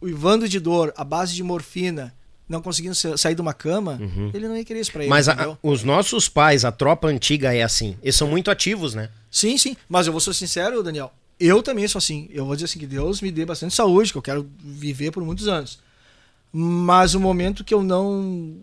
[0.00, 2.14] uivando de dor, a base de morfina
[2.50, 4.32] não conseguindo sair de uma cama, uhum.
[4.34, 5.08] ele não ia querer isso pra ele.
[5.08, 7.96] Mas a, os nossos pais, a tropa antiga é assim.
[8.02, 9.08] Eles são muito ativos, né?
[9.30, 9.76] Sim, sim.
[9.88, 11.12] Mas eu vou ser sincero, Daniel.
[11.38, 12.28] Eu também sou assim.
[12.32, 15.24] Eu vou dizer assim que Deus me dê bastante saúde, que eu quero viver por
[15.24, 15.78] muitos anos.
[16.52, 18.56] Mas o momento que eu não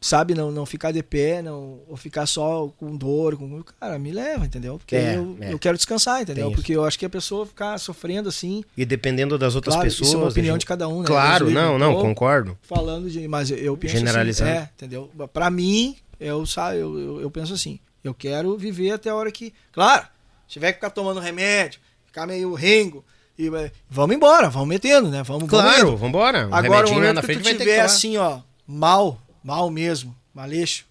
[0.00, 4.12] sabe, não, não ficar de pé, não, ou ficar só com dor, com cara, me
[4.12, 4.78] leva, entendeu?
[4.78, 5.52] Porque é, eu, é.
[5.52, 6.50] eu quero descansar, entendeu?
[6.50, 8.62] Porque eu acho que a pessoa ficar sofrendo assim.
[8.76, 10.08] E dependendo das outras claro, pessoas.
[10.08, 10.60] Isso é uma opinião gente...
[10.60, 11.06] de cada um, né?
[11.06, 12.56] Claro, não, não, concordo.
[12.62, 13.26] Falando de.
[13.26, 14.50] Mas eu penso Generalizando.
[14.50, 15.10] Assim, é, entendeu?
[15.32, 19.30] Pra mim, eu, sabe, eu, eu, eu, penso assim, eu quero viver até a hora
[19.32, 19.52] que.
[19.72, 20.06] Claro,
[20.46, 23.04] se tiver que ficar tomando remédio, ficar meio rengo.
[23.38, 23.50] E,
[23.90, 25.22] vamos embora, vamos metendo, né?
[25.22, 26.48] Vamos, claro, vamos embora.
[26.48, 30.84] Um Agora, o momento na frente que tu tiver assim, ó, mal, mal mesmo, maleixo,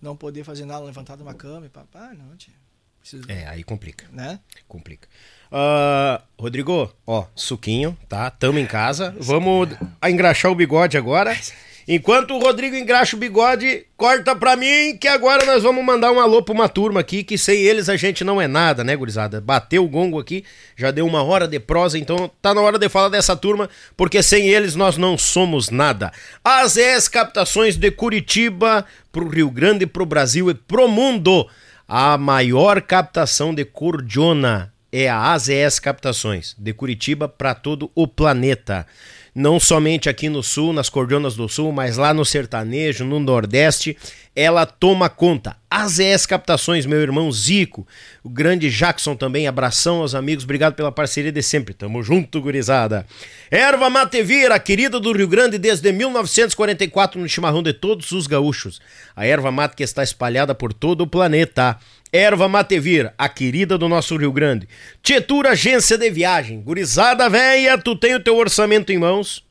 [0.00, 2.54] não poder fazer nada, levantar de uma cama e papai, não, tia.
[2.98, 3.30] Preciso...
[3.30, 4.06] É, aí complica.
[4.10, 4.40] Né?
[4.66, 5.06] Complica.
[5.50, 8.30] Uh, Rodrigo, ó, suquinho, tá?
[8.30, 9.14] Tamo em casa.
[9.20, 9.68] Vamos
[10.02, 11.36] engraxar o bigode agora.
[11.86, 16.20] Enquanto o Rodrigo engraxa o bigode, corta pra mim que agora nós vamos mandar um
[16.20, 19.40] alô pra uma turma aqui, que sem eles a gente não é nada, né, gurizada?
[19.40, 20.44] Bateu o gongo aqui,
[20.76, 24.22] já deu uma hora de prosa, então tá na hora de falar dessa turma, porque
[24.22, 26.12] sem eles nós não somos nada.
[26.44, 31.48] As ES Captações de Curitiba pro Rio Grande, pro Brasil e pro mundo.
[31.88, 38.86] A maior captação de cordiona é a AZS Captações, de Curitiba para todo o planeta
[39.34, 43.96] não somente aqui no sul, nas Cordionas do Sul, mas lá no sertanejo, no Nordeste,
[44.36, 45.56] ela toma conta.
[45.70, 47.86] As ES Captações, meu irmão Zico,
[48.22, 53.06] o grande Jackson também, abração aos amigos, obrigado pela parceria de sempre, tamo junto, gurizada.
[53.50, 58.80] Erva Matevira, querida do Rio Grande desde 1944 no chimarrão de todos os gaúchos.
[59.16, 61.78] A erva mate que está espalhada por todo o planeta.
[62.12, 64.68] Erva Matevir, a querida do nosso Rio Grande.
[65.02, 66.60] Tietura Agência de Viagem.
[66.60, 69.42] Gurizada véia, tu tem o teu orçamento em mãos.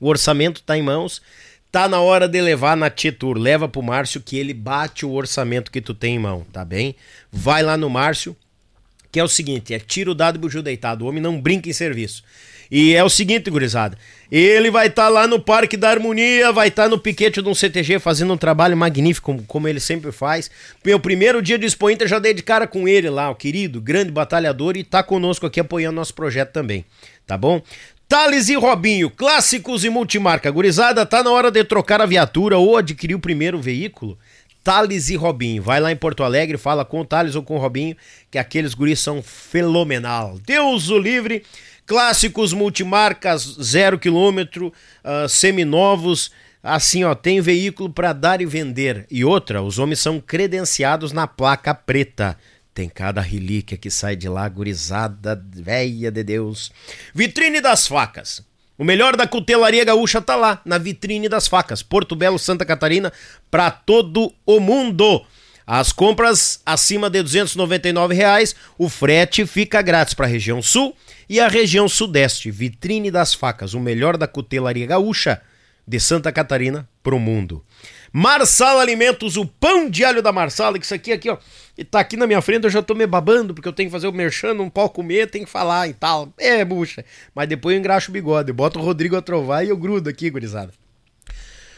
[0.00, 1.22] O orçamento tá em mãos.
[1.70, 3.38] Tá na hora de levar na Tietur.
[3.38, 6.96] Leva pro Márcio que ele bate o orçamento que tu tem em mão, tá bem?
[7.30, 8.36] Vai lá no Márcio,
[9.12, 11.04] que é o seguinte: é tiro dado e buju deitado.
[11.04, 12.24] O homem não brinca em serviço.
[12.68, 13.96] E é o seguinte, gurizada.
[14.30, 17.48] Ele vai estar tá lá no Parque da Harmonia, vai estar tá no piquete de
[17.48, 20.50] um CTG fazendo um trabalho magnífico, como, ele sempre faz.
[20.84, 23.80] Meu primeiro dia de Expo Inter já dei de cara com ele lá, o querido,
[23.80, 26.84] grande batalhador, e tá conosco aqui apoiando nosso projeto também.
[27.26, 27.62] Tá bom?
[28.06, 30.50] Thales e Robinho, clássicos e multimarca.
[30.50, 34.18] Gurizada, tá na hora de trocar a viatura ou adquirir o primeiro veículo?
[34.62, 35.62] Thales e Robinho.
[35.62, 37.96] Vai lá em Porto Alegre, fala com o Thales ou com o Robinho,
[38.30, 40.38] que aqueles guris são fenomenal.
[40.44, 41.42] Deus o livre.
[41.88, 44.70] Clássicos multimarcas, zero quilômetro,
[45.02, 46.30] uh, seminovos.
[46.62, 49.06] Assim, ó, tem veículo para dar e vender.
[49.10, 52.36] E outra, os homens são credenciados na placa preta.
[52.74, 56.70] Tem cada relíquia que sai de lá, gurizada, véia de Deus.
[57.14, 58.46] Vitrine das facas.
[58.76, 61.82] O melhor da cutelaria gaúcha tá lá, na vitrine das facas.
[61.82, 63.10] Porto Belo, Santa Catarina,
[63.50, 65.24] para todo o mundo.
[65.66, 70.94] As compras acima de 299 reais, o frete fica grátis para a região sul
[71.28, 72.50] e a região sudeste.
[72.50, 75.40] Vitrine das facas, o melhor da cutelaria gaúcha
[75.86, 77.64] de Santa Catarina pro mundo.
[78.12, 81.38] Marsala Alimentos, o pão de alho da Marsala, que isso aqui, aqui, ó,
[81.90, 84.08] tá aqui na minha frente, eu já tô me babando, porque eu tenho que fazer
[84.08, 86.32] o merchan, não pode comer, tem que falar e tal.
[86.38, 87.04] É, bucha.
[87.34, 90.30] Mas depois eu engraxo o bigode, boto o Rodrigo a trovar e eu grudo aqui,
[90.30, 90.72] gurizada.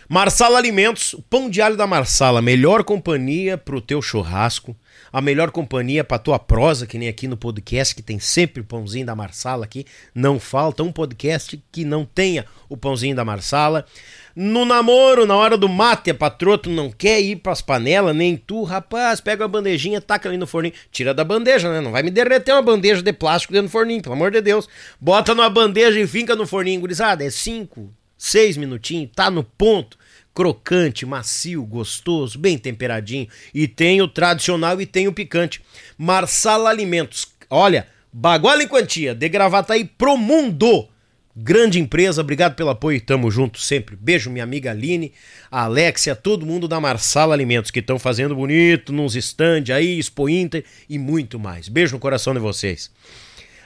[0.09, 4.77] Marsala Alimentos, pão de alho da Marsala, melhor companhia pro teu churrasco,
[5.13, 8.65] a melhor companhia pra tua prosa, que nem aqui no podcast, que tem sempre o
[8.65, 9.85] pãozinho da Marsala aqui.
[10.15, 13.85] Não falta um podcast que não tenha o pãozinho da Marsala.
[14.35, 18.37] No namoro, na hora do mate, a patroa, tu não quer ir pras panelas, nem
[18.37, 20.75] tu, rapaz, pega a bandejinha, taca ali no forninho.
[20.93, 21.81] Tira da bandeja, né?
[21.81, 24.69] Não vai me derreter uma bandeja de plástico dentro do forninho, pelo amor de Deus.
[25.01, 27.25] Bota numa bandeja e finca no forninho, gurizada.
[27.25, 29.99] É cinco, seis minutinhos, tá no ponto.
[30.35, 33.29] Crocante, macio, gostoso, bem temperadinho.
[33.53, 35.61] E tem o tradicional e tem o picante.
[35.99, 37.27] Marsala Alimentos.
[37.49, 40.89] Olha, baguala em quantia, de gravata aí pro mundo.
[41.37, 43.97] Grande empresa, obrigado pelo apoio, tamo junto sempre.
[43.97, 45.13] Beijo, minha amiga Aline,
[45.51, 50.65] Alexia, todo mundo da Marsala Alimentos que estão fazendo bonito nos stand aí, Expo Inter
[50.89, 51.69] e muito mais.
[51.69, 52.91] Beijo no coração de vocês.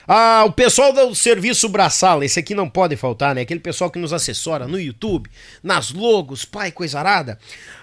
[0.07, 3.41] Ah, o pessoal do serviço Braçala, esse aqui não pode faltar, né?
[3.41, 5.29] Aquele pessoal que nos assessora no YouTube,
[5.63, 7.39] nas logos, pai, coisa arada.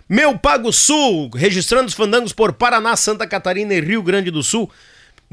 [0.08, 4.70] Meu Pago Sul, registrando os fandangos por Paraná, Santa Catarina e Rio Grande do Sul.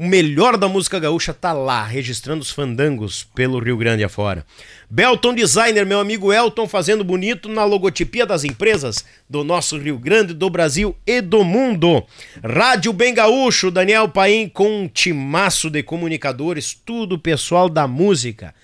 [0.00, 4.46] O melhor da música gaúcha tá lá, registrando os fandangos pelo Rio Grande afora.
[4.88, 10.32] Belton Designer, meu amigo Elton, fazendo bonito na logotipia das empresas do nosso Rio Grande,
[10.32, 12.02] do Brasil e do mundo.
[12.42, 18.54] Rádio Bem Gaúcho, Daniel Paim com um timaço de comunicadores, tudo pessoal da música.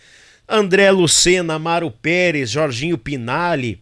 [0.49, 3.79] André Lucena, Amaro Pérez, Jorginho Pinali,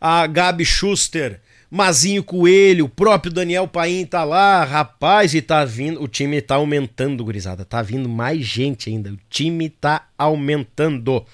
[0.00, 1.40] a Gabi Schuster,
[1.70, 6.56] Mazinho Coelho, o próprio Daniel Paim tá lá, rapaz, e tá vindo, o time tá
[6.56, 11.24] aumentando, gurizada, tá vindo mais gente ainda, o time tá aumentando.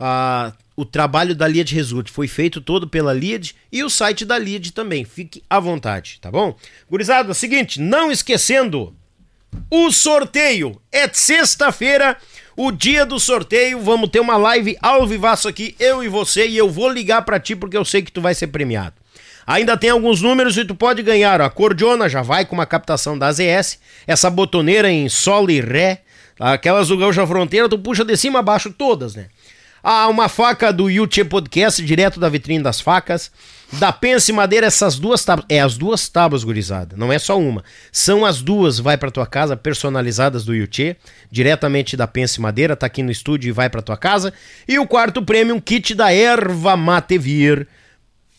[0.00, 2.10] uh, o trabalho da Liad Result.
[2.10, 5.04] Foi feito todo pela Liad e o site da Liad também.
[5.04, 6.56] Fique à vontade, tá bom?
[6.90, 8.92] Gurizada, é seguinte, não esquecendo,
[9.70, 12.16] o sorteio é sexta-feira,
[12.56, 13.80] o dia do sorteio.
[13.80, 17.38] Vamos ter uma live ao vivaço aqui, eu e você, e eu vou ligar para
[17.38, 19.01] ti porque eu sei que tu vai ser premiado.
[19.46, 21.40] Ainda tem alguns números e tu pode ganhar.
[21.40, 23.78] A cordiona já vai com uma captação da AZS.
[24.06, 26.02] Essa botoneira em sol e ré.
[26.38, 29.26] Aquelas do Gaúcha Fronteira, tu puxa de cima a baixo todas, né?
[29.82, 33.32] Ah, uma faca do YouTube Podcast, direto da vitrine das facas.
[33.72, 35.46] Da Pense Madeira, essas duas tábuas.
[35.48, 36.94] É as duas tábuas, gurizada.
[36.96, 37.64] Não é só uma.
[37.90, 40.96] São as duas, vai pra tua casa, personalizadas do YouTube.
[41.30, 44.32] Diretamente da Pense Madeira, tá aqui no estúdio e vai pra tua casa.
[44.68, 47.66] E o quarto prêmio, um kit da Erva Matevir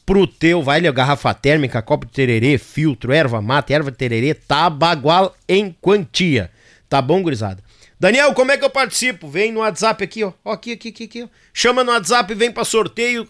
[0.05, 5.35] pro teu, vai ali, garrafa térmica, copo de tererê, filtro, erva mata, erva tererê, tabagual
[5.47, 6.51] em quantia.
[6.89, 7.63] Tá bom, gurizada?
[7.99, 9.30] Daniel, como é que eu participo?
[9.30, 10.34] Vem no WhatsApp aqui, ó.
[10.43, 11.23] ó aqui, aqui, aqui, aqui.
[11.23, 11.27] Ó.
[11.53, 13.27] Chama no WhatsApp, vem para sorteio.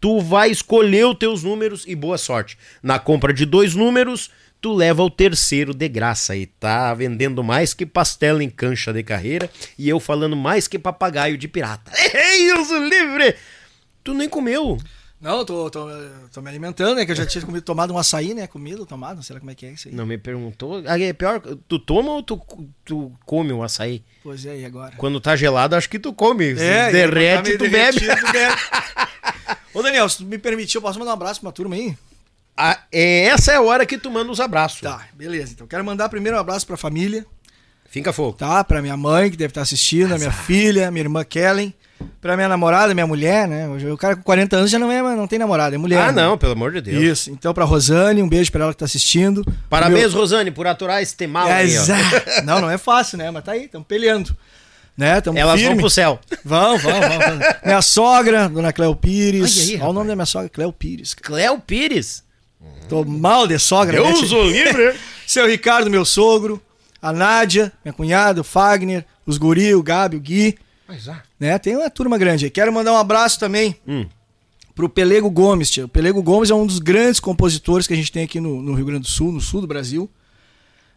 [0.00, 2.58] Tu vai escolher os teus números e boa sorte.
[2.82, 4.30] Na compra de dois números,
[4.60, 6.36] tu leva o terceiro de graça.
[6.36, 9.48] E tá vendendo mais que pastel em cancha de carreira.
[9.78, 11.92] E eu falando mais que papagaio de pirata.
[12.12, 13.36] Ei, uso livre!
[14.02, 14.78] Tu nem comeu.
[15.20, 15.88] Não, tô, tô,
[16.32, 17.04] tô me alimentando, né?
[17.04, 18.46] Que eu já tinha comido, tomado um açaí, né?
[18.46, 19.94] Comido, tomado, não sei lá como é que é isso aí.
[19.94, 20.82] Não me perguntou.
[20.86, 22.40] Ah, é pior, tu toma ou tu,
[22.84, 24.04] tu come o açaí?
[24.22, 24.94] Pois é, e agora?
[24.96, 26.52] Quando tá gelado, acho que tu come.
[26.52, 27.98] É, derrete, tá tu meio bebe.
[27.98, 28.54] tu bebe.
[29.74, 31.96] Ô, Daniel, se tu me permitir, eu posso mandar um abraço pra uma turma aí?
[32.56, 34.80] Ah, é, essa é a hora que tu manda os abraços.
[34.80, 35.52] Tá, beleza.
[35.52, 37.26] Então, quero mandar primeiro um abraço pra família,
[37.90, 38.36] Fica fogo.
[38.36, 38.62] tá?
[38.62, 41.72] Pra minha mãe, que deve estar assistindo, a minha filha, minha irmã Kellen,
[42.20, 43.68] pra minha namorada, minha mulher, né?
[43.68, 46.00] O cara com 40 anos já não, é, não tem namorada, é mulher.
[46.00, 46.22] Ah, né?
[46.22, 47.02] não, pelo amor de Deus.
[47.02, 47.30] Isso.
[47.30, 49.44] Então, pra Rosane, um beijo pra ela que tá assistindo.
[49.70, 52.42] Parabéns, Meu- Rosane, por aturar esse temado É, aí, ó.
[52.44, 53.30] Não, não é fácil, né?
[53.30, 54.36] Mas tá aí, estamos peleando.
[54.96, 55.20] Né?
[55.20, 55.74] Tamo Elas firme.
[55.74, 56.18] vão pro céu.
[56.44, 57.38] Vão, vão, vão.
[57.64, 59.56] Minha sogra, dona Cleo Pires.
[59.56, 59.94] Olha aí, Olha o rapaz.
[59.94, 61.14] nome da minha sogra, Cleo Pires.
[61.14, 62.24] Cléo Pires.
[62.88, 64.12] Tô mal de sogra, né?
[64.12, 64.94] Deus o livre.
[65.24, 66.60] Seu Ricardo, meu sogro.
[67.00, 70.58] A Nádia, minha cunhada, o Fagner, os guri, o Gabi, o Gui.
[70.88, 71.58] Mas, ah, Né?
[71.58, 72.50] Tem uma turma grande aí.
[72.50, 74.06] Quero mandar um abraço também Hum.
[74.74, 75.84] pro Pelego Gomes, tia.
[75.84, 78.74] O Pelego Gomes é um dos grandes compositores que a gente tem aqui no, no
[78.74, 80.08] Rio Grande do Sul, no sul do Brasil.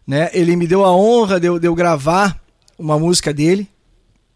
[0.06, 0.30] Né?
[0.32, 2.40] Ele me deu a honra de eu, de eu gravar
[2.78, 3.68] uma música dele,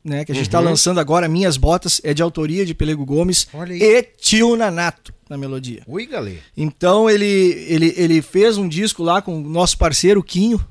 [0.05, 0.25] né?
[0.25, 0.67] Que a gente tá Uhum.
[0.67, 3.49] lançando agora, Minhas Botas, é de autoria de Pelego Gomes
[3.83, 5.83] e Tio Nanato na melodia.
[5.89, 6.37] Ui, galê.
[6.57, 7.27] Então ele,
[7.67, 10.65] ele, ele fez um disco lá com o nosso parceiro Quinho.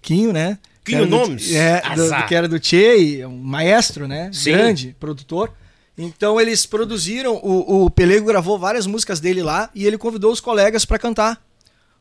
[0.00, 0.58] Quinho, né?
[0.84, 1.54] Quinho era do- Nomes?
[1.54, 4.30] É, do, que era do Che, um maestro, né?
[4.32, 4.52] Sim.
[4.52, 5.50] Grande produtor.
[5.96, 10.40] Então eles produziram, o, o Pelego gravou várias músicas dele lá e ele convidou os
[10.40, 11.40] colegas para cantar.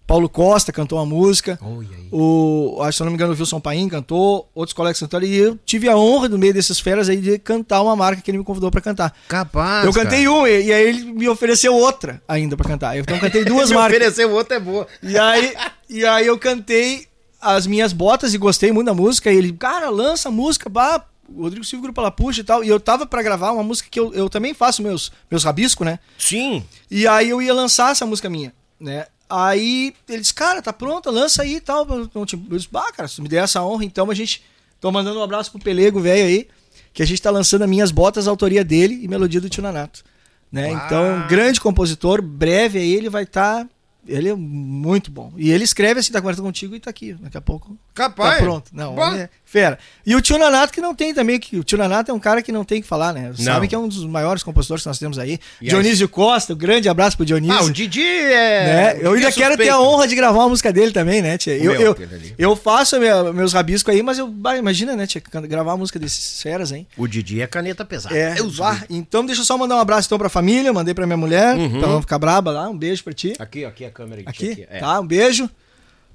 [0.05, 1.57] Paulo Costa cantou uma música.
[1.61, 2.07] Aí.
[2.11, 5.25] O, acho que se eu não me engano, o Wilson Paim cantou, outros colegas cantaram,
[5.25, 8.29] e eu tive a honra, no meio desses feras aí, de cantar uma marca que
[8.29, 9.15] ele me convidou para cantar.
[9.29, 9.85] Capaz.
[9.85, 12.97] eu cantei uma, e, e aí ele me ofereceu outra ainda para cantar.
[12.97, 13.95] Então eu cantei duas Me marcas.
[13.97, 14.85] ofereceu outra é boa.
[15.01, 15.53] E aí,
[15.89, 17.07] e aí eu cantei
[17.43, 19.31] as minhas botas e gostei muito da música.
[19.31, 22.63] E ele, cara, lança a música, bah, o Rodrigo Silva Grupo Lapuxa e tal.
[22.63, 25.85] E eu tava pra gravar uma música que eu, eu também faço meus, meus rabiscos,
[25.85, 25.99] né?
[26.17, 26.63] Sim.
[26.89, 29.05] E aí eu ia lançar essa música minha, né?
[29.29, 31.87] Aí ele disse, cara, tá pronta, lança aí e tal.
[31.89, 34.43] Eu disse, bah, cara, se me der essa honra, então a gente.
[34.79, 36.47] Tô mandando um abraço pro Pelego, velho aí,
[36.93, 40.03] que a gente tá lançando as minhas botas, autoria dele e melodia do Tio Nanato.
[40.51, 40.71] Né?
[40.71, 43.65] Então, um grande compositor, breve aí ele vai estar.
[44.07, 45.31] Ele é muito bom.
[45.37, 47.13] E ele escreve assim, tá conversando contigo e tá aqui.
[47.13, 47.77] Daqui a pouco.
[47.93, 48.37] Capaz.
[48.37, 48.71] Tá pronto.
[48.73, 49.77] Não, é fera.
[50.03, 51.39] E o Tio Nanato, que não tem também.
[51.39, 53.31] Que, o Tio Nanato é um cara que não tem que falar, né?
[53.37, 55.39] Sabe que é um dos maiores compositores que nós temos aí.
[55.61, 57.55] E Dionísio Costa, um grande abraço pro Dionísio.
[57.57, 58.65] Ah, o Didi é.
[58.65, 58.93] Né?
[58.95, 61.21] o Eu Didi ainda é quero ter a honra de gravar uma música dele também,
[61.21, 61.55] né, tia?
[61.55, 61.97] Eu, meu, eu,
[62.37, 64.27] eu faço minha- meus rabiscos aí, mas eu.
[64.27, 65.21] bah, imagina, né, tia?
[65.47, 66.87] Gravar a música desses feras, hein?
[66.97, 68.17] O Didi é caneta pesada.
[68.17, 68.71] É, vá.
[68.71, 68.87] livre.
[68.89, 71.79] então deixa eu só mandar um abraço então pra família, mandei pra minha mulher, Uhum.
[71.79, 73.33] pra não ficar braba lá, um beijo pra ti.
[73.37, 74.23] Aqui, aqui a câmera.
[74.25, 74.79] Aqui, é.
[74.79, 74.99] tá?
[74.99, 75.47] Um beijo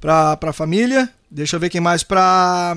[0.01, 1.09] pra, pra família.
[1.31, 2.03] Deixa eu ver quem mais.
[2.03, 2.77] Pra.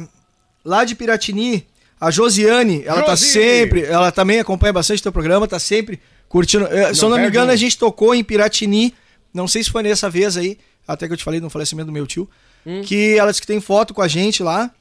[0.64, 1.66] Lá de Piratini,
[2.00, 3.28] a Josiane, ela tá Josi!
[3.28, 3.84] sempre.
[3.84, 6.66] Ela também acompanha bastante teu programa, tá sempre curtindo.
[6.66, 7.54] Eh, Se eu não me engano, um.
[7.54, 8.94] a gente tocou em Piratini.
[9.34, 10.58] Não sei se foi nessa vez aí,
[10.88, 12.30] até que eu te falei no falecimento do meu tio.
[12.66, 12.82] Hum.
[12.82, 14.72] Que ela disse que tem foto com a gente lá.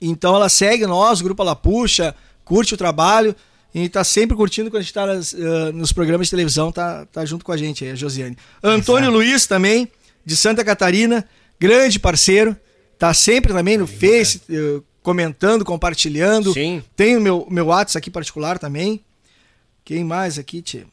[0.00, 2.14] Então ela segue nós, o Grupo Ela Puxa,
[2.44, 3.34] curte o trabalho.
[3.74, 7.06] E tá sempre curtindo quando a gente tá nas, eh, nos programas de televisão, tá,
[7.06, 8.36] tá junto com a gente aí, a Josiane.
[8.62, 9.88] Antônio Luiz também,
[10.26, 11.24] de Santa Catarina,
[11.58, 12.56] grande parceiro.
[12.98, 16.52] Tá sempre também no Face, eh, comentando, compartilhando.
[16.52, 16.82] Sim.
[16.96, 19.02] Tem o meu, meu WhatsApp aqui particular também.
[19.84, 20.86] Quem mais aqui, tio?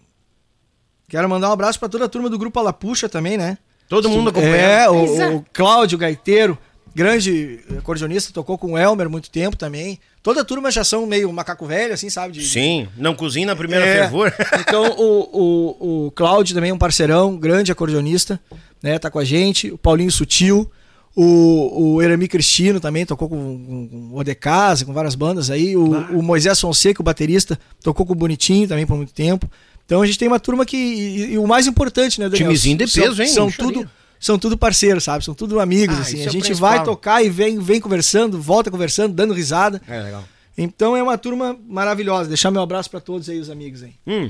[1.09, 3.57] Quero mandar um abraço pra toda a turma do Grupo Alapuxa também, né?
[3.87, 4.55] Todo mundo acompanhando.
[4.55, 6.57] É, o, o Cláudio Gaiteiro,
[6.93, 9.97] grande acordeonista, tocou com o Elmer muito tempo também.
[10.21, 12.33] Toda a turma já são meio macaco velho, assim, sabe?
[12.33, 13.93] De- Sim, não cozinha na primeira É.
[14.01, 14.33] fervor.
[14.59, 18.37] Então o, o, o Cláudio também é um parceirão, grande acordeonista,
[18.83, 18.99] né?
[18.99, 19.71] Tá com a gente.
[19.71, 20.69] O Paulinho Sutil,
[21.19, 25.75] o, o Eremi Cristino também tocou com, com, com o com várias bandas aí.
[25.75, 25.89] O,
[26.19, 29.49] o Moisés Fonseca, o baterista, tocou com o Bonitinho também por muito tempo.
[29.83, 30.77] Então a gente tem uma turma que.
[30.77, 32.49] E, e o mais importante, né, Daniel?
[32.49, 33.29] Timezinho de São- peso, hein?
[33.29, 33.89] São tudo,
[34.19, 35.25] são tudo parceiros, sabe?
[35.25, 36.17] São tudo amigos, Ah, assim.
[36.17, 36.69] A é gente principal.
[36.69, 39.81] vai tocar e vem, vem conversando, volta conversando, dando risada.
[39.87, 40.23] É legal.
[40.55, 42.29] Então é uma turma maravilhosa.
[42.29, 43.95] Deixar meu abraço pra todos aí, os amigos aí.
[44.05, 44.29] Hum.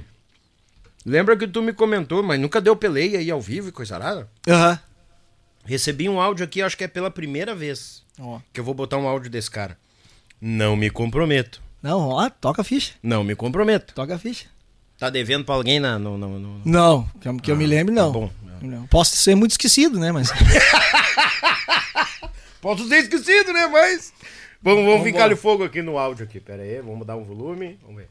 [1.05, 4.29] Lembra que tu me comentou, mas nunca deu peleia aí ao vivo e coisa arada?
[4.47, 4.79] Aham.
[5.67, 8.39] Recebi um áudio aqui, acho que é pela primeira vez Ó.
[8.53, 9.77] que eu vou botar um áudio desse cara.
[10.41, 11.61] Não me comprometo.
[11.83, 12.93] Não, ó, toca a ficha.
[13.03, 13.93] Não me comprometo.
[13.93, 14.45] Toca a ficha.
[14.97, 17.93] Tá devendo pra alguém na, no, no, no- Não, que eu, que eu me lembre,
[17.93, 18.11] não.
[18.11, 18.31] bom.
[18.61, 18.87] Não.
[18.87, 20.11] Posso ser muito esquecido, né?
[20.11, 20.29] Mas.
[22.61, 23.67] Posso ter esquecido, né?
[23.67, 24.13] Mas.
[24.61, 25.35] Vamos, vamos ficar embora.
[25.35, 26.39] de fogo aqui no áudio aqui.
[26.39, 27.79] Pera aí, vamos dar um volume.
[27.83, 28.09] Vamos ver.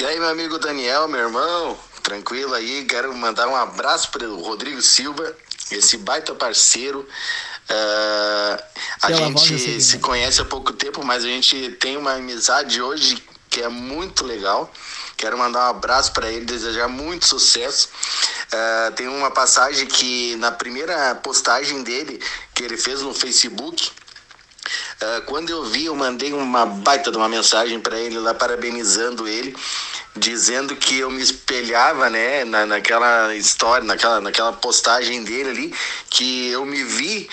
[0.00, 2.84] E aí, meu amigo Daniel, meu irmão, tranquilo aí?
[2.86, 5.34] Quero mandar um abraço para o Rodrigo Silva,
[5.70, 7.06] esse baita parceiro.
[7.68, 8.64] Ah,
[9.02, 9.98] a gente quem se é.
[10.00, 14.72] conhece há pouco tempo, mas a gente tem uma amizade hoje que é muito legal.
[15.16, 17.90] Quero mandar um abraço para ele, desejar muito sucesso.
[18.46, 22.22] Uh, tem uma passagem que na primeira postagem dele,
[22.54, 27.28] que ele fez no Facebook, uh, quando eu vi, eu mandei uma baita de uma
[27.28, 29.54] mensagem para ele lá, parabenizando ele
[30.16, 35.74] dizendo que eu me espelhava, né, na, naquela história, naquela, naquela postagem dele ali,
[36.10, 37.28] que eu me vi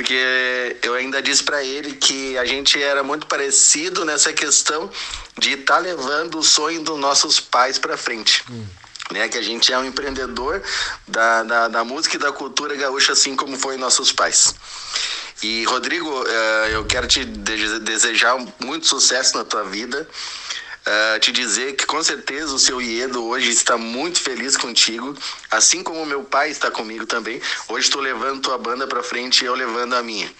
[0.00, 4.90] porque eu ainda disse para ele que a gente era muito parecido nessa questão
[5.36, 8.42] de estar tá levando o sonho dos nossos pais para frente.
[8.50, 8.64] Hum.
[9.10, 10.62] Né, que a gente é um empreendedor
[11.06, 14.54] da, da, da, música e da cultura gaúcha, assim como foi nossos pais.
[15.42, 20.08] E, Rodrigo, eh, eu quero te desejar muito sucesso na tua vida.
[20.86, 25.14] Uh, te dizer que com certeza o seu Iedo hoje está muito feliz contigo,
[25.50, 27.40] assim como meu pai está comigo também.
[27.68, 30.32] Hoje estou levando tua banda para frente e eu levando a minha.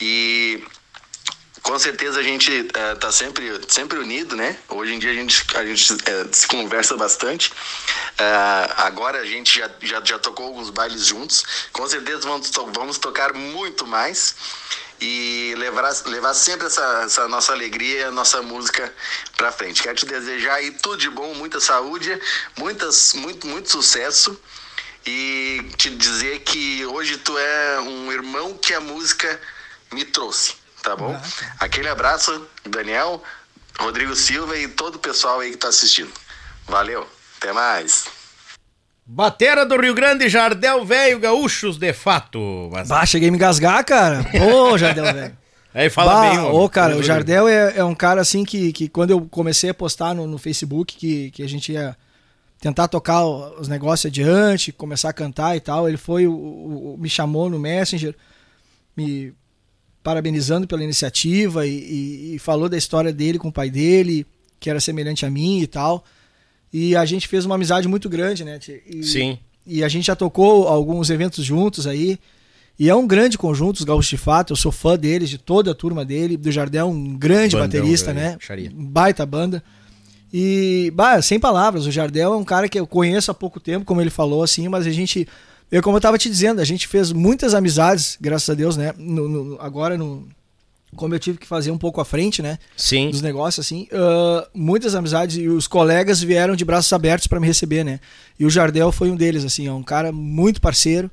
[0.00, 0.64] E
[1.62, 4.56] com certeza a gente uh, tá sempre, sempre unido, né?
[4.68, 5.96] Hoje em dia a gente, a gente uh,
[6.32, 7.50] se conversa bastante.
[7.50, 11.44] Uh, agora a gente já, já, já tocou alguns bailes juntos.
[11.72, 14.34] Com certeza vamos, vamos tocar muito mais
[15.00, 18.92] e levar, levar sempre essa, essa nossa alegria, nossa música
[19.36, 19.82] para frente.
[19.82, 22.20] Quero te desejar aí tudo de bom, muita saúde,
[22.56, 24.38] muitas, muito, muito sucesso
[25.06, 29.40] e te dizer que hoje tu é um irmão que a música
[29.92, 31.14] me trouxe, tá bom?
[31.14, 31.56] Ah, tá.
[31.60, 33.22] Aquele abraço, Daniel,
[33.78, 36.12] Rodrigo Silva e todo o pessoal aí que tá assistindo.
[36.66, 37.08] Valeu,
[37.38, 38.17] até mais.
[39.10, 42.68] Batera do Rio Grande, Jardel Velho, gaúchos de fato.
[42.70, 42.88] Mas...
[42.88, 44.22] Bah, cheguei a me engasgar, cara.
[44.52, 45.38] Ô, Jardel Velho.
[45.72, 48.88] Aí fala bah, bem, ô, cara, o Jardel é, é, um cara assim que, que
[48.88, 51.96] quando eu comecei a postar no, no Facebook que, que a gente ia
[52.60, 57.08] tentar tocar os negócios adiante, começar a cantar e tal, ele foi, o, o me
[57.08, 58.14] chamou no Messenger,
[58.96, 59.32] me
[60.02, 64.26] parabenizando pela iniciativa e, e, e falou da história dele com o pai dele,
[64.60, 66.04] que era semelhante a mim e tal.
[66.72, 68.58] E a gente fez uma amizade muito grande, né?
[68.86, 69.38] E, Sim.
[69.66, 72.18] E a gente já tocou alguns eventos juntos aí.
[72.78, 74.52] E é um grande conjunto, os Gaúchos de Fato.
[74.52, 76.36] Eu sou fã deles, de toda a turma dele.
[76.36, 78.36] Do Jardel, um grande Bandão, baterista, né?
[78.38, 78.70] Xaria.
[78.72, 79.62] Baita banda.
[80.32, 83.84] E, bah, sem palavras, o Jardel é um cara que eu conheço há pouco tempo,
[83.84, 85.26] como ele falou, assim, mas a gente.
[85.70, 88.94] Eu, como eu tava te dizendo, a gente fez muitas amizades, graças a Deus, né?
[88.96, 90.26] No, no, agora no,
[90.96, 92.58] como eu tive que fazer um pouco à frente, né?
[92.76, 93.10] Sim.
[93.10, 93.88] Dos negócios, assim.
[93.92, 98.00] Uh, muitas amizades e os colegas vieram de braços abertos para me receber, né?
[98.38, 101.10] E o Jardel foi um deles, assim, é um cara muito parceiro.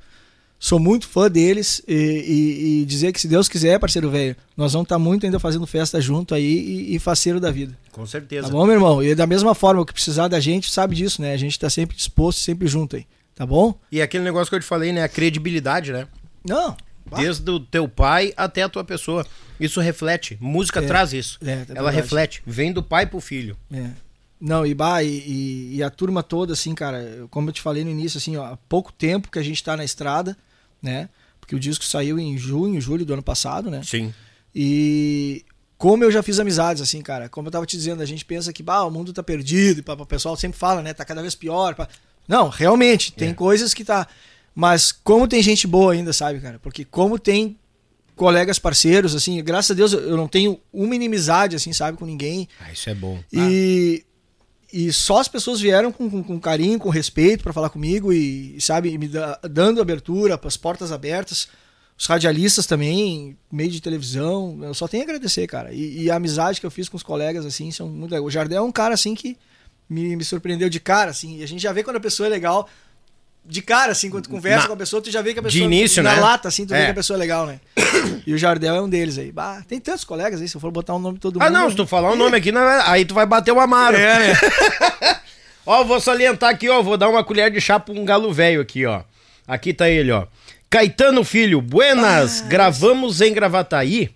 [0.58, 4.72] Sou muito fã deles e, e, e dizer que se Deus quiser, parceiro velho, nós
[4.72, 7.78] vamos estar tá muito ainda fazendo festa junto aí e, e faceiro da vida.
[7.92, 8.48] Com certeza.
[8.48, 9.04] Tá bom, meu irmão?
[9.04, 11.34] E da mesma forma, o que precisar da gente, sabe disso, né?
[11.34, 13.06] A gente tá sempre disposto, sempre junto aí.
[13.36, 13.78] Tá bom?
[13.92, 15.04] E aquele negócio que eu te falei, né?
[15.04, 16.08] A credibilidade, né?
[16.44, 16.76] Não,
[17.16, 19.26] Desde o teu pai até a tua pessoa.
[19.60, 20.38] Isso reflete.
[20.40, 21.40] Música é, traz isso.
[21.44, 22.42] É, é Ela reflete.
[22.46, 23.58] Vem do pai pro filho.
[23.72, 23.90] É.
[24.40, 27.90] Não, e, bah, e, e, a turma toda, assim, cara, como eu te falei no
[27.90, 30.38] início, assim, ó, há pouco tempo que a gente tá na estrada,
[30.82, 31.10] né?
[31.40, 33.82] Porque o disco saiu em junho, julho do ano passado, né?
[33.84, 34.14] Sim.
[34.54, 35.46] E
[35.78, 38.52] como eu já fiz amizades, assim, cara, como eu tava te dizendo, a gente pensa
[38.52, 40.94] que, bah, o mundo tá perdido, e o pessoal sempre fala, né?
[40.94, 41.74] Tá cada vez pior.
[41.76, 41.88] Pá.
[42.28, 43.34] Não, realmente, tem é.
[43.34, 44.08] coisas que tá.
[44.54, 46.60] Mas como tem gente boa ainda, sabe, cara?
[46.60, 47.58] Porque como tem
[48.16, 52.48] colegas parceiros, assim, graças a Deus eu não tenho uma inimizade, assim, sabe, com ninguém.
[52.60, 53.20] Ah, isso é bom.
[53.32, 54.68] E, ah.
[54.72, 58.60] e só as pessoas vieram com, com, com carinho, com respeito para falar comigo e,
[58.62, 61.48] sabe, me da, dando abertura, as portas abertas.
[61.98, 65.74] Os radialistas também, meio de televisão, eu só tenho a agradecer, cara.
[65.74, 68.28] E, e a amizade que eu fiz com os colegas, assim, são muito legais.
[68.28, 69.38] O Jardel é um cara, assim, que
[69.90, 71.38] me, me surpreendeu de cara, assim.
[71.38, 72.68] E a gente já vê quando a pessoa é legal
[73.48, 75.44] de cara, assim, quando tu conversa na, com a pessoa, tu já vê que a
[75.44, 75.60] pessoa.
[75.60, 76.20] De início, na né?
[76.20, 76.80] lata, assim, tu é.
[76.80, 77.60] vê que a pessoa é legal, né?
[78.26, 79.32] e o Jardel é um deles aí.
[79.32, 81.46] Bah, tem tantos colegas aí, se eu for botar o um nome de todo ah,
[81.46, 81.56] mundo.
[81.56, 82.52] Ah, não, se tu falar o um nome aqui,
[82.86, 83.96] aí tu vai bater o Amaro.
[83.98, 84.34] É, né?
[85.66, 88.62] ó, vou salientar aqui, ó, vou dar uma colher de chá pra um galo velho
[88.62, 89.04] aqui, ó.
[89.48, 90.26] Aqui tá ele, ó.
[90.70, 94.10] Caetano Filho, buenas, ah, gravamos em Gravataí,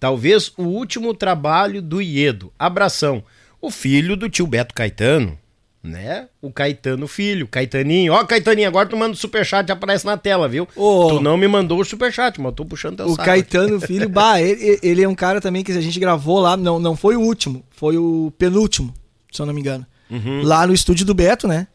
[0.00, 2.52] talvez o último trabalho do Iedo.
[2.58, 3.22] Abração.
[3.60, 5.38] O filho do tio Beto Caetano
[5.82, 6.28] né?
[6.40, 8.12] O Caetano Filho, Caetaninho.
[8.12, 10.68] Ó, Caetaninho, agora tu manda o superchat aparece na tela, viu?
[10.76, 13.80] Oh, tu não me mandou o superchat, mas eu tô puxando teu O saco Caetano.
[13.82, 16.96] Filho, bah, ele, ele, é um cara também que a gente gravou lá, não, não
[16.96, 18.94] foi o último, foi o penúltimo,
[19.32, 19.84] se eu não me engano.
[20.08, 20.42] Uhum.
[20.42, 21.66] Lá no estúdio do Beto, né?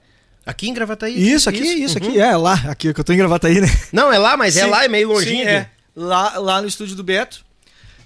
[0.46, 1.14] Aqui em Gravataí?
[1.14, 2.08] Isso, aqui, isso, isso uhum.
[2.08, 3.68] aqui, é lá, aqui que eu tô em Gravataí, né?
[3.92, 5.44] Não, é lá, mas é sim, é lá, é meio longinho.
[5.44, 5.70] Sim, é.
[5.94, 7.46] Lá, lá no estúdio do Beto.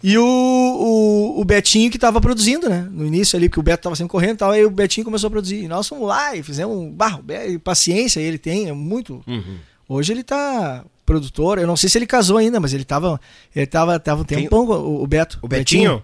[0.03, 2.87] E o, o, o, Betinho que tava produzindo, né?
[2.89, 5.27] No início ali, porque o Beto tava sempre correndo e tal, aí o Betinho começou
[5.27, 5.63] a produzir.
[5.63, 7.23] E nós fomos lá e fizemos um barro,
[7.63, 9.23] paciência ele tem, é muito.
[9.27, 9.57] Uhum.
[9.87, 13.19] Hoje ele tá produtor, eu não sei se ele casou ainda, mas ele tava.
[13.55, 15.37] Ele tava, tava um tempão, o, o Beto.
[15.41, 15.97] O Betinho?
[15.97, 16.03] Betinho.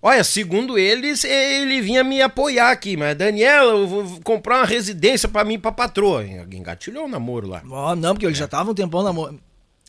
[0.00, 5.28] Olha, segundo eles, ele vinha me apoiar aqui, mas Daniela, eu vou comprar uma residência
[5.28, 6.24] para mim pra patroa.
[6.24, 7.62] Engatilhou o namoro lá.
[7.68, 8.38] Oh, não, porque ele é.
[8.38, 9.40] já tava um tempão namorando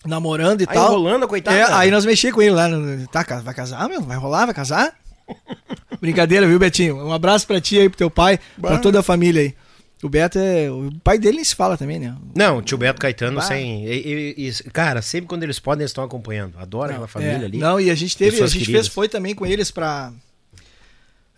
[0.08, 0.92] namorando e aí tal.
[0.92, 1.58] Rolando, coitado.
[1.58, 2.68] É, aí nós mexíamos com ele lá.
[3.12, 4.02] Tá, vai casar, meu?
[4.02, 4.46] Vai rolar?
[4.46, 4.96] Vai casar?
[6.00, 6.98] Brincadeira, viu, Betinho?
[6.98, 8.70] Um abraço pra ti aí, pro teu pai, bah.
[8.70, 9.56] pra toda a família aí.
[10.04, 10.70] O Beto é.
[10.70, 12.16] O pai dele nem se fala também, né?
[12.36, 13.42] Não, o tio Beto Caetano bah.
[13.42, 13.84] sem.
[13.86, 16.58] E, e, e, cara, sempre quando eles podem, eles estão acompanhando.
[16.60, 17.58] Adoro aquela família é, ali.
[17.58, 18.38] Não, e a gente teve.
[18.38, 18.88] A gente queridas.
[18.88, 20.12] fez, foi também com eles pra.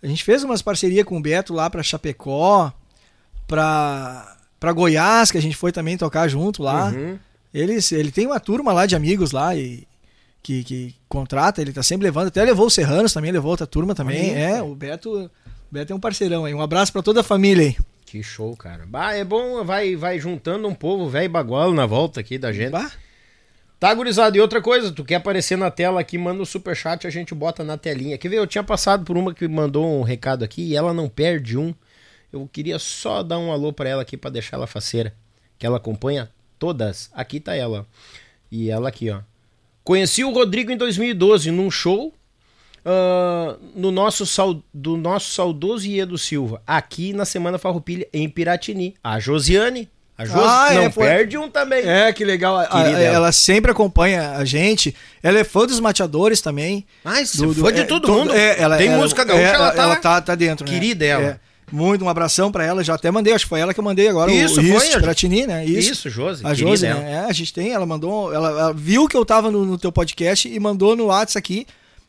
[0.02, 2.72] A gente fez umas parcerias com o Beto lá pra Chapecó,
[3.46, 6.88] pra, pra Goiás, que a gente foi também tocar junto lá.
[6.88, 7.18] Uhum.
[7.52, 9.86] Eles, ele tem uma turma lá de amigos lá e
[10.42, 13.94] que, que contrata, ele tá sempre levando, até levou o Serranos também, levou outra turma
[13.94, 14.34] também.
[14.34, 15.30] é, o Beto, o
[15.70, 16.54] Beto é um parceirão aí.
[16.54, 17.76] Um abraço para toda a família aí.
[18.06, 18.84] Que show, cara.
[18.86, 22.70] Bah, é bom, vai, vai juntando um povo velho bagualo na volta aqui da gente.
[22.70, 22.90] Bah.
[23.78, 27.06] Tá, gurizada, e outra coisa, tu quer aparecer na tela aqui, manda o um superchat,
[27.06, 28.18] a gente bota na telinha.
[28.18, 31.08] Quer ver, eu tinha passado por uma que mandou um recado aqui e ela não
[31.08, 31.74] perde um.
[32.32, 35.14] Eu queria só dar um alô para ela aqui para deixar ela faceira.
[35.58, 36.28] Que ela acompanha
[36.60, 37.10] todas.
[37.12, 37.84] Aqui tá ela.
[38.52, 39.20] E ela aqui, ó.
[39.82, 42.14] Conheci o Rodrigo em 2012 num show
[42.84, 48.94] uh, no nosso do nosso saudoso Iedo Silva, aqui na Semana Farroupilha, em Piratini.
[49.02, 49.88] A Josiane,
[50.20, 51.06] a Josi ah, não é, foi...
[51.06, 51.82] perde um também.
[51.82, 52.58] É, que legal.
[52.58, 54.94] A, ela sempre acompanha a gente.
[55.22, 56.86] Ela é fã dos mateadores também.
[57.02, 58.34] Mas do, do, fã de é, todo, mundo.
[58.34, 60.66] É, ela, Tem ela, música gaúcha, é, ela, tá, ela tá, tá dentro.
[60.66, 60.72] Né?
[60.72, 61.10] Querida né?
[61.10, 61.40] ela.
[61.72, 62.82] Muito, um abração para ela.
[62.82, 64.30] Já até mandei, acho que foi ela que eu mandei agora.
[64.32, 64.88] Isso, o, foi.
[64.88, 65.64] Isso, pra Tini, né?
[65.64, 66.46] Isso, isso Josi.
[66.46, 67.12] A Josi, né?
[67.12, 68.32] É, a gente tem, ela mandou.
[68.32, 71.66] Ela, ela viu que eu tava no, no, teu podcast e mandou no WhatsApp aqui,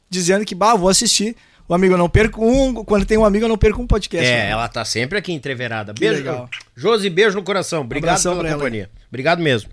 [0.09, 1.35] dizendo que, bah, vou assistir.
[1.67, 2.83] O amigo eu não perco um.
[2.83, 4.27] Quando tem um amigo, eu não perco um podcast.
[4.27, 4.49] É, né?
[4.49, 5.93] ela tá sempre aqui entreverada.
[5.93, 6.17] Beijo.
[6.17, 6.49] Legal.
[6.75, 7.81] Josi, beijo no coração.
[7.81, 8.83] Obrigado um pela companhia.
[8.83, 9.07] Ela.
[9.09, 9.69] Obrigado mesmo.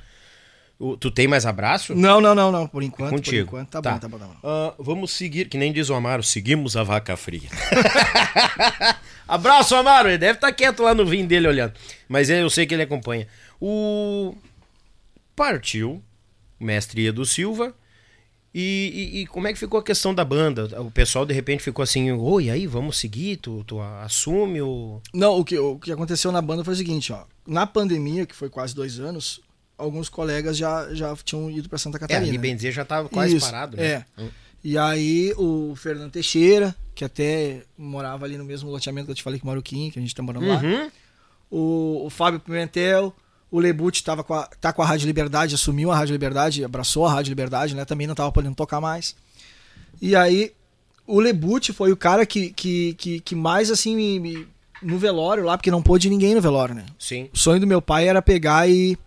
[0.79, 1.93] O, tu tem mais abraço?
[1.93, 2.69] Não, não, não, não.
[2.69, 3.11] Por enquanto.
[3.11, 3.51] Contigo.
[3.51, 3.93] Por enquanto, tá, tá.
[3.93, 4.49] bom, tá bom, tá bom.
[4.49, 7.49] Uh, vamos seguir, que nem diz o Amaro, seguimos a vaca fria.
[9.29, 10.09] Abraço, Amaro.
[10.09, 11.75] Ele deve estar tá quieto lá no vinho dele olhando.
[12.09, 13.29] Mas eu sei que ele acompanha.
[13.61, 14.35] O.
[15.37, 16.03] Partiu,
[16.59, 17.75] mestre Edu Silva.
[18.55, 20.81] E, e, e, como é que ficou a questão da banda?
[20.81, 23.37] O pessoal de repente ficou assim, oi, aí, vamos seguir?
[23.37, 25.01] Tu, tu assume o.
[25.13, 27.25] Não, o que, o que aconteceu na banda foi o seguinte, ó.
[27.47, 29.41] Na pandemia, que foi quase dois anos,
[29.77, 32.33] alguns colegas já, já tinham ido para Santa Catarina.
[32.33, 33.87] É, e Benzer já estava quase Isso, parado, né?
[33.87, 34.05] É.
[34.19, 34.29] Hum.
[34.65, 39.23] E aí o Fernando Teixeira, que até morava ali no mesmo loteamento que eu te
[39.23, 40.57] falei que mora o Kim, que a gente tá morando lá.
[40.57, 40.91] Uhum.
[41.49, 43.15] O, o Fábio Pimentel,
[43.53, 47.07] o Lebut tava com a, tá com a Rádio Liberdade, assumiu a Rádio Liberdade, abraçou
[47.07, 47.85] a Rádio Liberdade, né?
[47.85, 49.15] Também não tava podendo tocar mais.
[50.03, 50.53] E aí
[51.07, 54.49] o Lebut foi o cara que, que, que, que mais assim me, me,
[54.83, 56.85] no velório lá, porque não pôde ninguém no velório, né?
[56.99, 57.31] Sim.
[57.33, 58.99] O sonho do meu pai era pegar e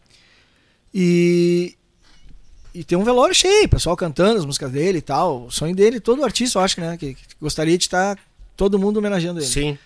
[0.94, 1.76] e,
[2.74, 5.46] e tem um velório cheio, pessoal cantando as músicas dele e tal.
[5.46, 6.98] O sonho dele, todo artista, eu acho, né?
[6.98, 8.18] Que, que gostaria de estar
[8.56, 9.48] todo mundo homenageando ele.
[9.48, 9.78] Sim.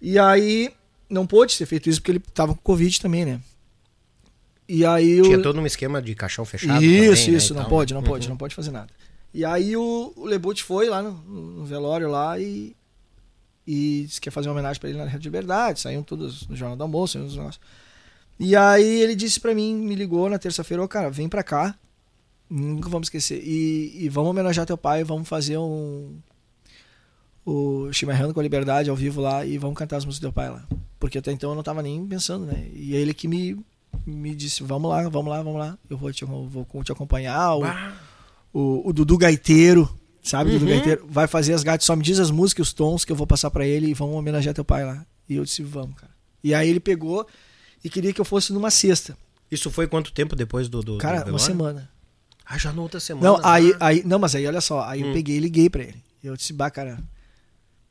[0.00, 0.72] E aí
[1.08, 3.40] não pôde ser feito isso porque ele tava com Covid também, né?
[4.68, 6.82] E aí Tinha todo um esquema de caixão fechado.
[6.82, 8.06] Isso, também, isso, né, não pode, não uhum.
[8.06, 8.88] pode, não pode fazer nada.
[9.34, 12.74] E aí o, o Lebut foi lá no, no, velório lá e,
[13.66, 16.46] e disse que ia fazer uma homenagem para ele na Rede de Liberdade, saíram todos
[16.48, 17.62] no Jornal do Almoço, nos negócios.
[18.38, 21.42] E aí ele disse para mim, me ligou na terça-feira, ô oh, cara, vem pra
[21.42, 21.74] cá,
[22.52, 26.16] nunca vamos esquecer, e, e vamos homenagear teu pai, vamos fazer um
[27.44, 30.32] o Chimarrando com a Liberdade ao vivo lá e vamos cantar as músicas do teu
[30.32, 30.64] pai lá.
[30.98, 32.68] Porque até então eu não tava nem pensando, né?
[32.72, 33.58] E ele que me,
[34.06, 37.56] me disse, vamos lá, vamos lá, vamos lá, eu vou te, vou te acompanhar.
[37.56, 37.64] O,
[38.52, 39.92] o, o, Dudu Gaiteiro,
[40.22, 40.52] sabe?
[40.52, 40.58] Uhum.
[40.60, 43.16] Dudu Gaiteiro vai fazer as gatas, só me diz as músicas, os tons que eu
[43.16, 45.04] vou passar para ele e vamos homenagear teu pai lá.
[45.28, 46.12] E eu disse, vamos, cara.
[46.44, 47.26] E aí ele pegou
[47.82, 49.16] e queria que eu fosse numa sexta.
[49.50, 50.80] Isso foi quanto tempo depois do.
[50.80, 51.90] do Cara, do uma semana.
[52.44, 53.26] Ah, já na outra semana.
[53.26, 55.08] Não, aí, aí, não, mas aí olha só, aí hum.
[55.08, 56.02] eu peguei e liguei pra ele.
[56.22, 56.98] Eu disse, bah, cara,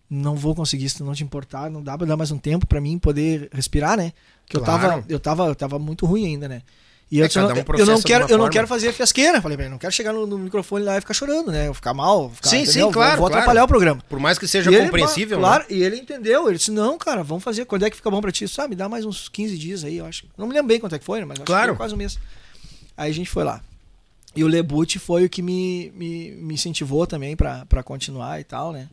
[0.09, 2.81] não vou conseguir se não te importar, não dá pra dar mais um tempo pra
[2.81, 4.13] mim poder respirar, né?
[4.45, 4.71] Que claro.
[4.71, 6.61] eu tava, eu tava, eu tava muito ruim ainda, né?
[7.11, 9.41] E eu, é, eu, não, um eu, não quero, eu não quero fazer fiasqueira.
[9.41, 11.67] Falei, não quero chegar no, no, microfone lá e ficar chorando, né?
[11.67, 12.29] Eu ficar mal.
[12.29, 12.87] Ficar, sim, entendeu?
[12.87, 13.17] sim, claro.
[13.17, 13.33] Vou, claro.
[13.33, 14.01] atrapalhar o programa.
[14.07, 15.37] Por mais que seja e compreensível.
[15.37, 15.75] Ele, claro, né?
[15.75, 16.47] e ele entendeu.
[16.47, 17.65] Ele disse: Não, cara, vamos fazer.
[17.65, 18.47] Quando é que fica bom pra ti?
[18.47, 20.25] Sabe, me dá mais uns 15 dias aí, eu acho.
[20.37, 21.25] Não me lembro bem quanto é que foi, né?
[21.25, 21.75] Mas claro.
[21.75, 22.17] quase um mês.
[22.95, 23.61] Aí a gente foi lá.
[24.35, 28.71] E o Lebut foi o que me, me, me incentivou também pra continuar e tal,
[28.71, 28.89] né?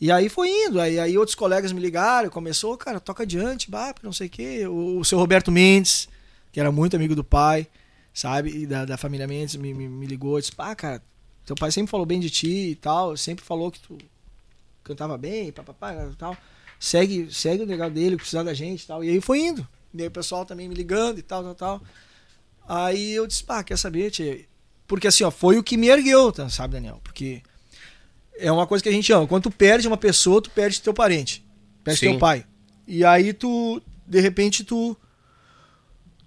[0.00, 3.94] E aí foi indo, aí, aí outros colegas me ligaram, começou, cara, toca adiante, bah,
[4.02, 4.66] não sei o quê.
[4.66, 6.08] O, o seu Roberto Mendes,
[6.50, 7.66] que era muito amigo do pai,
[8.12, 8.50] sabe?
[8.50, 11.02] E da, da família Mendes me, me, me ligou, disse, pá, cara,
[11.46, 13.96] teu pai sempre falou bem de ti e tal, sempre falou que tu
[14.82, 16.36] cantava bem, papapá e tal.
[16.78, 19.04] Segue, segue o legal dele, precisar da gente e tal.
[19.04, 19.66] E aí foi indo.
[19.92, 21.82] E aí o pessoal também me ligando e tal, tal, tal.
[22.68, 24.44] Aí eu disse, pá, quer saber, tia?
[24.86, 27.00] Porque assim, ó, foi o que me ergueu, tá, sabe, Daniel?
[27.02, 27.42] Porque
[28.38, 29.26] é uma coisa que a gente ama.
[29.26, 31.44] Quando tu perde uma pessoa, tu perde teu parente.
[31.82, 32.10] Perde Sim.
[32.10, 32.44] teu pai.
[32.86, 34.96] E aí tu, de repente, tu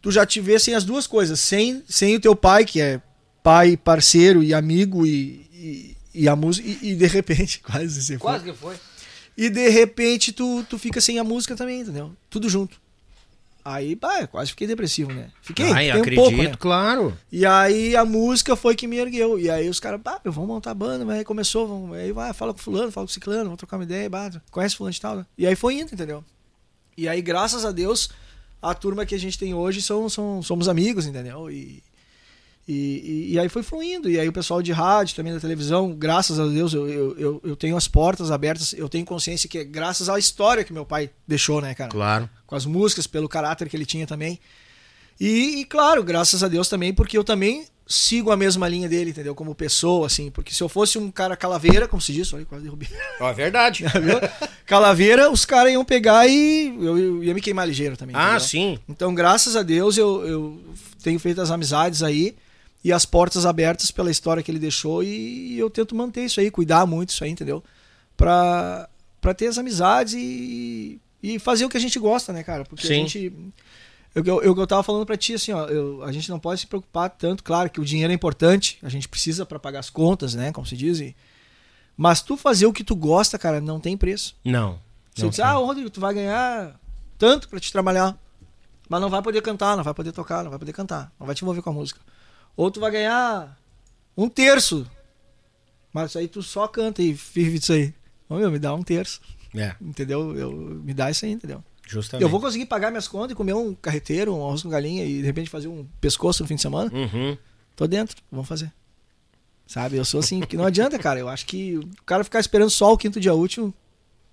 [0.01, 1.39] tu já te vê sem as duas coisas.
[1.39, 3.01] Sem, sem o teu pai, que é
[3.43, 6.67] pai, parceiro e amigo e, e, e a música.
[6.67, 8.53] E, e, de repente, quase você Quase foi.
[8.53, 8.75] que foi.
[9.37, 12.15] E de repente tu, tu fica sem a música também, entendeu?
[12.29, 12.81] Tudo junto.
[13.69, 15.29] Aí, bah, quase fiquei depressivo, né?
[15.41, 15.69] Fiquei.
[15.69, 16.53] Ai, acredito, um pouco, né?
[16.57, 17.17] claro.
[17.29, 19.37] E aí a música foi que me ergueu.
[19.37, 22.31] E aí os caras, bah, vamos montar a banda, mas aí começou, vamos, aí vai,
[22.31, 25.17] fala com fulano, fala com ciclano, vamos trocar uma ideia, bah, conhece fulano de tal,
[25.17, 25.25] né?
[25.37, 26.23] E aí foi indo, entendeu?
[26.95, 28.09] E aí, graças a Deus,
[28.61, 31.51] a turma que a gente tem hoje são, são, somos amigos, entendeu?
[31.51, 31.83] E,
[32.67, 34.09] e, e, e, aí foi fluindo.
[34.09, 36.85] E aí o pessoal de rádio, também da televisão, graças a Deus, eu,
[37.17, 40.73] eu, eu, tenho as portas abertas, eu tenho consciência que é graças à história que
[40.73, 41.89] meu pai deixou, né, cara?
[41.89, 42.29] Claro.
[42.45, 44.37] Com as músicas, pelo caráter que ele tinha também.
[45.17, 49.11] E, e claro, graças a Deus também, porque eu também sigo a mesma linha dele,
[49.11, 49.33] entendeu?
[49.33, 50.29] Como pessoa, assim.
[50.29, 52.89] Porque se eu fosse um cara calaveira, como se diz, olha, quase derrubei.
[53.21, 53.85] É verdade.
[54.67, 58.13] calaveira, os caras iam pegar e eu, eu, ia me queimar ligeiro também.
[58.13, 58.39] Ah, entendeu?
[58.41, 58.79] sim.
[58.89, 62.35] Então, graças a Deus, eu, eu tenho feito as amizades aí
[62.87, 66.49] e as portas abertas pela história que ele deixou e eu tento manter isso aí,
[66.49, 67.61] cuidar muito isso aí, entendeu?
[68.15, 68.87] Pra,
[69.19, 72.63] pra ter as amizades e, e fazer o que a gente gosta, né, cara?
[72.63, 72.93] Porque Sim.
[72.93, 73.33] a gente.
[74.15, 76.67] Eu, eu, eu, tava falando pra ti, assim, ó, eu, a gente não pode se
[76.67, 80.33] preocupar tanto, claro que o dinheiro é importante, a gente precisa para pagar as contas,
[80.33, 81.13] né, como se diz, e,
[81.97, 84.33] mas tu fazer o que tu gosta, cara, não tem preço.
[84.45, 84.79] Não.
[85.13, 86.79] Você não diz, ah, Rodrigo, tu vai ganhar
[87.17, 88.17] tanto para te trabalhar,
[88.87, 91.35] mas não vai poder cantar, não vai poder tocar, não vai poder cantar, não vai
[91.35, 91.99] te envolver com a música.
[92.57, 93.57] Ou tu vai ganhar
[94.17, 94.89] um terço.
[95.93, 97.93] Mas aí tu só canta e vive disso aí.
[98.27, 99.21] Ô, meu, me dá um terço.
[99.55, 99.75] É.
[99.79, 100.35] Entendeu?
[100.35, 101.63] Eu, me dá isso aí, entendeu?
[101.87, 102.23] Justamente.
[102.23, 105.19] Eu vou conseguir pagar minhas contas e comer um carreteiro, um arroz com galinha e
[105.19, 106.91] de repente fazer um pescoço no fim de semana.
[106.93, 107.37] Uhum.
[107.75, 108.73] Tô dentro, vamos fazer.
[109.65, 109.97] Sabe?
[109.97, 111.19] Eu sou assim, que não adianta, cara.
[111.19, 113.73] Eu acho que o cara ficar esperando só o quinto dia útil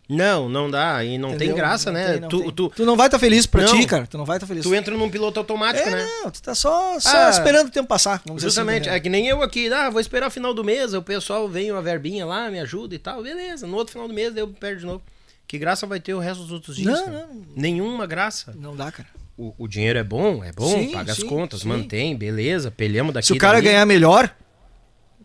[0.08, 1.02] não, não dá.
[1.04, 1.48] E não Entendeu?
[1.48, 2.12] tem graça, não né?
[2.12, 3.78] Tem, não tu, tu, tu, não vai estar tá feliz pra não.
[3.78, 4.06] ti, cara.
[4.06, 4.62] Tu não vai estar tá feliz.
[4.62, 6.06] Tu entra num piloto automático, é, né?
[6.22, 8.22] Não, tu tá só, só ah, esperando o tempo passar.
[8.36, 8.82] Justamente.
[8.82, 8.96] Assim, né?
[8.96, 9.72] É que nem eu aqui.
[9.72, 10.92] Ah, vou esperar o final do mês.
[10.92, 13.22] O pessoal vem uma verbinha lá, me ajuda e tal.
[13.22, 13.66] Beleza.
[13.66, 15.02] No outro final do mês eu perdo de novo.
[15.46, 17.00] Que graça vai ter o resto dos outros dias?
[17.00, 17.42] Não, não.
[17.56, 18.54] Nenhuma graça.
[18.56, 19.08] Não dá, cara.
[19.36, 21.68] O, o dinheiro é bom, é bom, sim, paga sim, as contas, sim.
[21.68, 23.26] mantém, beleza, pelhamos daqui.
[23.26, 23.66] Se o cara dali.
[23.66, 24.32] ganhar melhor,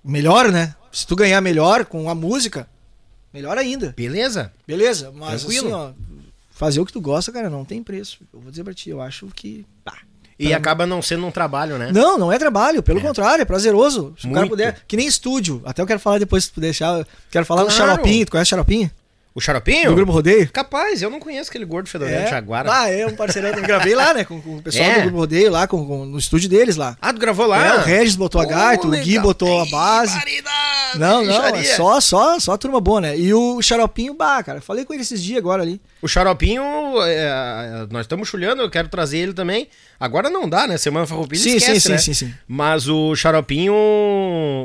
[0.04, 0.74] melhor, né?
[0.92, 2.68] Se tu ganhar melhor com a música,
[3.34, 3.94] Melhor ainda.
[3.96, 4.52] Beleza?
[4.68, 5.68] Beleza, mas Tranquilo.
[5.68, 5.92] assim, ó,
[6.52, 8.20] fazer o que tu gosta, cara, não tem preço.
[8.34, 9.66] Eu vou dizer pra ti, eu acho que.
[9.84, 10.00] Pá,
[10.38, 10.58] e pra...
[10.58, 11.92] acaba não sendo um trabalho, né?
[11.92, 13.02] Não, não é trabalho, pelo é.
[13.02, 14.16] contrário, é prazeroso.
[14.18, 14.32] Se Muito.
[14.32, 14.84] o cara puder.
[14.88, 15.62] Que nem estúdio.
[15.66, 17.06] Até eu quero falar depois, se tu deixar.
[17.30, 17.78] Quero falar claro.
[17.78, 18.26] no Xaropinho.
[18.26, 18.90] Tu conhece Xaropinho?
[19.40, 19.92] O Xaropinho?
[19.92, 20.50] Do Grupo Rodeio?
[20.52, 22.28] Capaz, eu não conheço aquele gordo fedorento é.
[22.28, 22.68] Jaguar.
[22.68, 23.52] Ah, é um parceirão.
[23.52, 24.26] Eu gravei lá, né?
[24.26, 24.96] Com, com o pessoal é.
[24.96, 26.98] do Grupo Rodeio lá, com, com, no estúdio deles lá.
[27.02, 27.66] Ah, tu gravou lá?
[27.66, 30.20] É, o Regis botou a gaita, o Gui botou a base.
[30.96, 33.18] não, não, é só, só, só turma boa, né?
[33.18, 35.80] E o Xaropinho, bah, cara, falei com ele esses dias agora ali.
[36.02, 36.62] O Xaropinho,
[37.06, 39.70] é, nós estamos chulhando, eu quero trazer ele também.
[40.00, 40.78] Agora não dá, né?
[40.78, 41.98] Semana Farroupilha sim, esquece, sim, né?
[41.98, 42.34] sim, sim, sim.
[42.48, 43.74] Mas o Xaropinho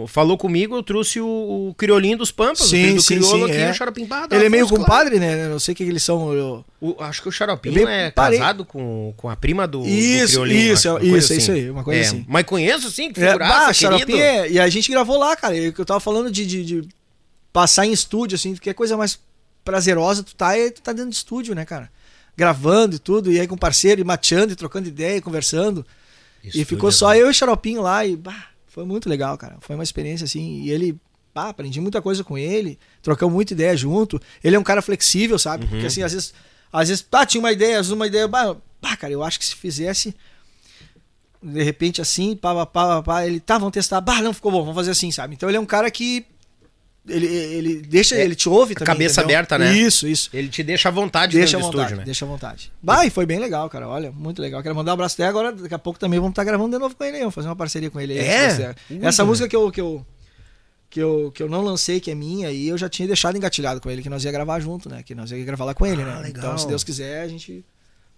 [0.06, 3.46] falou comigo, eu trouxe o, o Criolinho dos Pampas, sim, o filho do sim, Criolo
[3.46, 3.70] sim, aqui, é.
[3.70, 4.06] o Xaropinho.
[4.06, 5.48] Bah, ele é meio compadre, né?
[5.48, 6.32] Não sei o que eles são.
[6.32, 6.64] Eu...
[6.80, 10.46] O, acho que o Xaropinho é, é casado com, com a prima do, isso, do.
[10.46, 11.36] Isso, acho, isso, assim.
[11.36, 12.24] isso aí, uma coisa é, assim.
[12.28, 15.56] Mas conheço sim, que figuraça, é, bah, Xaropinho é, E a gente gravou lá, cara.
[15.56, 16.88] Eu, eu tava falando de, de, de
[17.52, 19.18] passar em estúdio, assim, que é coisa mais
[19.64, 21.90] prazerosa tu tá, tu tá dentro de estúdio, né, cara?
[22.36, 25.86] Gravando e tudo, e aí com parceiro, e mateando, e trocando ideia, e conversando.
[26.42, 29.56] Isso e ficou só eu e o Xaropinho lá, e bah, foi muito legal, cara.
[29.60, 30.98] Foi uma experiência assim, e ele,
[31.34, 34.20] bah, aprendi muita coisa com ele, trocamos muita ideia junto.
[34.42, 35.64] Ele é um cara flexível, sabe?
[35.64, 35.70] Uhum.
[35.70, 36.34] Porque assim, às vezes,
[36.72, 38.56] às vezes, tá, tinha uma ideia, às vezes uma ideia, bah,
[38.98, 40.14] cara, eu acho que se fizesse
[41.42, 44.60] de repente assim, pá, pá, pá, pá, ele, tá, vamos testar, bah, não ficou bom,
[44.60, 45.34] vamos fazer assim, sabe?
[45.34, 46.24] Então ele é um cara que
[47.06, 48.86] ele, ele deixa, é, ele te ouve também.
[48.86, 49.36] Cabeça entendeu?
[49.36, 49.76] aberta, né?
[49.76, 50.30] Isso, isso.
[50.32, 52.04] Ele te deixa à vontade deixa dentro vontade, estúdio, né?
[52.04, 52.72] Deixa à vontade.
[52.82, 53.86] Bah, e foi bem legal, cara.
[53.86, 54.62] Olha, muito legal.
[54.62, 55.52] Quero mandar um abraço até agora.
[55.52, 57.20] Daqui a pouco também vamos estar gravando de novo com ele aí.
[57.20, 58.20] Vamos fazer uma parceria com ele aí.
[58.20, 58.74] É?
[59.02, 60.04] Essa música que eu, que, eu,
[60.94, 63.80] que, eu, que eu não lancei, que é minha, e eu já tinha deixado engatilhado
[63.80, 65.02] com ele, que nós ia gravar junto, né?
[65.02, 66.20] Que nós ia gravar lá com ele, ah, né?
[66.20, 66.44] Legal.
[66.44, 67.64] Então, se Deus quiser, a gente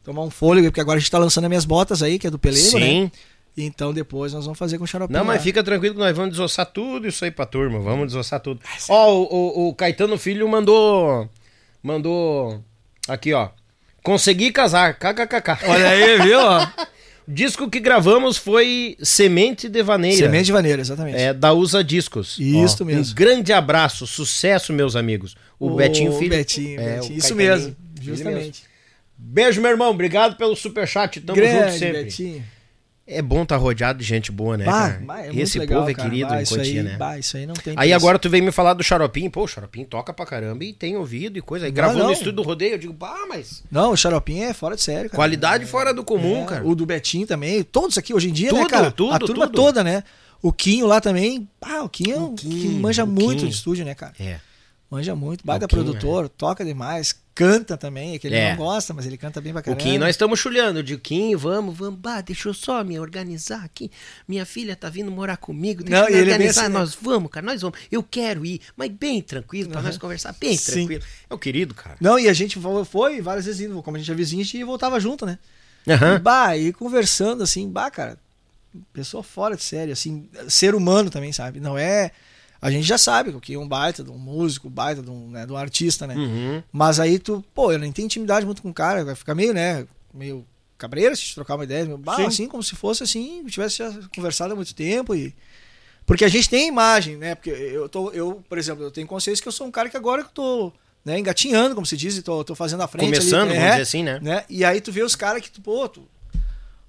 [0.04, 2.30] tomar um fôlego, porque agora a gente tá lançando as minhas botas aí, que é
[2.30, 2.86] do Pelego, né?
[2.86, 3.02] Sim.
[3.04, 3.10] né?
[3.56, 5.18] Então depois nós vamos fazer com o xaropinho.
[5.18, 7.78] Não, mas fica tranquilo que nós vamos desossar tudo isso aí pra turma.
[7.78, 8.60] Vamos desossar tudo.
[8.90, 11.26] Ó, oh, o, o, Caetano Filho mandou.
[11.82, 12.62] Mandou.
[13.08, 13.48] Aqui, ó.
[14.02, 14.98] Consegui casar.
[14.98, 15.64] KKKK.
[15.66, 16.38] Olha aí, viu?
[17.28, 20.16] Disco que gravamos foi Semente de Vaneira.
[20.16, 21.18] Semente de Vaneira, exatamente.
[21.18, 22.38] É, da Usa Discos.
[22.38, 23.12] Isso Ó, mesmo.
[23.12, 25.34] Um grande abraço, sucesso, meus amigos.
[25.58, 26.30] O, o Betinho Filho.
[26.30, 27.18] Betinho, é, Betinho.
[27.18, 28.62] Isso mesmo, justamente.
[29.18, 29.90] Beijo, meu irmão.
[29.90, 31.20] Obrigado pelo superchat.
[31.20, 32.04] Tamo grande, junto sempre.
[32.04, 32.44] Betinho.
[33.08, 34.64] É bom estar tá rodeado de gente boa, né?
[34.64, 36.10] Bah, bah, é Esse legal, povo é cara.
[36.10, 36.96] querido bah, em Cotia, aí, né?
[36.96, 37.74] Bah, isso aí não tem.
[37.76, 39.30] Aí agora tu vem me falar do Xaropim.
[39.30, 41.66] Pô, o Xaropim toca pra caramba e tem ouvido e coisa.
[41.66, 42.06] Aí gravou não.
[42.06, 42.74] no estúdio do rodeio.
[42.74, 43.62] Eu digo, bah, mas.
[43.70, 45.16] Não, o Xaropim é fora de sério, cara.
[45.16, 46.66] Qualidade é, fora do comum, é, cara.
[46.66, 47.62] O do Betinho também.
[47.62, 48.90] Todos aqui hoje em dia, né, tudo, né, cara?
[48.90, 49.54] Tudo, A turma tudo.
[49.54, 50.02] toda, né?
[50.42, 51.48] O Quinho lá também.
[51.62, 53.50] Ah, o Quinho, o Quinho, Quinho manja muito Quinho.
[53.50, 54.14] de estúdio, né, cara?
[54.18, 54.40] É.
[54.88, 56.28] Manja muito, baita produtor, é.
[56.28, 58.50] toca demais, canta também, é que ele é.
[58.50, 59.82] não gosta, mas ele canta bem pra caramba.
[59.82, 63.64] O Kim, nós estamos chulhando, de Kim, vamos, vamos, bah, deixa eu só me organizar
[63.64, 63.90] aqui.
[64.28, 66.78] Minha filha tá vindo morar comigo, deixa não, eu me é organizar, assim, né?
[66.78, 67.76] nós vamos, cara, nós vamos.
[67.90, 69.86] Eu quero ir, mas bem tranquilo, pra uhum.
[69.86, 70.72] nós conversar bem Sim.
[70.72, 71.04] tranquilo.
[71.28, 71.96] É o querido, cara.
[72.00, 72.56] Não, e a gente
[72.88, 75.36] foi várias vezes indo, como a gente é vizinho, a gente voltava junto, né?
[75.84, 76.14] Uhum.
[76.14, 78.18] E, bah, e conversando assim, bah, cara,
[78.92, 81.58] pessoa fora de série, assim, ser humano também, sabe?
[81.58, 82.12] Não é
[82.66, 85.46] a gente já sabe que é um baita de um músico, baita de um, né,
[85.46, 86.16] de um artista, né?
[86.16, 86.60] Uhum.
[86.72, 89.54] Mas aí tu, pô, eu nem tenho intimidade muito com o cara, vai ficar meio,
[89.54, 90.44] né, meio
[90.76, 94.56] cabreiro se trocar uma ideia, meio, bah, assim como se fosse assim, tivesse conversado há
[94.56, 95.32] muito tempo e
[96.04, 97.36] porque a gente tem imagem, né?
[97.36, 99.96] Porque eu tô, eu, por exemplo, eu tenho consciência que eu sou um cara que
[99.96, 100.72] agora que tô
[101.04, 103.04] né, engatinhando, como se diz, e tô, tô fazendo a frente.
[103.04, 104.18] Começando, ali, vamos é, dizer assim, né?
[104.20, 104.44] né?
[104.50, 106.02] E aí tu vê os caras que tu, pô, tu,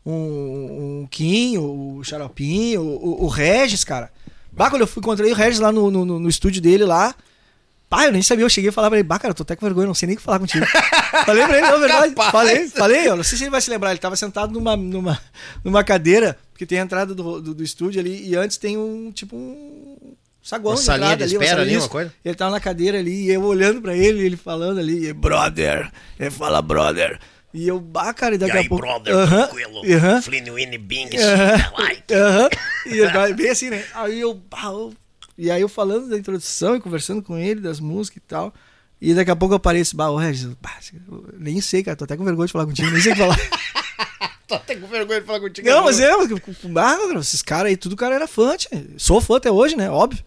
[0.04, 4.12] um, um Kim, o Xaropinho, o, o Regis, cara.
[4.58, 7.14] Bah, quando eu fui, encontrei o Regis lá no, no, no estúdio dele lá.
[7.90, 9.56] Pá, eu nem sabia, eu cheguei e falava pra ele, bah, cara, eu tô até
[9.56, 10.66] com vergonha, não sei nem o que falar contigo.
[11.26, 12.14] falei pra ele, não, verdade.
[12.16, 12.32] Capaz.
[12.32, 15.18] Falei, falei, eu não sei se ele vai se lembrar, ele tava sentado numa, numa,
[15.64, 19.10] numa cadeira, porque tem a entrada do, do, do estúdio ali, e antes tem um,
[19.12, 22.14] tipo, um saguão uma de entrada de ali, espera ali, uma coisa.
[22.26, 25.90] Ele tava na cadeira ali, e eu olhando pra ele, ele falando ali, brother,
[26.20, 27.18] ele fala, brother.
[27.58, 28.86] E eu, bah, cara, e daqui e aí, a pouco.
[28.86, 29.80] brother, uh -huh, tranquilo.
[29.80, 32.14] Uh -huh, Flynn Winnie Bing, uh -huh, like.
[32.14, 33.84] Uh -huh, e ele bem assim, né?
[33.96, 34.94] Aí eu, bah, eu,
[35.36, 38.54] E aí eu falando da introdução e conversando com ele, das músicas e tal.
[39.02, 40.78] E daqui a pouco eu apareço, bah, ô Regis, bah,
[41.40, 43.38] nem sei, cara, tô até com vergonha de falar contigo, nem sei o que falar.
[44.48, 45.68] tô até com vergonha de falar contigo.
[45.68, 46.12] Não, mas é,
[46.66, 48.56] bah, esses caras aí, tudo cara era fã,
[48.98, 49.90] sou fã até hoje, né?
[49.90, 50.24] Óbvio.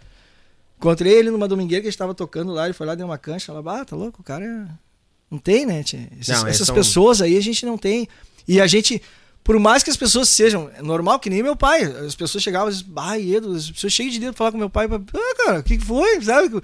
[0.78, 3.18] Encontrei ele numa domingueira que a gente tava tocando lá, ele foi lá, deu uma
[3.18, 4.89] cancha, ela, bah, tá louco, o cara é
[5.30, 5.80] não tem, né?
[5.80, 6.74] Essas, não, essas são...
[6.74, 8.08] pessoas aí a gente não tem.
[8.48, 9.00] E a gente,
[9.44, 12.68] por mais que as pessoas sejam, é normal que nem meu pai, as pessoas chegavam
[12.68, 15.60] e diziam, ah, Edo, as pessoas cheias de dedo falar com meu pai, ah, cara,
[15.60, 16.60] o que, que foi, sabe?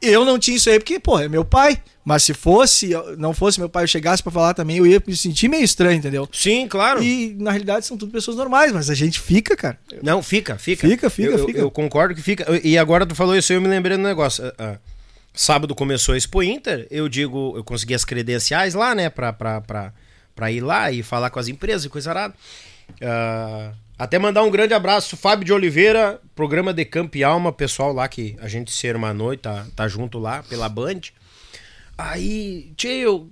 [0.00, 1.82] Eu não tinha isso aí porque, pô, é meu pai.
[2.04, 5.16] Mas se fosse, não fosse meu pai, eu chegasse para falar também, eu ia me
[5.16, 6.28] sentir meio estranho, entendeu?
[6.32, 7.02] Sim, claro.
[7.02, 9.78] E na realidade são tudo pessoas normais, mas a gente fica, cara.
[10.02, 10.86] Não, fica, fica.
[10.86, 11.58] Fica, fica, eu, fica.
[11.58, 12.46] Eu, eu concordo que fica.
[12.62, 14.44] E agora tu falou isso, eu me lembrei do negócio.
[14.44, 14.95] Uh, uh
[15.36, 19.60] Sábado começou a Expo Inter, eu digo, eu consegui as credenciais lá, né, pra, pra,
[19.60, 19.92] pra,
[20.34, 22.34] pra ir lá e falar com as empresas e coisa arada.
[22.92, 27.92] Uh, até mandar um grande abraço, Fábio de Oliveira, programa de Campo e Alma, pessoal
[27.92, 31.00] lá que a gente se noite tá, tá junto lá pela Band.
[31.98, 33.30] Aí, tio, eu,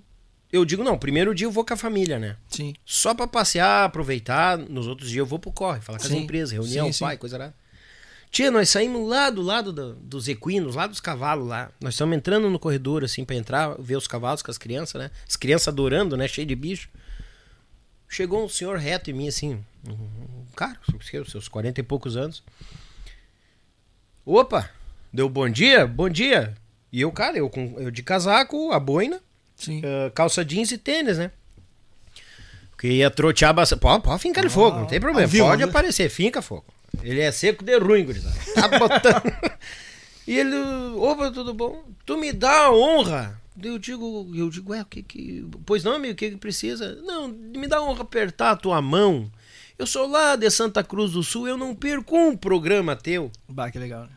[0.53, 2.37] eu digo, não, primeiro dia eu vou com a família, né?
[2.51, 2.75] Sim.
[2.85, 6.17] Só pra passear, aproveitar, nos outros dias eu vou pro corre, falar com sim.
[6.19, 7.21] as empresas, reunião, sim, pai, sim.
[7.21, 7.55] coisa arada.
[8.35, 11.71] Tia, nós saímos lá do lado do, dos equinos, lá dos cavalos lá.
[11.81, 15.09] Nós estamos entrando no corredor, assim, para entrar, ver os cavalos com as crianças, né?
[15.25, 16.27] As crianças adorando, né?
[16.27, 16.89] Cheio de bicho.
[18.09, 20.77] Chegou um senhor reto em mim, assim, um cara,
[21.29, 22.43] seus 40 e poucos anos.
[24.27, 24.69] Opa,
[25.13, 25.87] deu bom dia?
[25.87, 26.57] Bom dia.
[26.91, 29.19] E eu, cara, eu, com, eu de casaco, a boina,
[29.69, 31.31] uh, calça jeans e tênis, né?
[32.73, 33.79] Porque ia trotear bastante.
[33.79, 35.31] Pode, pode fincar ah, fogo, não tem problema.
[35.31, 35.69] Pode né?
[35.69, 36.75] aparecer, finca fogo.
[37.03, 38.37] Ele é seco de ruim, gurizada.
[38.55, 39.33] Tá botando.
[40.27, 40.57] e ele,
[40.97, 41.85] opa, tudo bom?
[42.05, 43.41] Tu me dá a honra.
[43.63, 45.47] Eu digo, eu digo, é, o que que.
[45.65, 46.97] Pois não, amigo, o que que precisa?
[47.03, 49.31] Não, me dá a honra apertar a tua mão.
[49.79, 53.31] Eu sou lá de Santa Cruz do Sul, eu não perco um programa teu.
[53.49, 54.11] Bah, que legal, né?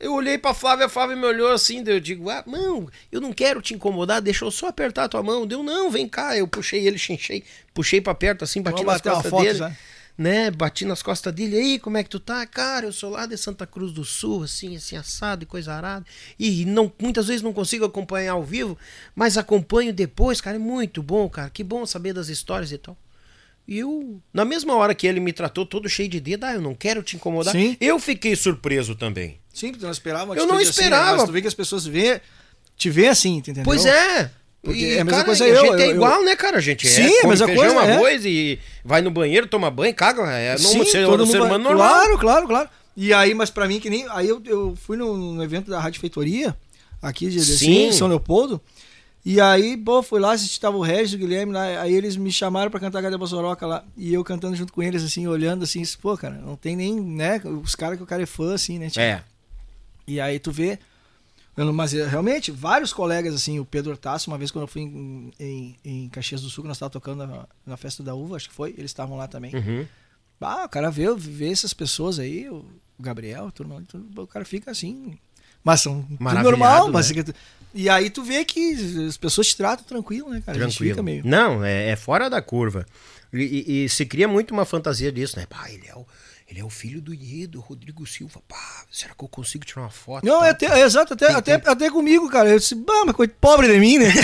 [0.00, 3.32] Eu olhei pra Flávia, a Flávia me olhou assim, eu digo, ah, não, eu não
[3.32, 5.44] quero te incomodar, deixa eu só apertar a tua mão.
[5.44, 6.36] Deu, não, vem cá.
[6.36, 7.42] Eu puxei ele, chinchei,
[7.74, 9.58] puxei pra perto assim, bati nas costas dele.
[9.58, 9.76] Já
[10.18, 10.50] né?
[10.50, 12.44] Bati nas costas dele, aí, como é que tu tá?
[12.44, 16.04] Cara, eu sou lá de Santa Cruz do Sul, assim, assim, assado e coisa arada.
[16.36, 18.76] E não, muitas vezes não consigo acompanhar ao vivo,
[19.14, 21.48] mas acompanho depois, cara, é muito bom, cara.
[21.48, 22.96] Que bom saber das histórias e tal.
[23.66, 26.60] E eu, na mesma hora que ele me tratou todo cheio de dedo, ah, eu
[26.60, 27.52] não quero te incomodar.
[27.52, 27.76] Sim.
[27.80, 29.38] Eu fiquei surpreso também.
[29.52, 30.34] Sim, porque tu não esperava.
[30.34, 31.04] Eu não esperava.
[31.04, 31.18] Assim, né?
[31.18, 32.20] Mas tu vê que as pessoas vê,
[32.76, 33.62] te vê assim, entendeu?
[33.62, 34.32] Pois é.
[34.62, 35.54] Porque e, é a mesma cara, coisa eu.
[35.54, 36.24] A gente eu, é igual, eu...
[36.24, 36.58] né, cara?
[36.58, 38.28] A gente é, Sim, é, a mesma feijão, coisa, arroz é.
[38.28, 40.30] e vai no banheiro, toma banho, caga.
[40.30, 41.74] É Sim, ser, todo ser humano vai...
[41.74, 41.88] normal.
[41.88, 42.68] Claro, claro, claro.
[42.96, 44.06] E aí, mas pra mim, que nem.
[44.10, 46.56] Aí eu, eu fui no, no evento da Rádio Feitoria,
[47.00, 48.60] aqui de, de São Leopoldo.
[49.24, 52.32] E aí, pô, fui lá, assistir, tava o Regis, o Guilherme lá, aí eles me
[52.32, 55.82] chamaram pra cantar Gadeba Soroca lá, e eu cantando junto com eles, assim, olhando, assim,
[56.00, 58.88] pô, cara, não tem nem, né, os caras que o cara é fã, assim, né,
[58.88, 59.00] tipo.
[59.00, 59.22] É.
[60.06, 60.78] E aí tu vê,
[61.72, 65.32] Mas eh, realmente, vários colegas, assim, o Pedro Ortaço, uma vez quando eu fui em,
[65.38, 68.48] em, em Caxias do Sul, que nós estávamos tocando na, na, festa da uva, acho
[68.48, 69.54] que foi, eles estavam lá também.
[69.54, 69.86] Uhum.
[70.40, 72.64] Ah, o cara vê, vê essas pessoas aí, o
[72.98, 73.82] Gabriel, turma,
[74.16, 75.18] o cara fica assim.
[75.64, 77.24] Mas são tudo normal, mas né?
[77.74, 80.58] E aí tu vê que as pessoas te tratam tranquilo, né, cara?
[80.58, 81.02] Tranquilo.
[81.02, 81.26] Meio...
[81.26, 82.86] Não, é, é, fora da curva.
[83.32, 85.46] E, e, e, se cria muito uma fantasia disso, né?
[85.46, 86.06] Pá, ele é o,
[86.48, 88.40] ele é o filho do Iedo, Rodrigo Silva.
[88.48, 90.24] Pá, será que eu consigo tirar uma foto?
[90.24, 92.48] Não, é, até, é exato, até, até, até comigo, cara.
[92.48, 94.12] Eu disse, bah, mas coisa pobre de mim, né?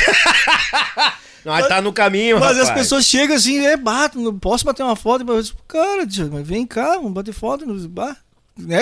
[1.44, 2.70] Não, mas tá no caminho, Mas rapaz.
[2.70, 5.30] as pessoas chegam assim, é, bato, não posso bater uma foto.
[5.30, 6.06] Eu disse, cara,
[6.42, 7.66] vem cá, vamos bater foto.
[7.86, 8.16] Bah,
[8.56, 8.78] né?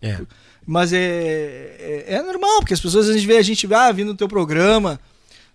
[0.00, 0.18] É.
[0.66, 4.08] Mas é, é, é, normal, porque as pessoas a gente vê a gente ah, vindo
[4.08, 4.98] no teu programa.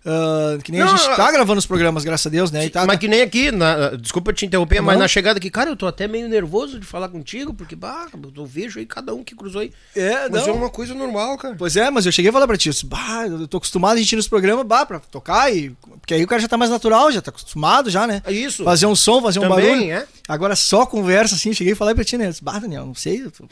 [0.04, 2.68] Uh, que nem não, a gente tá gravando os programas, graças a Deus, né?
[2.68, 4.84] Tá, mas que nem aqui, na, desculpa te interromper, não.
[4.84, 8.08] mas na chegada aqui, cara, eu tô até meio nervoso de falar contigo, porque, bah,
[8.36, 9.72] eu vejo aí cada um que cruzou aí.
[9.96, 10.54] É, mas não.
[10.54, 11.54] é uma coisa normal, cara.
[11.56, 13.96] Pois é, mas eu cheguei a falar pra ti, eu disse, bah, eu tô acostumado
[13.96, 15.74] a gente ir nos programas, bah, pra tocar e.
[16.00, 18.20] Porque aí o cara já tá mais natural, já tá acostumado já, né?
[18.26, 18.62] É isso.
[18.62, 19.90] Fazer um som, fazer Também, um barulho.
[19.90, 20.06] É?
[20.28, 22.26] Agora só conversa assim, cheguei e falei pra ti, né?
[22.26, 23.24] Eu disse, bah, Daniel, não sei.
[23.30, 23.48] Tô...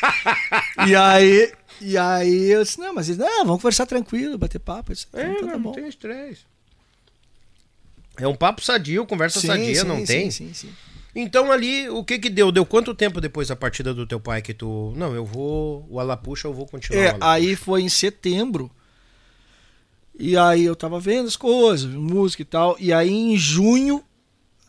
[0.88, 1.52] e aí.
[1.80, 4.92] E aí eu disse, não, mas não, vamos conversar tranquilo, bater papo.
[4.92, 6.42] Disse, é, então, tá não tem estresse.
[8.18, 10.30] É um papo sadio, conversa sim, sadia, sim, não sim, tem?
[10.30, 10.72] Sim, sim,
[11.14, 12.50] Então ali, o que que deu?
[12.50, 14.92] Deu quanto tempo depois da partida do teu pai que tu...
[14.96, 15.86] Não, eu vou...
[15.90, 17.02] O Alapuxa eu vou continuar.
[17.02, 18.70] É, aí foi em setembro.
[20.18, 22.74] E aí eu tava vendo as coisas, música e tal.
[22.80, 24.02] E aí em junho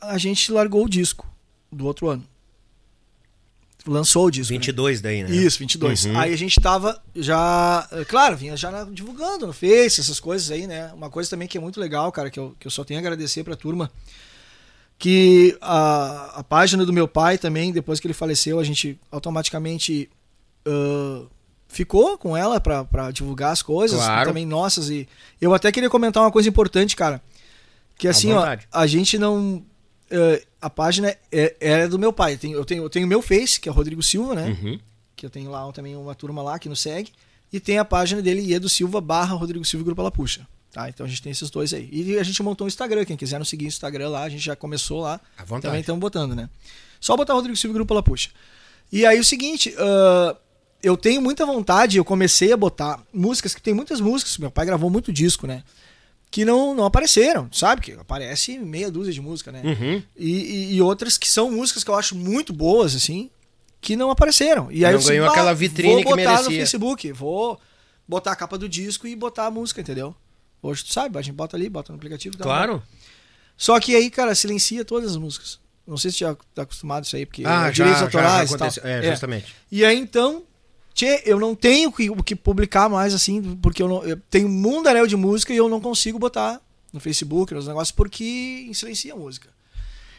[0.01, 1.25] a gente largou o disco
[1.71, 2.27] do outro ano
[3.88, 4.53] lançou o disco.
[4.53, 5.09] 22 né?
[5.09, 5.35] daí, né?
[5.35, 6.05] Isso, 22.
[6.05, 6.19] Uhum.
[6.19, 10.68] Aí a gente tava já, é, claro, vinha já divulgando no Face, essas coisas aí,
[10.68, 10.91] né?
[10.93, 13.01] Uma coisa também que é muito legal, cara, que eu, que eu só tenho a
[13.01, 13.91] agradecer pra turma,
[14.97, 20.09] que a, a página do meu pai também, depois que ele faleceu, a gente automaticamente
[20.68, 21.27] uh,
[21.68, 24.30] ficou com ela para divulgar as coisas, claro.
[24.30, 24.89] também nossas.
[24.89, 25.07] E
[25.39, 27.22] eu até queria comentar uma coisa importante, cara,
[27.97, 29.64] que assim, ó, a gente não
[30.11, 32.34] uh, a página é, é, do meu pai.
[32.34, 34.47] Eu tenho, eu tenho, eu tenho o meu Face, que é o Rodrigo Silva, né?
[34.47, 34.79] Uhum.
[35.15, 37.11] Que eu tenho lá também uma turma lá que nos segue.
[37.51, 40.47] E tem a página dele, Edu Silva barra Rodrigo Silva Grupo La Puxa.
[40.71, 40.89] Tá?
[40.89, 41.89] Então a gente tem esses dois aí.
[41.91, 43.05] E a gente montou um Instagram.
[43.05, 45.19] Quem quiser nos seguir no Instagram lá, a gente já começou lá.
[45.38, 45.63] À vontade.
[45.63, 46.49] Também estamos botando, né?
[46.99, 48.29] Só botar Rodrigo Silva Grupo La Puxa.
[48.91, 50.38] E aí o seguinte, uh,
[50.81, 54.65] eu tenho muita vontade, eu comecei a botar músicas, que tem muitas músicas, meu pai
[54.65, 55.63] gravou muito disco, né?
[56.38, 57.81] Que não, não apareceram, sabe?
[57.81, 59.64] Que aparece meia dúzia de música, né?
[59.65, 60.03] Uhum.
[60.15, 63.31] E, e, e, outras que são músicas que eu acho muito boas, assim,
[63.81, 64.72] que não apareceram.
[64.72, 67.59] E aí não eu ganhou aquela vitrine vou botar no Facebook, vou
[68.07, 70.15] botar a capa do disco e botar a música, entendeu?
[70.61, 72.38] Hoje tu sabe, a gente bota ali, bota no aplicativo.
[72.38, 72.84] Claro.
[73.57, 75.59] Só que aí, cara, silencia todas as músicas.
[75.88, 78.69] Não sei se já tá acostumado a isso aí, porque ah, é direitos autorais já,
[78.69, 79.47] já É, justamente.
[79.47, 79.55] É.
[79.72, 80.43] E aí, então,
[80.98, 84.52] Tchê, eu não tenho o que publicar mais assim, porque eu, não, eu tenho um
[84.52, 86.60] mundaréu de música e eu não consigo botar
[86.91, 89.48] no Facebook, nos negócios, porque silencia a música.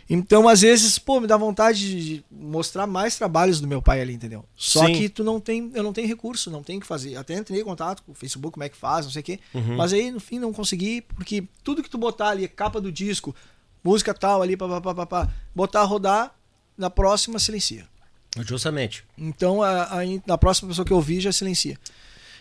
[0.09, 4.13] Então, às vezes, pô, me dá vontade de mostrar mais trabalhos do meu pai ali,
[4.13, 4.45] entendeu?
[4.55, 4.93] Só Sim.
[4.93, 7.17] que tu não tem, eu não tenho recurso, não tenho o que fazer.
[7.17, 9.41] Até entrei em contato com o Facebook, como é que faz, não sei o quê.
[9.53, 9.77] Uhum.
[9.77, 13.35] Mas aí, no fim, não consegui, porque tudo que tu botar ali, capa do disco,
[13.83, 16.33] música tal ali, papapá, botar rodar,
[16.77, 17.85] na próxima silencia.
[18.41, 19.05] Justamente.
[19.17, 19.99] Então, a, a,
[20.29, 21.79] a próxima pessoa que eu vi já silencia.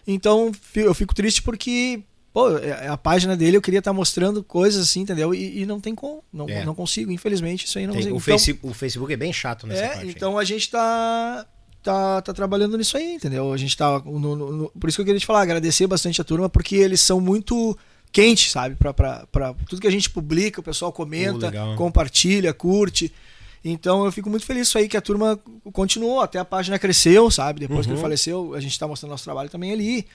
[0.06, 2.04] Então, eu fico triste porque
[2.38, 5.34] pô, é, é a página dele eu queria estar tá mostrando coisas assim, entendeu?
[5.34, 6.64] E, e não tem como, não, é.
[6.64, 8.16] não consigo, infelizmente, isso aí não tem, consigo.
[8.16, 10.08] O, então, face, o Facebook é bem chato nessa é, parte.
[10.10, 10.44] Então aí.
[10.44, 11.46] a gente tá,
[11.82, 13.52] tá, tá trabalhando nisso aí, entendeu?
[13.52, 14.00] A gente tá.
[14.06, 17.02] No, no, por isso que eu queria te falar, agradecer bastante a turma, porque eles
[17.02, 17.78] são muito
[18.12, 18.76] quentes, sabe?
[18.76, 23.12] Pra tudo que a gente publica, o pessoal comenta, compartilha, curte.
[23.70, 25.40] Então eu fico muito feliz isso aí que a turma
[25.74, 27.60] continuou, até a página cresceu, sabe?
[27.60, 27.84] Depois uhum.
[27.86, 30.06] que ele faleceu, a gente está mostrando nosso trabalho também ali,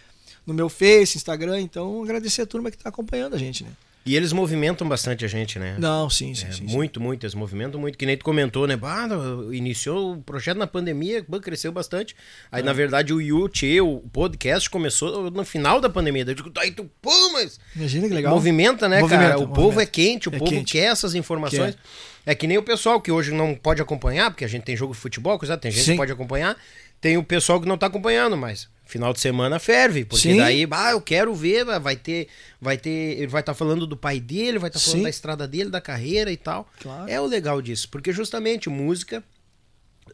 [0.47, 1.61] no meu Face, Instagram.
[1.61, 3.71] Então agradecer a turma que está acompanhando a gente, né?
[4.05, 5.77] E eles movimentam bastante a gente, né?
[5.79, 6.47] Não, sim, sim.
[6.47, 7.07] É, sim muito, sim.
[7.07, 7.25] muito.
[7.25, 7.97] Eles movimentam muito.
[7.97, 8.77] Que nem tu comentou, né?
[8.77, 9.07] Bah,
[9.53, 12.17] iniciou o projeto na pandemia, cresceu bastante.
[12.51, 12.65] Aí, é.
[12.65, 16.25] na verdade, o YouTube, o podcast começou no final da pandemia.
[16.27, 17.61] Eu digo, aí tu, pô, mas.
[17.77, 18.35] Imagina que legal.
[18.35, 19.37] Movimenta, né, movimenta, cara?
[19.37, 19.61] O movimenta.
[19.61, 20.73] povo é quente, o é povo quente.
[20.73, 21.77] quer essas informações.
[22.25, 22.35] É.
[22.35, 25.01] que nem o pessoal que hoje não pode acompanhar, porque a gente tem jogo de
[25.01, 25.91] futebol, coisa, tem gente sim.
[25.93, 26.57] que pode acompanhar.
[27.01, 30.37] Tem o pessoal que não tá acompanhando, mas final de semana ferve, porque Sim.
[30.37, 32.29] daí, ah, eu quero ver, vai ter,
[32.61, 35.05] vai ter, ele vai estar tá falando do pai dele, vai estar tá falando Sim.
[35.05, 36.71] da estrada dele, da carreira e tal.
[36.81, 37.11] Claro.
[37.11, 39.25] É o legal disso, porque justamente música,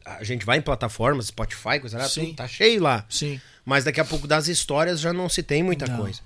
[0.04, 3.04] a gente vai em plataformas, Spotify, coisa lá, tudo, tá cheio lá.
[3.08, 3.40] Sim.
[3.64, 5.98] Mas daqui a pouco das histórias já não se tem muita não.
[5.98, 6.20] coisa.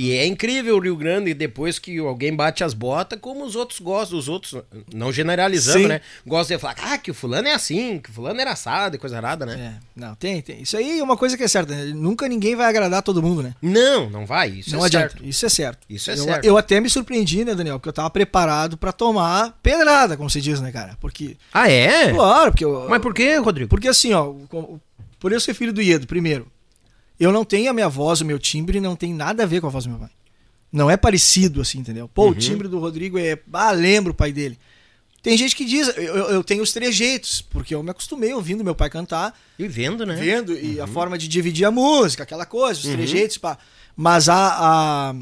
[0.00, 3.80] E é incrível o Rio Grande, depois que alguém bate as botas, como os outros
[3.80, 4.62] gostam, os outros,
[4.94, 5.88] não generalizando, Sim.
[5.88, 6.00] né?
[6.24, 8.98] Gostam de falar, ah, que o fulano é assim, que o fulano era assado e
[9.00, 9.74] coisa errada, né?
[9.74, 10.62] É, não, tem, tem.
[10.62, 11.86] Isso aí é uma coisa que é certa, né?
[11.86, 13.56] Nunca ninguém vai agradar todo mundo, né?
[13.60, 15.08] Não, não vai, isso não é adianta.
[15.08, 15.26] certo.
[15.26, 15.80] Isso é certo.
[15.90, 16.44] Isso é eu, certo.
[16.44, 20.40] Eu até me surpreendi, né, Daniel, porque eu tava preparado para tomar pedrada, como se
[20.40, 20.96] diz, né, cara?
[21.00, 21.36] Porque...
[21.52, 22.12] Ah, é?
[22.14, 22.64] Claro, porque...
[22.64, 23.68] Eu, Mas por que, Rodrigo?
[23.68, 24.32] Porque assim, ó,
[25.18, 26.46] por eu ser filho do Iedo, primeiro,
[27.18, 29.66] eu não tenho a minha voz, o meu timbre não tem nada a ver com
[29.66, 30.10] a voz do meu pai.
[30.72, 32.08] Não é parecido assim, entendeu?
[32.08, 32.30] Pô, uhum.
[32.30, 33.38] o timbre do Rodrigo é.
[33.52, 34.58] Ah, lembro o pai dele.
[35.22, 38.74] Tem gente que diz, eu, eu tenho os trejeitos, porque eu me acostumei ouvindo meu
[38.74, 39.38] pai cantar.
[39.58, 40.14] E vendo, né?
[40.14, 40.58] Vendo, uhum.
[40.58, 40.92] e a uhum.
[40.92, 42.92] forma de dividir a música, aquela coisa, os uhum.
[42.92, 43.58] trejeitos, pá.
[43.96, 45.14] Mas a, a,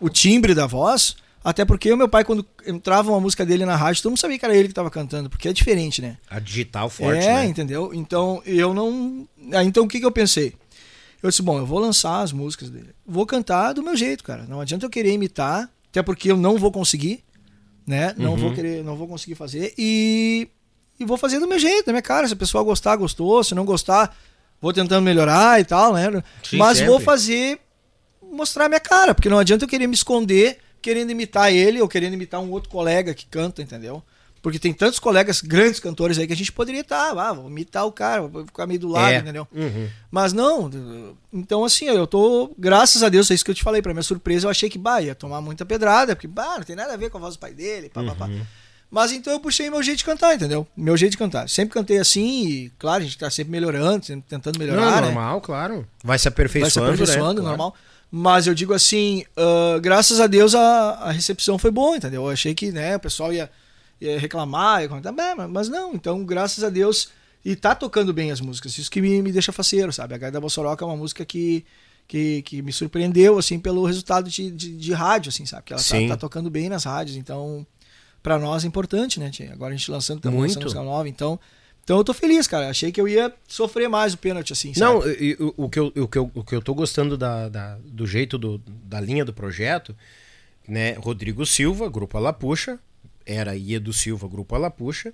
[0.00, 3.76] o timbre da voz, até porque o meu pai, quando entrava uma música dele na
[3.76, 6.16] rádio, todo mundo sabia que era ele que estava cantando, porque é diferente, né?
[6.28, 7.46] A digital forte, é, né?
[7.46, 7.92] entendeu?
[7.94, 9.28] Então, eu não.
[9.52, 10.54] Ah, então, o que, que eu pensei?
[11.24, 12.90] Eu disse, bom, eu vou lançar as músicas dele.
[13.06, 14.44] Vou cantar do meu jeito, cara.
[14.46, 17.24] Não adianta eu querer imitar, até porque eu não vou conseguir,
[17.86, 18.14] né?
[18.18, 18.36] Não uhum.
[18.36, 20.46] vou querer, não vou conseguir fazer e
[21.00, 22.28] e vou fazer do meu jeito, da minha cara.
[22.28, 23.42] Se a pessoa gostar, gostou.
[23.42, 24.14] Se não gostar,
[24.60, 26.22] vou tentando melhorar e tal, né?
[26.42, 26.90] Sim, Mas sempre.
[26.90, 27.58] vou fazer
[28.30, 31.88] mostrar a minha cara, porque não adianta eu querer me esconder querendo imitar ele ou
[31.88, 34.02] querendo imitar um outro colega que canta, entendeu?
[34.44, 37.48] Porque tem tantos colegas, grandes cantores aí, que a gente poderia estar, tá, ah, vou
[37.48, 39.16] imitar o cara, vou ficar meio do lado, é.
[39.16, 39.48] entendeu?
[39.50, 39.88] Uhum.
[40.10, 40.70] Mas não.
[41.32, 44.02] Então, assim, eu tô, graças a Deus, é isso que eu te falei, pra minha
[44.02, 46.96] surpresa, eu achei que, bah, ia tomar muita pedrada, porque, bah, não tem nada a
[46.98, 48.08] ver com a voz do pai dele, pá, uhum.
[48.08, 48.26] pá, pá.
[48.26, 48.42] Uhum.
[48.90, 50.66] Mas então eu puxei meu jeito de cantar, entendeu?
[50.76, 51.48] Meu jeito de cantar.
[51.48, 54.82] Sempre cantei assim e, claro, a gente tá sempre melhorando, sempre tentando melhorar.
[54.82, 55.00] Não, né?
[55.00, 55.88] normal, claro.
[56.04, 56.88] Vai se aperfeiçoando.
[56.88, 57.48] Vai se aperfeiçoando, né?
[57.48, 57.72] normal.
[57.72, 57.84] Claro.
[58.12, 62.24] Mas eu digo assim, uh, graças a Deus a, a recepção foi boa, entendeu?
[62.24, 63.50] Eu achei que né, o pessoal ia
[64.06, 64.82] ia reclamar,
[65.48, 67.10] mas não, então graças a Deus,
[67.44, 70.14] e tá tocando bem as músicas, isso que me, me deixa faceiro, sabe?
[70.14, 71.64] A Gaida Bossoroca é uma música que,
[72.08, 75.64] que, que me surpreendeu, assim, pelo resultado de, de, de rádio, assim, sabe?
[75.64, 77.66] Que ela tá, tá, tocando bem nas rádios, então
[78.22, 79.52] para nós é importante, né, tia?
[79.52, 81.38] Agora a gente lançando, estamos lançando música nova, então...
[81.84, 82.70] Então eu tô feliz, cara.
[82.70, 84.72] Achei que eu ia sofrer mais o pênalti, assim.
[84.78, 87.78] Não, o, o, que eu, o, que eu, o que eu tô gostando da, da,
[87.84, 89.94] do jeito do, da linha do projeto,
[90.66, 90.92] né?
[90.94, 92.80] Rodrigo Silva, Grupo Alapuxa,
[93.26, 95.12] era Iedo Silva, Grupo Alapuxa.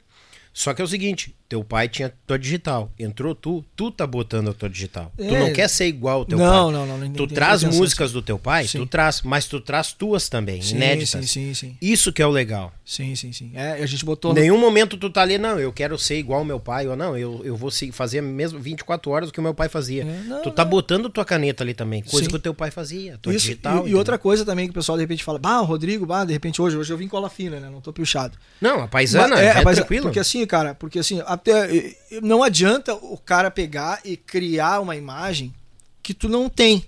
[0.52, 2.92] Só que é o seguinte, teu pai tinha tua digital.
[2.96, 5.12] Entrou tu, tu tá botando a tua digital.
[5.18, 5.26] É.
[5.26, 6.72] Tu não quer ser igual ao teu não, pai.
[6.72, 7.12] Não, não, não.
[7.12, 8.68] Tu traz músicas do teu pai?
[8.68, 8.78] Sim.
[8.78, 11.28] Tu traz, mas tu traz tuas também, sim, inéditas.
[11.28, 11.76] Sim, sim, sim.
[11.82, 12.72] Isso que é o legal.
[12.84, 13.50] Sim, sim, sim.
[13.52, 14.32] É, a gente botou.
[14.32, 14.60] Nenhum no...
[14.60, 17.40] momento tu tá ali, não, eu quero ser igual ao meu pai, ou não, eu,
[17.44, 20.04] eu vou fazer mesmo 24 horas o que o meu pai fazia.
[20.04, 20.70] É, não, tu tá não.
[20.70, 22.30] botando tua caneta ali também, coisa sim.
[22.30, 23.88] que o teu pai fazia, tua Isso, digital.
[23.88, 26.32] E, e outra coisa também que o pessoal de repente fala, bah, Rodrigo, bah, de
[26.32, 27.68] repente hoje, hoje eu vim cola fina, né?
[27.68, 28.38] Não tô piochado.
[28.60, 30.02] Não, a paisana, mas, é, é a paisana, tranquilo.
[30.04, 35.54] Porque assim, cara, porque assim, até não adianta o cara pegar e criar uma imagem
[36.02, 36.84] que tu não tem.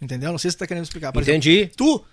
[0.00, 0.30] Entendeu?
[0.30, 1.12] Não sei se você tá querendo explicar.
[1.12, 1.50] Por Entendi.
[1.50, 2.04] Exemplo, tu,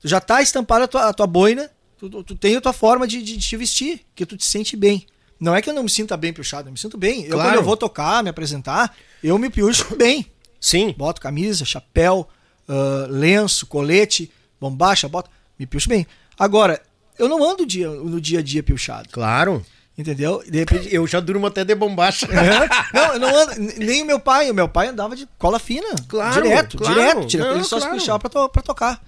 [0.00, 2.72] tu, já tá estampada a tua, a tua boina, tu, tu, tu, tem a tua
[2.72, 5.06] forma de, de, de, te vestir, que tu te sente bem.
[5.38, 7.24] Não é que eu não me sinta bem puxado, eu me sinto bem.
[7.24, 10.26] Eu, quando eu vou tocar, me apresentar, eu me puxo bem.
[10.60, 10.94] Sim.
[10.96, 12.28] Boto camisa, chapéu,
[12.68, 14.30] uh, lenço, colete,
[14.60, 15.30] bombacha, boto.
[15.58, 16.06] Me puxo bem.
[16.38, 16.80] Agora,
[17.18, 19.08] eu não ando dia, no dia a dia piochado.
[19.10, 19.64] Claro.
[20.00, 20.42] Entendeu?
[20.48, 22.26] De repente, eu já durmo até de bombacha.
[22.26, 22.96] É.
[22.96, 24.50] Não, não ando, nem o meu pai.
[24.50, 25.88] O meu pai andava de cola fina.
[26.08, 26.42] Claro.
[26.42, 26.94] Direto, claro.
[26.94, 27.26] direto.
[27.26, 27.48] direto.
[27.48, 27.92] Não, ele só claro.
[27.92, 29.04] se puxava pra, to, pra tocar.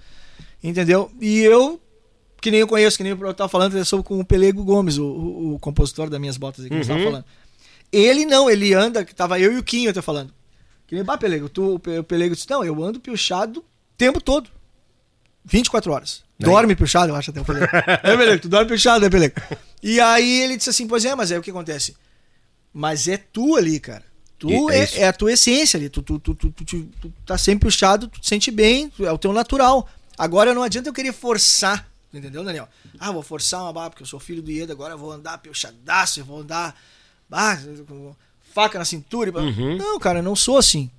[0.63, 1.11] Entendeu?
[1.19, 1.81] E eu,
[2.39, 4.99] que nem eu conheço, que nem eu tava falando, eu sou com o Pelego Gomes,
[4.99, 7.03] o, o, o compositor das minhas botas aqui, que uhum.
[7.03, 7.25] falando.
[7.91, 10.31] Ele não, ele anda, que tava eu e o Quinho até falando.
[10.85, 13.65] Que nem, bah, Pelego, tu, o Pelego disse, não, eu ando piochado o
[13.97, 14.47] tempo todo.
[15.43, 16.23] 24 horas.
[16.39, 17.67] Dorme puxado, eu acho até o Pelego.
[18.03, 19.35] é, Pelego, tu dorme puxado, né, Pelego?
[19.83, 21.95] E aí ele disse assim, pois é, mas é o que acontece.
[22.73, 24.05] Mas é tu ali, cara.
[24.39, 25.89] Tu é, é, é, a tua essência ali.
[25.89, 29.17] Tu, tu, tu, tu, tu, tu tá sempre puxado, tu te sente bem, é o
[29.17, 29.87] teu natural.
[30.17, 32.67] Agora não adianta eu querer forçar, entendeu, Daniel?
[32.99, 35.37] Ah, vou forçar uma barra porque eu sou filho do Ieda, agora eu vou andar
[35.39, 36.75] puxadaço, eu vou andar
[37.31, 37.57] ah,
[38.53, 39.31] faca na cintura.
[39.37, 39.77] Uhum.
[39.77, 40.89] Não, cara, eu não sou assim.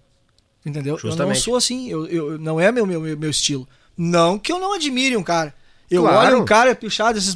[0.65, 0.99] Entendeu?
[0.99, 1.21] Justamente.
[1.21, 1.89] Eu não sou assim.
[1.89, 3.69] Eu, eu, não é meu, meu, meu estilo.
[3.97, 5.55] Não que eu não admire um cara.
[5.91, 6.29] Eu claro.
[6.29, 7.35] olho um cara pichado esses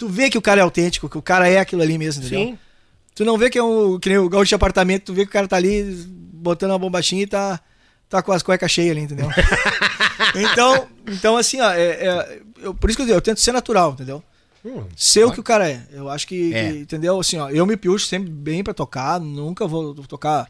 [0.00, 2.46] Tu vê que o cara é autêntico, que o cara é aquilo ali mesmo, entendeu?
[2.46, 2.58] Sim.
[3.14, 3.98] Tu não vê que é um.
[3.98, 5.84] Que nem o gaúcho de apartamento, tu vê que o cara tá ali
[6.32, 7.60] botando uma bombachinha e tá,
[8.08, 9.28] tá com as cuecas cheias ali, entendeu?
[10.34, 13.52] então, então, assim, ó, é, é, eu, por isso que eu, digo, eu tento ser
[13.52, 14.22] natural, entendeu?
[14.64, 15.82] Hum, ser o que o cara é.
[15.92, 16.72] Eu acho que, é.
[16.72, 17.20] que, entendeu?
[17.20, 20.48] Assim, ó, eu me piucho sempre bem para tocar, nunca vou tocar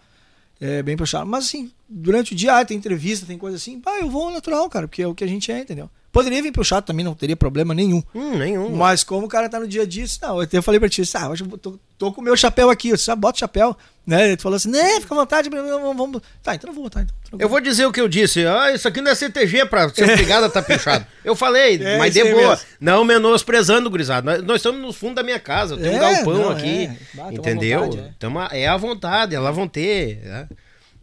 [0.61, 1.27] é, bem puxado.
[1.27, 4.71] Mas assim, durante o dia ah, tem entrevista, tem coisa assim, pá, eu vou natural,
[4.71, 5.91] cara, porque é o que a gente é, entendeu?
[6.13, 8.03] Poderia vir pro chato também, não teria problema nenhum.
[8.15, 8.75] Hum, nenhum.
[8.75, 11.29] Mas como o cara tá no dia disso, não, eu até falei pra ti, ah,
[11.29, 13.77] hoje eu tô, tô com o meu chapéu aqui, eu disse, ah, bota o chapéu.
[14.05, 14.29] Né?
[14.29, 16.23] Ele falou assim, né, fica à vontade, vamos, vamos.
[16.43, 17.03] Tá, então eu vou botar.
[17.03, 19.89] Então, eu vou dizer o que eu disse, ah, isso aqui não é CTG pra
[19.89, 21.07] ser obrigado a estar tá fechado.
[21.25, 22.51] Eu falei, é, mas de boa.
[22.51, 22.65] Mesmo.
[22.81, 24.33] Não menosprezando, gurizada.
[24.33, 26.87] Nós, nós, estamos no fundo da minha casa, eu tenho é, um galpão não, aqui.
[26.87, 26.97] É.
[27.15, 27.83] Bata, entendeu?
[27.83, 28.11] Vontade, é.
[28.17, 30.21] Então é à vontade, elas vão ter.
[30.25, 30.49] Né?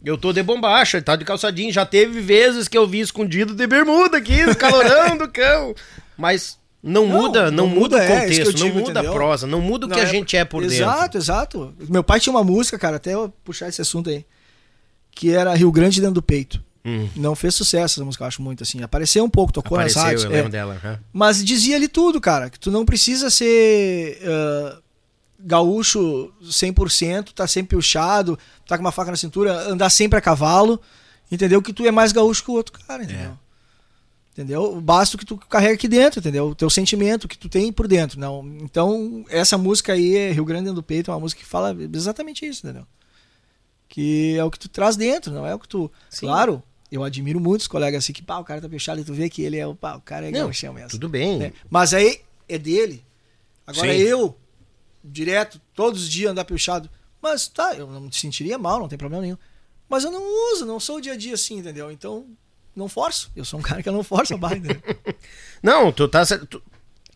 [0.08, 1.70] Eu tô de bombacha, tá de calçadinho.
[1.70, 5.74] Já teve vezes que eu vi escondido de bermuda aqui, calorão do cão.
[6.16, 9.10] Mas não, não, muda, não, não muda, o é, contexto, é, não muda entendeu?
[9.10, 11.18] a prosa, não muda o que a gente é por exato, dentro.
[11.18, 11.74] Exato, exato.
[11.90, 14.24] Meu pai tinha uma música, cara, até eu puxar esse assunto aí,
[15.10, 16.58] que era Rio Grande dentro do peito.
[16.86, 17.06] Hum.
[17.14, 18.82] Não fez sucesso essa música, eu acho muito assim.
[18.82, 20.24] Apareceu um pouco, tocou Apareceu, nas rádios.
[20.24, 20.48] Eu é.
[20.48, 20.80] dela.
[20.82, 20.96] Uhum.
[21.12, 24.82] Mas dizia ali tudo, cara, que tu não precisa ser uh,
[25.38, 30.80] gaúcho 100%, tá sempre puxado, tá com uma faca na cintura, andar sempre a cavalo,
[31.30, 31.62] entendeu?
[31.62, 33.30] Que tu é mais gaúcho que o outro cara, entendeu?
[33.30, 33.48] É.
[34.32, 34.80] Entendeu?
[34.80, 36.48] Basta o que tu carrega aqui dentro, entendeu?
[36.48, 38.46] O teu sentimento que tu tem por dentro, não.
[38.60, 42.46] Então, essa música aí, é Rio Grande do Peito, é uma música que fala exatamente
[42.46, 42.86] isso, entendeu?
[43.88, 45.90] Que é o que tu traz dentro, não é o que tu.
[46.08, 46.26] Sim.
[46.26, 49.28] Claro, eu admiro muitos colegas assim que, pá, o cara tá fechado e tu vê
[49.28, 50.90] que ele é o, pá, o cara é gaúchão mesmo.
[50.90, 51.38] Tudo bem.
[51.38, 51.52] Né?
[51.68, 53.02] Mas aí é dele.
[53.66, 53.98] Agora Sim.
[53.98, 54.36] eu,
[55.10, 56.90] direto, todos os dias andar puxado.
[57.20, 59.38] Mas tá, eu não me sentiria mal, não tem problema nenhum.
[59.88, 61.90] Mas eu não uso, não sou o dia a dia assim, entendeu?
[61.90, 62.26] Então,
[62.76, 63.30] não forço.
[63.34, 64.82] Eu sou um cara que não força a barra, entendeu?
[65.62, 66.62] não, tu tá, tu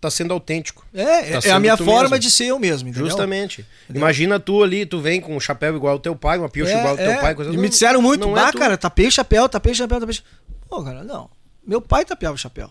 [0.01, 0.85] tá sendo autêntico.
[0.93, 2.19] É, tá é a minha forma mesmo.
[2.19, 3.06] de ser eu mesmo, entendeu?
[3.06, 3.66] Justamente.
[3.85, 4.01] Entendeu?
[4.01, 6.78] Imagina tu ali, tu vem com um chapéu igual ao teu pai, uma piocha é,
[6.78, 7.20] igual ao teu é.
[7.20, 7.35] pai.
[7.35, 7.52] Coisa...
[7.52, 10.32] E me disseram muito, bah, é cara, tapei chapéu, tapei chapéu, tapei chapéu.
[10.69, 11.31] Pô, cara, não.
[11.64, 12.70] Meu pai tapeava o chapéu.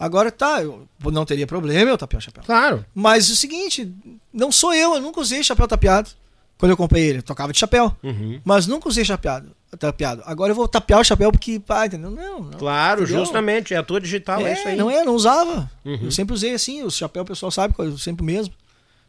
[0.00, 2.42] Agora tá, eu não teria problema eu tapear o chapéu.
[2.42, 2.86] Claro.
[2.94, 3.92] Mas o seguinte,
[4.32, 6.08] não sou eu, eu nunca usei chapéu tapeado.
[6.56, 7.94] Quando eu comprei ele, eu tocava de chapéu.
[8.02, 8.40] Uhum.
[8.42, 10.22] Mas nunca usei chapeado, tapeado.
[10.24, 12.10] Agora eu vou tapear o chapéu porque, pá, entendeu?
[12.10, 13.20] Não, não Claro, entendeu?
[13.20, 14.76] justamente, é a tua digital, é, é, isso aí.
[14.76, 15.70] Não é, não usava.
[15.84, 15.98] Uhum.
[16.04, 18.54] Eu sempre usei assim, o chapéu o pessoal sabe, eu sempre mesmo.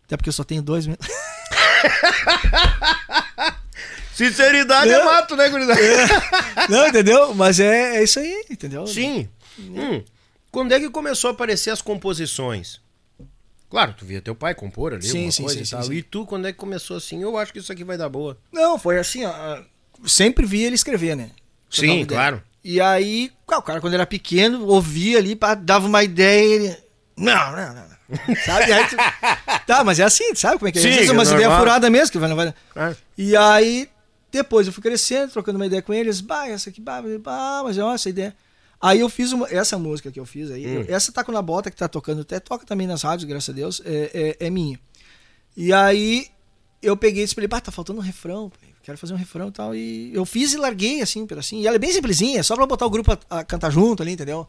[0.06, 1.02] Até porque eu só tenho dois mesmo.
[4.14, 5.80] Sinceridade é, é mato, né, gurizada?
[5.80, 6.68] É.
[6.68, 7.34] Não, entendeu?
[7.34, 8.86] Mas é, é isso aí, entendeu?
[8.86, 9.30] Sim.
[9.58, 10.04] Hum.
[10.52, 12.82] Quando é que começou a aparecer as composições?
[13.70, 15.84] Claro, tu via teu pai compor ali, sim, sim, sim, e tal.
[15.84, 17.22] Sim, e tu, quando é que começou assim?
[17.22, 18.38] Eu acho que isso aqui vai dar boa.
[18.52, 19.62] Não, foi assim, ó.
[20.06, 21.32] Sempre via ele escrever, né?
[21.70, 22.44] Sim, claro.
[22.64, 26.78] E aí, o cara, quando era pequeno, ouvia ali, dava uma ideia ele.
[27.16, 27.92] Não, não, não.
[28.46, 28.74] sabe?
[28.74, 28.98] Aí tu...
[29.66, 30.82] Tá, mas é assim, sabe como é que é?
[30.82, 32.54] Sim, Às vezes é umas ideias furadas mesmo, que vai, não vai.
[32.76, 32.96] É.
[33.18, 33.90] E aí,
[34.30, 37.78] depois eu fui crescendo, trocando uma ideia com eles, bah, essa aqui, bah, bah mas
[37.78, 38.36] ó, essa ideia.
[38.82, 40.86] Aí eu fiz uma, essa música que eu fiz aí, hum.
[40.88, 43.82] essa Taco na Bota que tá tocando, até toca também nas rádios, graças a Deus,
[43.86, 44.80] é, é, é minha.
[45.56, 46.28] E aí
[46.82, 48.52] eu peguei e disse pra ele, bah, tá faltando um refrão,
[48.82, 49.76] quero fazer um refrão e tal.
[49.76, 51.62] E eu fiz e larguei assim, um assim.
[51.62, 54.14] E ela é bem simplesinha, só pra botar o grupo a, a cantar junto ali,
[54.14, 54.48] entendeu?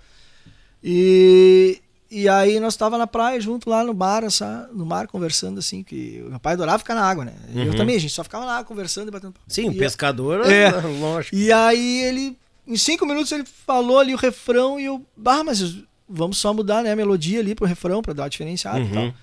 [0.82, 1.80] E,
[2.10, 5.82] e aí nós tava na praia junto lá no bar, essa, no mar, conversando assim,
[5.82, 7.34] que o meu pai adorava ficar na água, né?
[7.54, 7.64] Uhum.
[7.64, 11.36] Eu também, a gente só ficava lá conversando e batendo Sim, e pescador, é, lógico.
[11.36, 15.76] E aí ele em cinco minutos ele falou ali o refrão e eu, bah, mas
[16.08, 18.86] vamos só mudar né, a melodia ali pro refrão para dar uma diferenciada uhum.
[18.86, 19.14] e tal.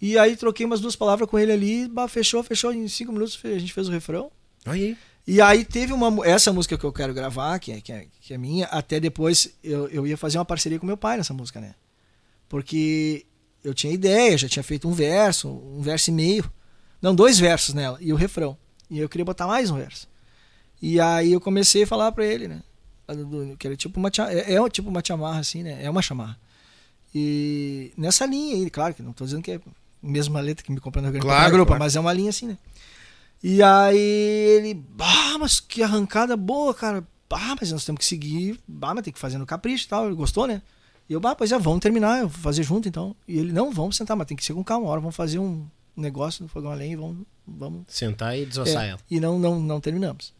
[0.00, 2.72] E aí troquei umas duas palavras com ele ali, bah, fechou, fechou.
[2.72, 4.30] Em cinco minutos a gente fez o refrão.
[4.66, 4.96] Aí.
[5.24, 8.34] E aí teve uma essa música que eu quero gravar, que é, que é, que
[8.34, 11.60] é minha, até depois eu, eu ia fazer uma parceria com meu pai nessa música,
[11.60, 11.76] né?
[12.48, 13.24] Porque
[13.62, 16.52] eu tinha ideia, já tinha feito um verso, um verso e meio.
[17.00, 18.56] Não, dois versos nela, e o refrão.
[18.90, 20.08] E eu queria botar mais um verso.
[20.82, 22.60] E aí eu comecei a falar pra ele, né?
[23.56, 25.78] Que era tipo uma é, é tipo uma chamarra, assim, né?
[25.80, 26.36] É uma chamarra.
[27.14, 29.60] E nessa linha aí, claro que não tô dizendo que é a
[30.02, 31.78] mesma letra que me comprou no claro, grupo, claro.
[31.78, 32.58] mas é uma linha assim, né?
[33.40, 37.06] E aí ele, bah, mas que arrancada boa, cara.
[37.28, 40.06] Bah, mas nós temos que seguir, bah, mas tem que fazer no capricho e tal.
[40.06, 40.62] Ele gostou, né?
[41.08, 43.14] E eu, bah, pois já vamos terminar, eu vou fazer junto então.
[43.28, 45.64] E ele, não, vamos sentar, mas tem que ser com calma, hora, vamos fazer um
[45.96, 47.84] negócio no fogão a lenha e vamos, vamos.
[47.86, 49.00] Sentar e desossar é, ela.
[49.10, 50.32] E não, não, não terminamos.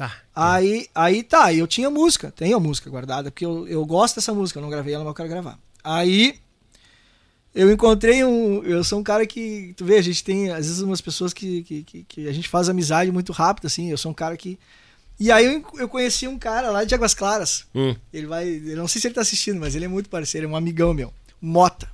[0.00, 4.14] Ah, aí, aí tá, eu tinha música, tenho a música guardada, porque eu, eu gosto
[4.14, 5.58] dessa música, eu não gravei ela, mas eu quero gravar.
[5.84, 6.40] Aí
[7.54, 8.62] eu encontrei um.
[8.62, 9.74] Eu sou um cara que.
[9.76, 12.48] Tu vê, a gente tem, às vezes, umas pessoas que, que, que, que a gente
[12.48, 13.90] faz amizade muito rápido, assim.
[13.90, 14.58] Eu sou um cara que.
[15.18, 17.66] E aí eu, eu conheci um cara lá de Águas Claras.
[17.74, 17.94] Hum.
[18.12, 18.48] Ele vai.
[18.48, 20.94] Eu não sei se ele tá assistindo, mas ele é muito parceiro, é um amigão
[20.94, 21.12] meu.
[21.40, 21.90] Mota.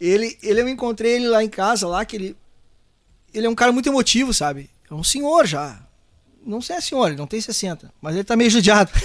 [0.00, 2.36] Ele, ele eu encontrei ele lá em casa, lá, que ele.
[3.34, 4.68] Ele é um cara muito emotivo, sabe?
[4.90, 5.80] É um senhor já.
[6.44, 8.90] Não sei a senhora, ele não tem 60, mas ele tá meio judiado.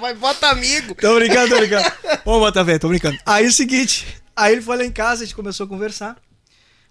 [0.00, 0.94] Vai, bota amigo.
[0.94, 1.92] Tô brincando, tô brincando.
[2.24, 3.18] Ô, bota velho, tô brincando.
[3.24, 6.16] Aí é o seguinte, aí ele foi lá em casa, a gente começou a conversar.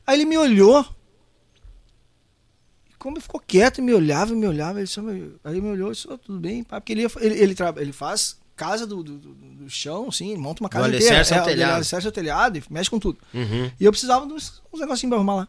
[0.05, 0.85] Aí ele me olhou.
[2.99, 6.07] como ficou quieto, me olhava, me olhava, ele só me, aí me olhou e disse,
[6.09, 10.07] oh, tudo bem, pá, porque ele, ele, ele, ele faz casa do, do, do, chão,
[10.09, 11.17] assim, monta uma casa do inteira.
[11.17, 11.75] Alicerce é, telhado.
[11.75, 13.17] alicerce telhado e mexe com tudo.
[13.33, 13.71] Uhum.
[13.79, 15.47] E eu precisava de uns, uns negocinhos pra arrumar lá.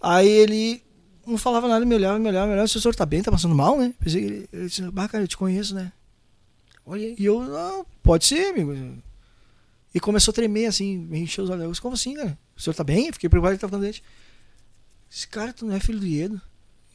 [0.00, 0.82] Aí ele
[1.26, 3.54] não falava nada, me olhava, me olhava, me olhava, o senhor tá bem, tá passando
[3.54, 3.94] mal, né?
[3.98, 5.92] Pensei, ele, ele disse, bah, cara, eu te conheço, né?
[6.84, 7.16] Olha aí.
[7.18, 8.74] E eu, ah, pode ser, amigo.
[9.94, 11.64] E começou a tremer, assim, me encheu os olhos.
[11.64, 12.38] Eu disse, como assim, cara?
[12.56, 13.08] O senhor tá bem?
[13.08, 14.02] Eu fiquei preocupado que tava dando dente.
[15.10, 16.40] Esse cara, tu não é filho do Iedo?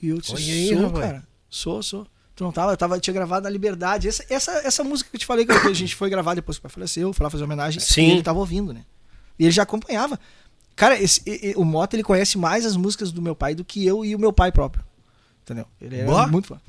[0.02, 1.06] E eu disse, Olha aí, sou, rapaz.
[1.06, 1.28] cara.
[1.50, 2.08] Sou, sou.
[2.36, 4.08] Tu não tava, eu tava, tinha gravado na Liberdade.
[4.08, 6.60] Essa, essa, essa música que eu te falei que a gente foi gravar depois que
[6.60, 7.80] o pai faleceu, foi lá fazer homenagem.
[7.80, 8.12] Sim.
[8.12, 8.84] Ele tava ouvindo, né?
[9.40, 10.20] E ele já acompanhava.
[10.76, 11.22] Cara, esse,
[11.56, 14.20] o Mota, ele conhece mais as músicas do meu pai do que eu e o
[14.20, 14.84] meu pai próprio.
[15.44, 15.66] Entendeu?
[15.80, 16.28] Ele era Boa.
[16.28, 16.60] muito fã.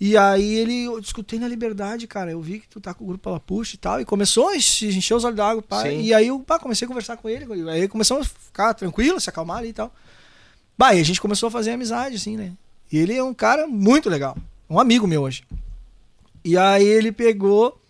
[0.00, 2.30] E aí ele, eu escutei na Liberdade, cara.
[2.30, 4.00] Eu vi que tu tá com o grupo Pela Puxa e tal.
[4.00, 5.82] E começou a enche- encher os olhos d'água, pá.
[5.82, 6.00] Sim.
[6.00, 7.46] E aí eu pá, comecei a conversar com ele.
[7.70, 9.94] Aí começamos a ficar tranquilo, se acalmar ali e tal.
[10.76, 12.52] Bah, e a gente começou a fazer amizade, assim, né?
[12.90, 14.36] E ele é um cara muito legal.
[14.68, 15.44] Um amigo meu hoje.
[16.44, 17.80] E aí ele pegou.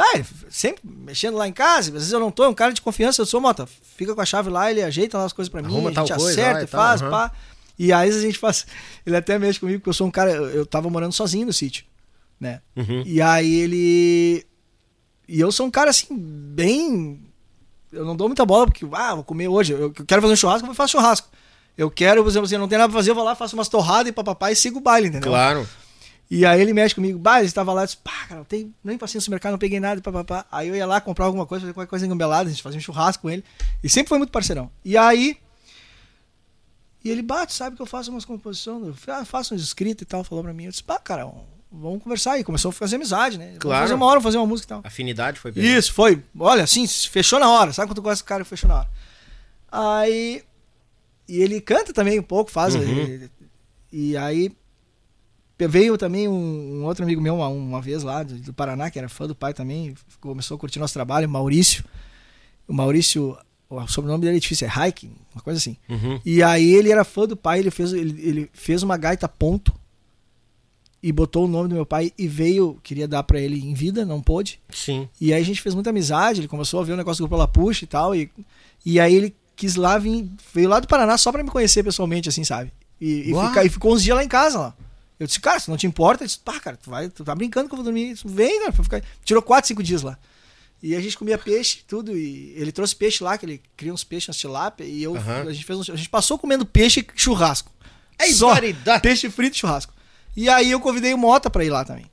[0.00, 2.80] Tá, sempre mexendo lá em casa, às vezes eu não tô, é um cara de
[2.80, 5.60] confiança, eu sou, Mota, fica com a chave lá, ele ajeita lá as coisas pra
[5.60, 7.10] mim, Arruma a gente acerta faz, aham.
[7.10, 7.32] pá.
[7.78, 8.66] E aí a gente faz.
[9.04, 11.84] Ele até mexe comigo, porque eu sou um cara, eu, tava morando sozinho no sítio,
[12.40, 12.62] né?
[12.74, 13.02] Uhum.
[13.04, 14.46] E aí ele.
[15.28, 17.20] E eu sou um cara assim, bem.
[17.92, 19.74] Eu não dou muita bola, porque, ah, vou comer hoje.
[19.74, 21.28] Eu quero fazer um churrasco, eu vou fazer churrasco.
[21.76, 23.68] Eu quero, por exemplo, assim, não tem nada pra fazer, eu vou lá, faço umas
[23.68, 25.30] torradas e papapá e sigo o baile, entendeu?
[25.30, 25.68] Claro.
[26.30, 28.72] E aí ele mexe comigo, bah, ele estava lá, eu disse, pá, cara, não tem
[28.84, 30.46] nem paciência no mercado, não peguei nada, papapá.
[30.52, 32.82] Aí eu ia lá comprar alguma coisa, fazer qualquer coisa engambelada, a gente fazia um
[32.82, 33.44] churrasco com ele.
[33.82, 34.70] E sempre foi muito parceirão.
[34.84, 35.36] E aí.
[37.04, 40.04] E ele bate, sabe que eu faço umas composições, eu fa- faço uns escritos e
[40.04, 40.64] tal, falou pra mim.
[40.66, 41.28] Eu disse, pá, cara,
[41.72, 42.44] vamos conversar aí.
[42.44, 43.46] Começou a fazer amizade, né?
[43.46, 43.82] Vamos Claro.
[43.84, 44.80] fazer uma hora, fazer uma música e tal.
[44.84, 45.68] Afinidade foi pegando.
[45.78, 46.22] Isso, foi.
[46.38, 47.72] Olha, assim, fechou na hora.
[47.72, 48.88] Sabe quando tu gosta do cara, fechou na hora.
[49.72, 50.44] Aí.
[51.26, 52.74] E ele canta também um pouco, faz.
[52.74, 52.82] Uhum.
[52.82, 53.30] E,
[53.90, 54.52] e aí.
[55.68, 58.98] Veio também um, um outro amigo meu uma, uma vez lá do, do Paraná, que
[58.98, 61.84] era fã do pai também, começou a curtir nosso trabalho, Maurício.
[62.68, 63.36] O Maurício,
[63.68, 65.76] o sobrenome dele é difícil, é Hiking, uma coisa assim.
[65.88, 66.20] Uhum.
[66.24, 69.72] E aí ele era fã do pai, ele fez, ele, ele fez uma gaita ponto
[71.02, 74.04] e botou o nome do meu pai e veio, queria dar pra ele em vida,
[74.04, 74.60] não pôde.
[74.70, 75.08] Sim.
[75.20, 77.38] E aí a gente fez muita amizade, ele começou a ver o negócio do Grupo
[77.40, 78.30] Lapuxa e tal, e,
[78.84, 82.28] e aí ele quis lá vir, veio lá do Paraná só pra me conhecer pessoalmente,
[82.28, 82.70] assim, sabe?
[83.00, 84.74] E, e, fica- e ficou uns dias lá em casa, lá.
[85.20, 87.34] Eu disse, cara, se não te importa, ele disse, pá, cara, tu, vai, tu tá
[87.34, 88.08] brincando que eu vou dormir.
[88.08, 89.02] Eu disse, Vem, cara, pra ficar...
[89.22, 90.18] Tirou quatro, cinco dias lá.
[90.82, 94.02] E a gente comia peixe, tudo, e ele trouxe peixe lá, que ele cria uns
[94.02, 95.42] peixes, umas tilápia, e eu, Aham.
[95.46, 97.70] a, gente fez um- a gente passou comendo peixe e churrasco.
[98.18, 99.02] É Só variedade.
[99.02, 99.92] peixe frito e churrasco.
[100.34, 102.06] E aí eu convidei o Mota pra ir lá também.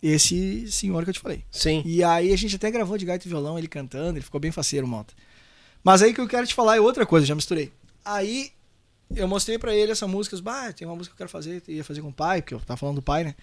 [0.00, 1.44] Esse senhor que eu te falei.
[1.50, 1.82] Sim.
[1.84, 4.52] E aí a gente até gravou de gaita e violão, ele cantando, ele ficou bem
[4.52, 5.12] faceiro, Mota.
[5.82, 7.72] Mas aí que eu quero te falar é outra coisa, já misturei.
[8.04, 8.52] Aí
[9.14, 11.74] eu mostrei pra ele essa música, bah, tem uma música que eu quero fazer, eu
[11.74, 13.34] ia fazer com o pai, porque eu tava falando do pai, né?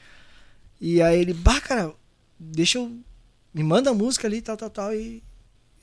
[0.79, 1.93] E aí ele, bah, cara,
[2.39, 2.91] deixa eu.
[3.53, 4.95] Me manda a música ali, tal, tal, tal.
[4.95, 5.21] E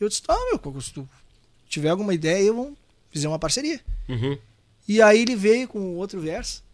[0.01, 1.09] eu disse, tá, meu, se tu
[1.69, 2.77] tiver alguma ideia, eu vou
[3.13, 3.81] fazer uma parceria.
[4.09, 4.39] Uhum.
[4.89, 6.65] E aí ele veio com outro verso,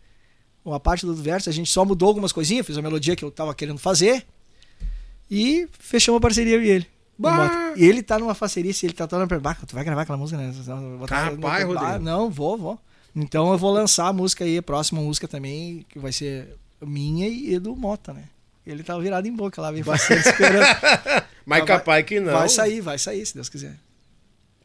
[0.65, 3.25] uma parte do outro verso, a gente só mudou algumas coisinhas, fiz a melodia que
[3.25, 4.25] eu tava querendo fazer
[5.31, 6.87] e fechou uma parceria e ele.
[7.77, 10.39] E ele tá numa facerice, ele tá todo pra bah, tu vai gravar aquela música,
[10.39, 10.53] né?
[11.39, 11.99] Bah, Rodrigo.
[11.99, 12.81] Não, vou, vou.
[13.15, 17.29] Então eu vou lançar a música aí, a próxima música também, que vai ser minha
[17.29, 18.25] e do Mota, né?
[18.67, 20.65] Ele tá virado em boca lá, bem faceiro, esperando.
[21.45, 22.33] Mas Vai- capaz que não.
[22.33, 23.77] Vai sair, vai sair, se Deus quiser.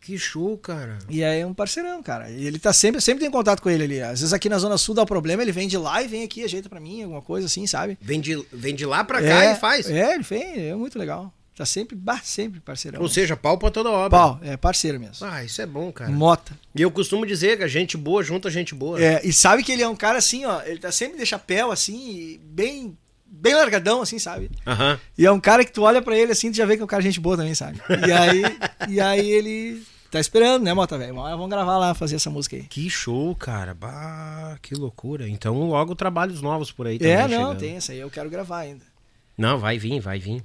[0.01, 0.97] Que show, cara.
[1.09, 2.31] E aí é um parceirão, cara.
[2.31, 4.01] E ele tá sempre, sempre tem contato com ele ali.
[4.01, 6.43] Às vezes aqui na Zona Sul dá problema, ele vem de lá e vem aqui,
[6.43, 7.97] ajeita pra mim, alguma coisa assim, sabe?
[8.01, 9.89] Vem de, vem de lá pra cá é, e faz.
[9.89, 11.31] É, ele vem, é muito legal.
[11.59, 13.01] Tá sempre, bah, sempre parceirão.
[13.01, 14.09] Ou seja, pau pra toda obra.
[14.09, 15.27] Pau, é parceiro mesmo.
[15.27, 16.09] Ah, isso é bom, cara.
[16.09, 16.57] Mota.
[16.73, 18.97] E eu costumo dizer que a gente boa junta gente boa.
[18.97, 21.69] É, e sabe que ele é um cara assim, ó, ele tá sempre de chapéu
[21.69, 24.49] assim, bem bem largadão assim, sabe?
[24.65, 24.97] Aham.
[25.17, 26.85] E é um cara que tu olha pra ele assim, tu já vê que é
[26.85, 27.81] um cara gente boa também, sabe?
[28.07, 28.41] E aí,
[28.87, 31.13] e aí ele tá esperando, né, Mota, velho?
[31.15, 32.63] Vamos gravar lá, fazer essa música aí.
[32.63, 33.73] Que show, cara.
[33.73, 35.27] Bah, que loucura.
[35.27, 37.59] Então logo trabalhos novos por aí também É, não, chegando.
[37.59, 38.85] tem essa aí, eu quero gravar ainda.
[39.37, 40.41] Não, vai vir, vai vir.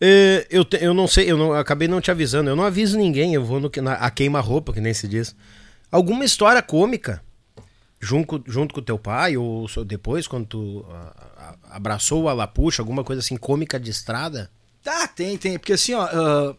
[0.00, 2.48] É, eu, te- eu não sei, eu não, acabei não te avisando.
[2.48, 5.34] Eu não aviso ninguém, eu vou no, na, a queima-roupa, que nem se diz.
[5.90, 7.22] Alguma história cômica
[8.00, 13.04] junto, junto com teu pai, ou depois, quando tu ah, ah, abraçou o Alapuxa, alguma
[13.04, 14.50] coisa assim cômica de estrada?
[14.82, 15.58] Tá, tem, tem.
[15.58, 16.56] Porque assim, ó, ah,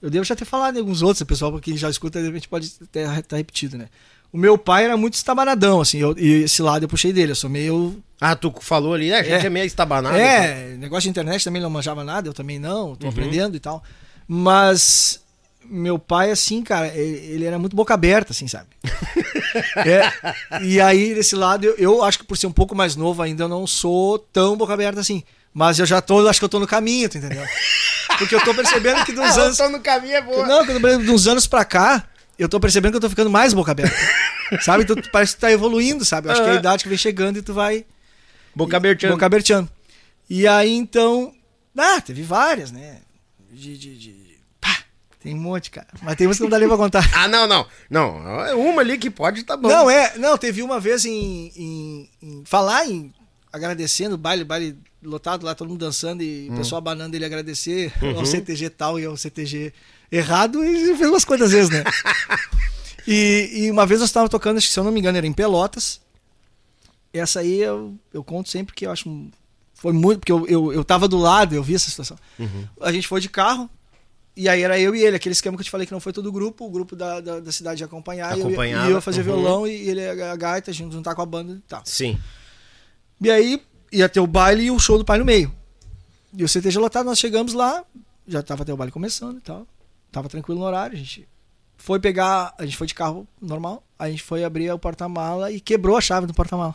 [0.00, 2.48] eu devo já ter falado em alguns outros, o pessoal, quem já escuta, de repente
[2.48, 3.88] pode ter tá repetido, né?
[4.32, 7.36] O meu pai era muito estabanadão, assim, eu- e esse lado eu puxei dele, eu
[7.36, 8.02] sou meio.
[8.20, 9.50] Ah, tu falou ali, é, a gente é, É.
[9.50, 10.16] meio estabanado.
[10.16, 12.96] é, negócio de internet também não manjava nada, eu também não, Uhum.
[12.96, 13.82] tô aprendendo e tal.
[14.26, 15.20] Mas
[15.64, 18.68] meu pai, assim, cara, ele era muito boca aberta, assim, sabe?
[19.86, 23.20] é, e aí, desse lado, eu, eu, acho que por ser um pouco mais novo
[23.22, 25.22] ainda, eu não sou tão boca aberta assim.
[25.54, 27.44] Mas eu já tô, acho que eu tô no caminho, tu entendeu?
[28.18, 29.58] Porque eu tô percebendo que dos anos.
[29.58, 30.46] eu tô no caminho é boa.
[30.46, 32.04] Não, de uns anos pra cá,
[32.42, 33.96] eu tô percebendo que eu tô ficando mais boca aberta.
[34.60, 34.84] sabe?
[34.84, 36.28] Tu, parece que tu tá evoluindo, sabe?
[36.28, 37.84] Eu acho que é a idade que vem chegando e tu vai.
[38.54, 39.14] Boca aberteando.
[39.14, 39.70] Boca aberteando.
[40.28, 41.34] E aí, então.
[41.76, 42.98] Ah, teve várias, né?
[43.50, 43.76] De.
[43.78, 44.38] de, de...
[44.60, 44.76] Pá,
[45.20, 45.88] tem um monte, cara.
[46.02, 47.08] Mas tem umas que não dá nem pra contar.
[47.14, 47.66] ah, não, não.
[47.88, 49.68] Não, é uma ali que pode tá bom.
[49.68, 50.16] Não, é.
[50.18, 51.52] Não, teve uma vez em.
[51.56, 53.12] em, em falar em.
[53.52, 56.54] Agradecendo, baile, baile lotado lá, todo mundo dançando e hum.
[56.54, 58.20] o pessoal abanando ele agradecer uhum.
[58.20, 59.74] ao CTG tal e ao CTG
[60.12, 61.82] errado e fez umas coisas às vezes, né?
[63.08, 66.00] e, e, uma vez nós estávamos tocando, se eu não me engano, era em Pelotas.
[67.12, 69.08] Essa aí eu, eu conto sempre que eu acho.
[69.74, 70.20] Foi muito.
[70.20, 72.16] Porque eu, eu, eu tava do lado, eu vi essa situação.
[72.38, 72.66] Uhum.
[72.80, 73.68] A gente foi de carro,
[74.36, 76.12] e aí era eu e ele, aquele esquema que eu te falei que não foi
[76.12, 79.02] todo o grupo, o grupo da, da, da cidade ia acompanhar, e eu, e eu
[79.02, 79.24] fazer uhum.
[79.24, 81.82] violão e ele a gaita, a gente juntar com a banda e tal.
[81.84, 82.18] Sim.
[83.20, 85.52] E aí ia ter o baile e o show do pai no meio.
[86.34, 87.84] E o CTG lotado, nós chegamos lá,
[88.26, 89.66] já tava até o baile começando e tal.
[90.12, 91.26] Tava tranquilo no horário, a gente
[91.76, 95.58] foi pegar, a gente foi de carro normal, a gente foi abrir o porta-mala e
[95.58, 96.74] quebrou a chave do porta-mala.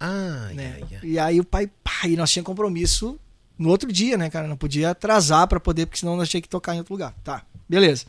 [0.00, 0.64] Ah, né?
[0.64, 1.06] Yeah, yeah.
[1.06, 3.20] E aí o pai, pá, e nós tínhamos compromisso
[3.58, 4.48] no outro dia, né, cara?
[4.48, 7.14] Não podia atrasar para poder, porque senão nós tínhamos que tocar em outro lugar.
[7.22, 8.06] Tá, beleza.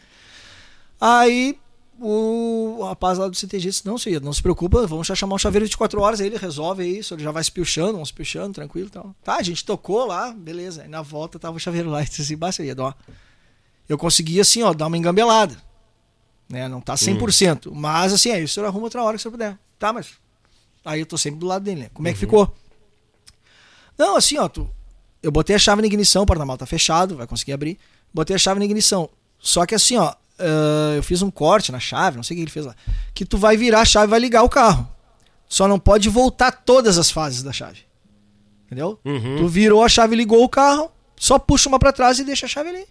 [1.00, 1.60] Aí
[2.00, 5.40] o rapaz lá do CTG disse: Não, senhor, não se preocupa, vamos já chamar um
[5.40, 6.22] chaveiro de 24 horas.
[6.22, 9.16] Aí ele resolve isso, ele já vai se vamos se pichando, tranquilo então.
[9.24, 10.84] Tá, a gente tocou lá, beleza.
[10.84, 12.94] Aí na volta tava o chaveiro lá e disse assim: Basta, ia, ó.
[13.94, 15.56] Eu consegui assim, ó, dar uma engambelada.
[16.49, 16.68] Né?
[16.68, 17.72] Não tá 100%, hum.
[17.74, 19.57] mas assim, aí o senhor arruma outra hora que o senhor puder.
[19.80, 20.11] Tá, mas.
[20.84, 21.90] Aí eu tô sempre do lado dele, né?
[21.94, 22.20] Como é que uhum.
[22.20, 22.56] ficou?
[23.98, 24.70] Não, assim, ó, tu...
[25.22, 27.78] eu botei a chave na ignição, o porta-mal tá fechado, vai conseguir abrir.
[28.14, 29.10] Botei a chave na ignição.
[29.40, 32.44] Só que assim, ó, uh, eu fiz um corte na chave, não sei o que
[32.44, 32.76] ele fez lá,
[33.14, 34.88] que tu vai virar a chave e vai ligar o carro.
[35.48, 37.82] Só não pode voltar todas as fases da chave.
[38.65, 38.99] Entendeu?
[39.06, 39.38] Uhum.
[39.38, 42.49] Tu virou a chave, ligou o carro, só puxa uma para trás e deixa a
[42.49, 42.86] chave ali.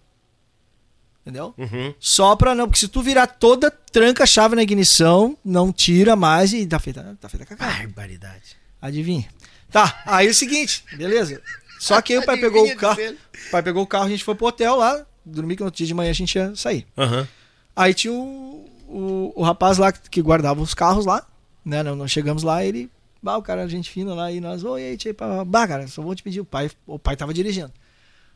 [1.23, 1.55] Entendeu?
[1.57, 1.95] Uhum.
[2.01, 6.17] Só pra não, porque se tu virar toda, tranca a chave na ignição, não tira
[6.17, 7.67] mais e tá feita, tá feita cacau.
[7.67, 8.57] Barbaridade.
[8.81, 9.29] Adivinha.
[9.71, 11.41] Tá, aí é o seguinte, beleza?
[11.79, 13.01] Só que aí o pai pegou o carro.
[13.01, 15.79] O pai pegou o carro, a gente foi pro hotel lá, dormir que no outro
[15.79, 16.87] dia de manhã a gente ia sair.
[16.97, 17.27] Uhum.
[17.75, 21.27] Aí tinha o, o, o, rapaz lá que, guardava os carros lá,
[21.65, 21.83] né?
[21.83, 22.91] Nós chegamos lá, ele.
[23.23, 25.15] Bah, o cara, gente fina lá, e nós, oi, aí, tchê,
[25.47, 27.73] bah, cara, só vou te pedir, o pai, o pai tava dirigindo.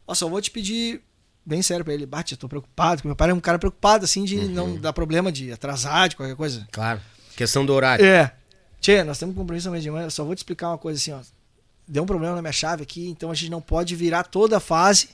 [0.06, 1.02] Ó, só vou te pedir,
[1.46, 4.04] bem sério pra ele, bate, eu tô preocupado, porque meu pai é um cara preocupado,
[4.04, 4.48] assim, de uhum.
[4.48, 6.66] não dar problema de atrasar, de qualquer coisa.
[6.72, 7.00] Claro,
[7.36, 8.04] questão do horário.
[8.04, 8.32] É.
[8.80, 11.12] Tchê, nós temos um compromisso amanhã de manhã, só vou te explicar uma coisa assim,
[11.12, 11.20] ó.
[11.88, 14.60] Deu um problema na minha chave aqui, então a gente não pode virar toda a
[14.60, 15.10] fase,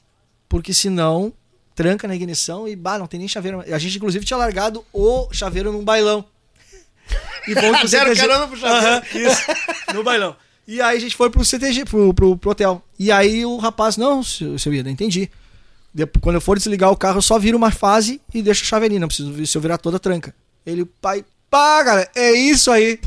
[0.48, 1.34] porque senão
[1.74, 3.60] tranca na ignição e bah, não tem nem chaveiro.
[3.60, 6.24] A gente, inclusive, tinha largado o chaveiro num bailão.
[7.48, 8.20] E vamos pro Zero CTG.
[8.28, 9.04] carona pro chaveiro.
[9.14, 9.42] isso,
[9.92, 10.36] no bailão.
[10.64, 12.80] E aí a gente foi pro CTG, pro, pro, pro hotel.
[12.96, 15.28] E aí o rapaz, não, seu, seu Ida, entendi.
[15.94, 18.66] Depois, quando eu for desligar o carro, eu só viro uma fase e deixo a
[18.66, 18.98] chave ali.
[18.98, 20.34] Não preciso se eu virar toda a tranca.
[20.64, 22.98] Ele, pai, pá, cara, é isso aí.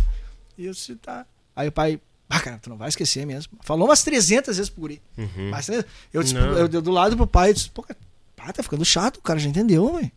[0.58, 1.26] E eu disse, tá.
[1.56, 2.00] Aí o pai,
[2.30, 3.54] ah, cara, tu não vai esquecer mesmo.
[3.62, 5.02] Falou umas 300 vezes pro guri.
[5.18, 5.50] Uhum.
[5.50, 5.70] Mas,
[6.14, 7.98] eu, disse, eu, eu, do lado pro pai, eu disse, pô, cara,
[8.38, 10.12] ah, tá ficando chato, o cara já entendeu, velho.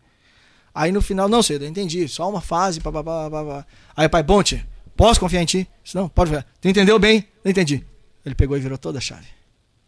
[0.75, 3.67] Aí no final, não sei, eu entendi, só uma fase, papapá, papapá.
[3.97, 5.69] Aí o pai, bom, tia, posso confiar em ti?
[5.83, 6.45] Disse, não, pode ver.
[6.61, 7.27] Tu entendeu bem?
[7.43, 7.85] Não entendi.
[8.25, 9.27] Ele pegou e virou toda a chave.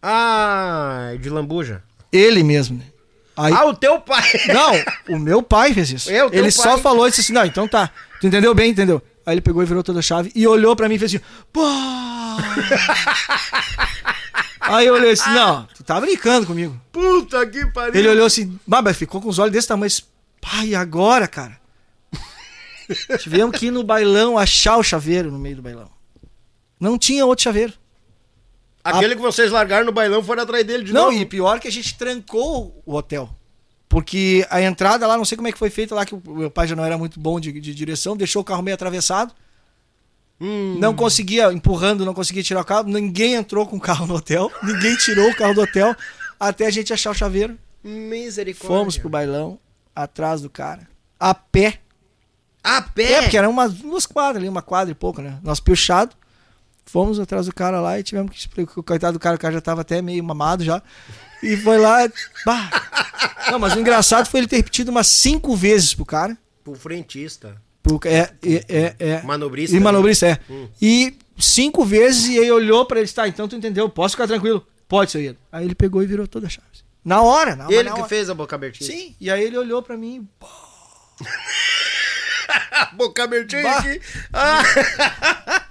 [0.02, 1.82] Ah, de lambuja.
[2.12, 2.84] Ele mesmo, né?
[3.36, 4.22] Aí, ah, o teu pai?
[4.52, 6.10] Não, o meu pai fez isso.
[6.10, 6.50] Eu, ele pai.
[6.50, 7.90] só falou e disse assim: não, então tá.
[8.20, 9.00] Tu entendeu bem, entendeu?
[9.24, 11.24] Aí ele pegou e virou toda a chave e olhou pra mim e fez assim:
[11.52, 11.62] pô!
[14.60, 16.78] Aí eu olhei assim, não, tu tá brincando comigo.
[16.92, 17.98] Puta que pariu.
[17.98, 19.90] Ele olhou assim, mas ficou com os olhos desse tamanho.
[20.40, 21.58] Pai, agora, cara?
[23.18, 25.90] Tivemos que ir no bailão achar o chaveiro no meio do bailão.
[26.78, 27.72] Não tinha outro chaveiro.
[28.82, 29.16] Aquele a...
[29.16, 31.14] que vocês largaram no bailão foram atrás dele de não, novo.
[31.14, 33.28] Não, e pior que a gente trancou o hotel.
[33.88, 36.50] Porque a entrada lá, não sei como é que foi feita lá, que o meu
[36.50, 39.34] pai já não era muito bom de, de direção, deixou o carro meio atravessado.
[40.40, 40.76] Hum.
[40.78, 42.84] Não conseguia, empurrando, não conseguia tirar o carro.
[42.84, 44.50] Ninguém entrou com o carro no hotel.
[44.62, 45.94] Ninguém tirou o carro do hotel
[46.38, 47.58] até a gente achar o chaveiro.
[47.82, 48.78] Misericórdia.
[48.78, 49.58] Fomos pro bailão,
[49.94, 50.88] atrás do cara,
[51.18, 51.80] a pé.
[52.62, 53.12] A pé?
[53.12, 55.38] É, porque eram umas duas quadras ali, uma quadra e pouco, né?
[55.42, 56.14] Nós piochado.
[56.90, 58.72] Fomos atrás do cara lá e tivemos que explicar.
[58.80, 60.82] O coitado do cara, o cara já tava até meio mamado já.
[61.40, 61.98] E foi lá.
[62.44, 62.68] Bah.
[63.48, 66.36] Não, mas o engraçado foi ele ter repetido umas cinco vezes pro cara.
[66.64, 67.62] Pro frentista.
[68.04, 69.22] É, é, é, é.
[69.22, 69.76] Manobrista.
[69.76, 69.84] E né?
[69.84, 70.40] manobrista, é.
[70.50, 70.68] Hum.
[70.82, 74.66] E cinco vezes e aí olhou para ele, tá, então tu entendeu, posso ficar tranquilo?
[74.88, 75.36] Pode, seu Ian.
[75.52, 76.66] Aí ele pegou e virou toda a chave.
[77.04, 78.08] Na hora, na, Ele na que hora.
[78.08, 78.90] fez a boca abertinha.
[78.90, 80.46] Sim, e aí ele olhou pra mim, pô,
[82.94, 84.00] boca abertinha aqui.
[84.32, 84.62] Ah.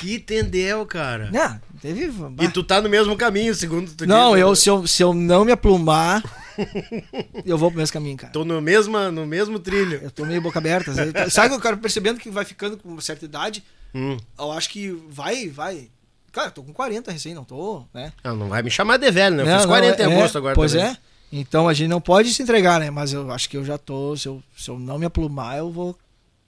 [0.00, 1.30] que tendel, cara.
[1.30, 2.10] né, teve...
[2.40, 4.54] E tu tá no mesmo caminho, segundo tu Não, disse, eu, né?
[4.56, 6.22] se, eu, se eu não me aplumar,
[7.44, 8.32] eu vou pro mesmo caminho, cara.
[8.32, 10.00] Tô no mesmo, no mesmo trilho.
[10.02, 10.92] Eu tô meio boca aberta.
[11.30, 11.48] sabe?
[11.50, 13.64] Que eu quero percebendo que vai ficando com uma certa idade?
[13.94, 14.16] Hum.
[14.38, 15.88] Eu acho que vai, vai.
[16.32, 18.12] Cara, tô com 40 recém, não tô, né?
[18.22, 19.42] Não, não vai me chamar de velho, né?
[19.42, 20.88] Eu Não, fiz não, 40 em é- agosto agora Pois também.
[20.88, 20.96] é.
[21.32, 22.90] Então a gente não pode se entregar, né?
[22.90, 24.16] Mas eu acho que eu já tô.
[24.16, 25.96] Se eu, se eu não me aplumar, eu vou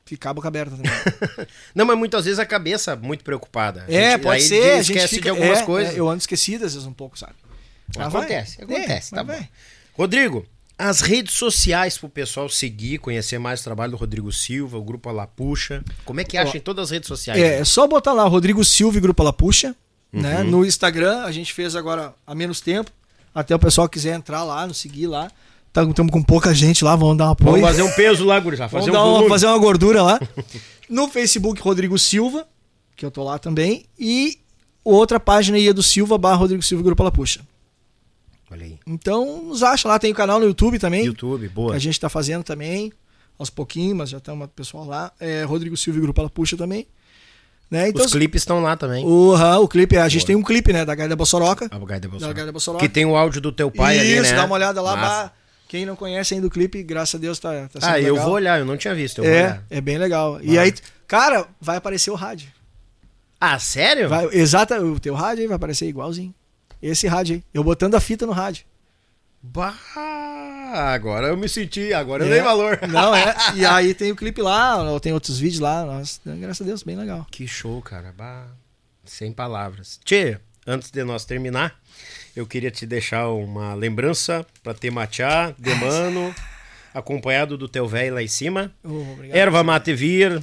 [0.09, 0.91] ficar boca aberta também.
[1.75, 3.85] Não, mas muitas vezes a cabeça muito preocupada.
[3.87, 4.73] A é, gente- pode aí ser.
[4.73, 5.95] A gente esquece fica, de algumas é, coisas.
[5.95, 7.35] é, eu ando esquecido às vezes um pouco, sabe?
[7.97, 8.23] Mas vai.
[8.23, 9.33] Acontece, acontece, É, tá bom.
[9.33, 9.49] vai.
[9.95, 10.47] Rodrigo,
[10.79, 15.09] as redes sociais pro pessoal seguir, conhecer mais o trabalho do Rodrigo Silva, o Grupo
[15.09, 15.83] Alapuxa.
[16.05, 17.41] Como é que acha Ó, em todas as redes sociais?
[17.43, 19.75] É, é só botar lá Rodrigo Silva e Grupo Lapuxa,
[20.13, 20.39] né?
[20.39, 20.45] Uhum.
[20.45, 22.93] No Instagram, a gente fez agora há menos tempo.
[23.35, 25.31] Até o pessoal quiser entrar lá, nos seguir lá.
[25.69, 27.53] Estamos com pouca gente lá, vamos dar um apoio.
[27.53, 28.69] Vamos fazer um peso lá, gurizada.
[28.71, 30.21] Vamos Fazer dar um uma, fazer uma gordura lá.
[30.89, 32.47] No Facebook, Rodrigo Silva,
[32.97, 33.85] que eu tô lá também.
[33.99, 34.39] E
[34.83, 37.41] outra página aí é do Silva barra Rodrigo Silva Grupo Lapuxa.
[38.51, 38.79] Olha aí.
[38.87, 41.05] Então, nos acha lá, tem o canal no YouTube também.
[41.05, 41.75] YouTube, Que boa.
[41.75, 42.91] a gente tá fazendo também,
[43.39, 45.13] aos pouquinhos, mas já tem uma pessoal lá.
[45.21, 46.87] É, Rodrigo Silva e Grupo Lapuxa também.
[47.71, 47.91] Né?
[47.91, 49.05] Então, Os clipes estão lá também.
[49.05, 51.67] aham, o clipe, a gente tem um clipe, né, da Gaida Bossoroca.
[51.71, 52.35] A Gaida Da Bolsonaro.
[52.35, 52.83] Gaida Bossoroca.
[52.83, 54.37] Que tem o áudio do teu pai ali, Isso, né?
[54.37, 54.97] dá uma olhada lá.
[54.97, 55.25] Massa.
[55.25, 55.33] bah,
[55.69, 58.25] quem não conhece ainda o clipe, graças a Deus tá, tá sendo Ah, eu legal.
[58.27, 59.23] vou olhar, eu não tinha visto.
[59.23, 60.41] Eu É, é bem legal.
[60.43, 60.73] E aí,
[61.07, 62.49] cara, vai aparecer o rádio.
[63.41, 64.09] Ah, sério?
[64.09, 66.35] Vai, exata, o teu rádio aí vai aparecer igualzinho.
[66.83, 67.45] Esse rádio aí.
[67.55, 68.65] Eu botando a fita no rádio.
[69.41, 69.75] Bah,
[70.93, 72.33] agora eu me senti, agora eu É.
[72.35, 72.81] dei valor.
[72.89, 73.35] Não, é.
[73.55, 75.85] E aí tem o clipe lá, ou tem outros vídeos lá.
[75.85, 77.27] Nossa, graças a Deus, bem legal.
[77.31, 78.13] Que show, cara.
[78.17, 78.47] Bah,
[79.05, 80.01] sem palavras.
[80.05, 81.79] Tchê, antes de nós terminar,
[82.39, 84.93] eu queria te deixar uma lembrança pra ter
[85.59, 86.35] de mano,
[86.95, 88.73] acompanhado do teu velho lá em cima.
[88.85, 89.37] Oh, obrigado.
[89.37, 90.41] Erva mate vir,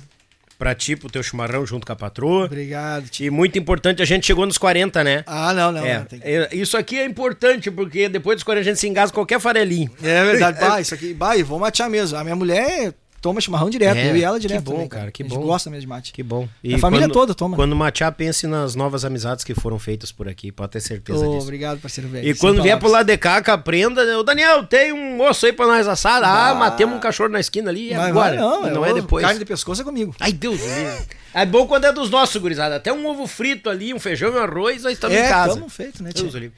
[0.59, 2.45] pra ti, pro teu chimarrão junto com a patroa.
[2.45, 3.27] Obrigado, tio.
[3.27, 5.23] E muito importante, a gente chegou nos 40, né?
[5.25, 5.85] Ah, não, não.
[5.85, 8.87] é, não, tem é, isso aqui é importante, porque depois dos 40 a gente se
[8.89, 9.89] engasga qualquer farelinho.
[10.03, 10.59] É verdade.
[10.65, 11.13] Bah, isso aqui.
[11.13, 12.17] Bah, e vou matear mesmo.
[12.17, 12.93] A minha mulher
[13.25, 13.97] toma chimarrão direto.
[13.97, 14.63] É, eu e ela que direto.
[14.63, 15.45] bom, também, cara, que A gente bom.
[15.45, 16.13] gosta mesmo de mate.
[16.13, 16.47] Que bom.
[16.73, 17.55] A família toda toma.
[17.55, 21.31] Quando matear, pense nas novas amizades que foram feitas por aqui, pode ter certeza Ô,
[21.31, 21.41] disso.
[21.41, 22.23] obrigado, parceiro velho.
[22.27, 22.91] E Sem quando vier pro palavras.
[22.91, 26.23] lado de cá, que aprenda, ô Daniel, tem um osso aí pra nós assar.
[26.23, 28.35] Ah, matemos um cachorro na esquina ali, e agora?
[28.35, 29.23] não, E não é ovo, depois.
[29.25, 30.15] Carne de pescoço é comigo.
[30.19, 31.07] Ai, Deus do livre.
[31.33, 32.75] É bom quando é dos nossos, gurizada.
[32.75, 35.53] Até um ovo frito ali, um feijão e um arroz, nós estamos é, em casa.
[35.55, 36.31] tamo feito, né, Deus tio?
[36.31, 36.55] do livre.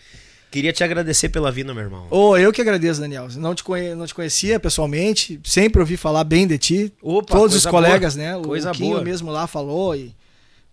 [0.58, 2.08] Queria te agradecer pela vinda, meu irmão.
[2.10, 3.28] Ô, eu que agradeço, Daniel.
[3.36, 6.94] Não te, conhe- não te conhecia pessoalmente, sempre ouvi falar bem de ti.
[7.02, 8.26] Opa, Todos os colegas, boa.
[8.28, 8.38] né?
[8.38, 9.04] O Coisa Quinho boa.
[9.04, 10.16] mesmo lá falou e...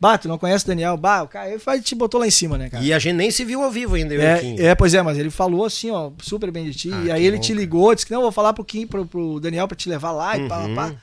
[0.01, 0.97] Bah, tu não conhece o Daniel?
[0.97, 2.83] Bah, o cara ele te botou lá em cima, né, cara?
[2.83, 4.57] E a gente nem se viu ao vivo ainda, Kim.
[4.59, 6.91] É, é, pois é, mas ele falou assim, ó, super bem de ti.
[6.93, 9.07] Ah, e aí ele bom, te ligou, disse que não, vou falar pro Kim, pro,
[9.07, 10.75] pro Daniel pra te levar lá e pá, pá, Uhum.
[10.75, 10.95] pá.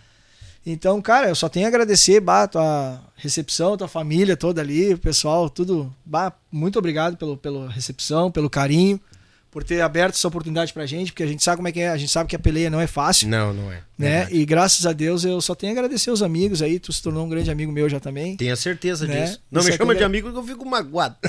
[0.65, 4.97] Então, cara, eu só tenho a agradecer, bah, tua recepção, tua família toda ali, o
[4.97, 5.91] pessoal, tudo.
[6.05, 8.99] Bah, muito obrigado pelo, pela recepção, pelo carinho,
[9.49, 11.89] por ter aberto essa oportunidade pra gente, porque a gente sabe como é que é,
[11.89, 13.27] a gente sabe que a peleia não é fácil.
[13.27, 13.81] Não, não é.
[13.97, 14.09] Né?
[14.19, 14.35] Verdade.
[14.37, 17.25] E graças a Deus eu só tenho a agradecer os amigos aí, tu se tornou
[17.25, 18.37] um grande amigo meu já também.
[18.37, 19.23] Tenha certeza Né?
[19.25, 19.39] disso.
[19.51, 21.15] Não Isso me é chama tudo de é- amigo que eu fico magoado.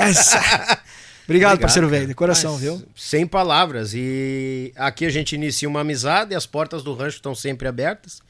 [1.25, 1.99] Obrigado, parceiro cara.
[1.99, 2.83] velho, de coração, Mas, viu?
[2.97, 3.93] Sem palavras.
[3.95, 8.21] E aqui a gente inicia uma amizade, as portas do rancho estão sempre abertas.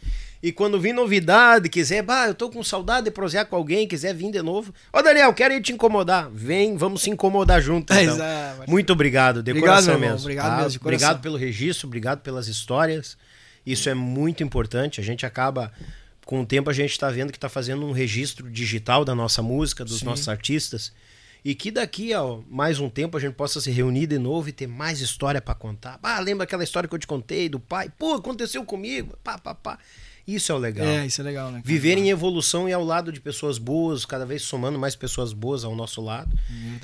[0.43, 4.12] E quando vir novidade, quiser, bah, eu tô com saudade de prosear com alguém, quiser
[4.12, 4.74] vir de novo.
[4.93, 6.28] Ô, Daniel, quero ir te incomodar.
[6.31, 7.93] Vem, vamos se incomodar junto.
[7.93, 8.14] É, Então.
[8.16, 8.69] exato.
[8.70, 10.19] Muito obrigado, de Obrigado, coração mesmo.
[10.19, 10.62] Obrigado tá?
[10.64, 10.81] mesmo.
[10.82, 13.16] Obrigado pelo registro, obrigado pelas histórias.
[13.64, 15.01] Isso é muito importante.
[15.01, 15.73] A gente acaba,
[16.27, 19.43] com o tempo, a gente está vendo que está fazendo um registro digital da nossa
[19.43, 20.06] música, dos Sim.
[20.06, 20.93] nossos artistas.
[21.44, 22.20] E que daqui a
[22.51, 25.55] mais um tempo a gente possa se reunir de novo e ter mais história para
[25.55, 26.01] contar.
[26.02, 27.89] Ah, lembra aquela história que eu te contei do pai?
[27.97, 29.16] Pô, aconteceu comigo.
[29.23, 29.78] Pá, pá, pá.
[30.27, 30.86] Isso é o legal.
[30.86, 31.59] É, isso é legal, né?
[31.59, 31.65] cara?
[31.66, 35.65] Viver em evolução e ao lado de pessoas boas, cada vez somando mais pessoas boas
[35.65, 36.36] ao nosso lado.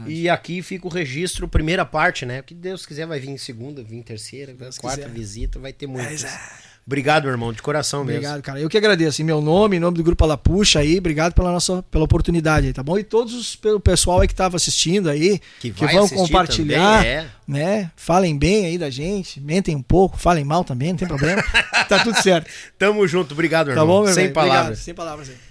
[0.06, 2.40] E aqui fica o registro, primeira parte, né?
[2.40, 5.08] O que Deus quiser vai vir em segunda, vir em terceira, quarta quiser.
[5.08, 6.24] visita, vai ter muitas.
[6.24, 6.67] Exato.
[6.88, 8.42] Obrigado, meu irmão, de coração Obrigado, mesmo.
[8.42, 8.58] cara.
[8.60, 9.20] Eu que agradeço.
[9.20, 12.72] Em meu nome, em nome do Grupo Alapuxa aí, obrigado pela nossa pela oportunidade aí,
[12.72, 12.98] tá bom?
[12.98, 17.10] E todos os pelo pessoal aí que tava assistindo aí, Que que, vão compartilhar, também,
[17.10, 17.26] é.
[17.46, 17.90] né?
[17.94, 21.42] Falem bem aí da gente, mentem um pouco, falem mal também, não tem problema.
[21.90, 22.50] tá tudo certo.
[22.78, 23.96] Tamo junto, obrigado, meu Tá irmão.
[23.98, 24.30] bom, meu Sem velho?
[24.30, 24.48] Obrigado.
[24.54, 24.78] palavras.
[24.78, 25.47] Sem palavras aí.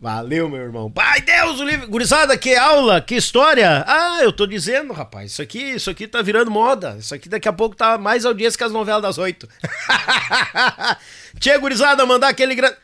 [0.00, 0.90] Valeu, meu irmão.
[0.90, 1.86] Pai Deus, o livre.
[1.86, 3.84] Gurizada, que aula, que história.
[3.86, 5.32] Ah, eu tô dizendo, rapaz.
[5.32, 6.96] Isso aqui, isso aqui tá virando moda.
[6.98, 9.46] Isso aqui daqui a pouco tá mais audiência que as novelas das oito.
[11.38, 12.76] Tchê, gurizada, mandar aquele grande.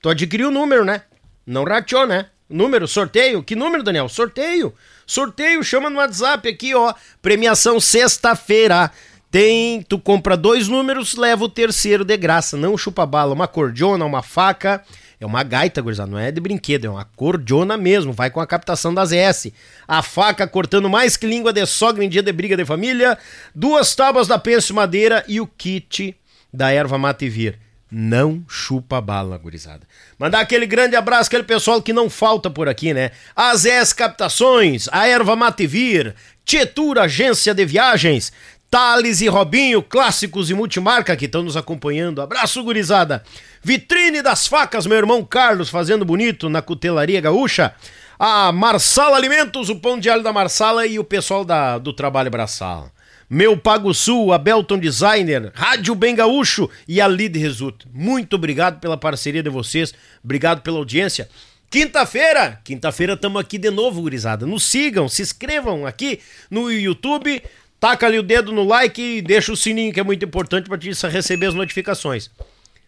[0.00, 1.02] Tu adquiriu o número, né?
[1.46, 2.26] Não rateou, né?
[2.50, 3.40] Número, sorteio.
[3.44, 4.08] Que número, Daniel?
[4.08, 4.74] Sorteio.
[5.06, 6.92] Sorteio, chama no WhatsApp aqui, ó.
[7.22, 8.90] Premiação sexta-feira.
[9.30, 14.04] tem, tu compra dois números, leva o terceiro de graça, não chupa bala, uma cordiona,
[14.04, 14.84] uma faca,
[15.22, 18.46] é uma gaita, gurizada, não é de brinquedo, é uma cordiona mesmo, vai com a
[18.46, 19.52] captação das ES.
[19.86, 23.16] A faca cortando mais que língua de sogra em dia de briga de família,
[23.54, 26.16] duas tábuas da penso madeira e o kit
[26.52, 27.56] da erva mate vir.
[27.88, 29.86] Não chupa bala, gurizada.
[30.18, 33.10] Mandar aquele grande abraço, aquele pessoal que não falta por aqui, né?
[33.36, 38.32] As ES Captações, a Erva Mate Vir, Tietur Agência de Viagens,
[38.72, 42.22] Thales e Robinho, clássicos e multimarca que estão nos acompanhando.
[42.22, 43.22] Abraço, gurizada.
[43.62, 47.74] Vitrine das facas, meu irmão Carlos fazendo bonito na cutelaria gaúcha.
[48.18, 52.30] A Marsala Alimentos, o pão de alho da Marsala e o pessoal da, do Trabalho
[52.30, 52.90] Braçal.
[53.28, 57.84] Meu Pago Sul, a Belton Designer, Rádio Bem Gaúcho e a Lead Resulta.
[57.92, 59.92] Muito obrigado pela parceria de vocês,
[60.24, 61.28] obrigado pela audiência.
[61.72, 64.44] Quinta-feira, quinta-feira estamos aqui de novo, gurizada.
[64.44, 66.20] Nos sigam, se inscrevam aqui
[66.50, 67.42] no YouTube,
[67.82, 70.78] Taca ali o dedo no like e deixa o sininho, que é muito importante para
[70.78, 72.30] te receber as notificações.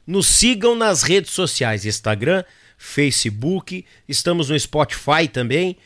[0.06, 2.44] Nos sigam nas redes sociais, Instagram,
[2.78, 5.76] Facebook, estamos no Spotify também.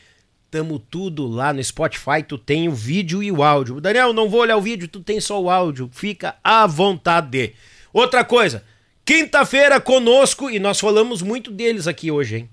[0.51, 3.81] Tamo tudo lá no Spotify, tu tem o vídeo e o áudio.
[3.81, 5.89] Daniel, não vou olhar o vídeo, tu tem só o áudio.
[5.91, 7.55] Fica à vontade.
[7.91, 8.63] Outra coisa,
[9.03, 12.49] quinta-feira conosco, e nós falamos muito deles aqui hoje, hein?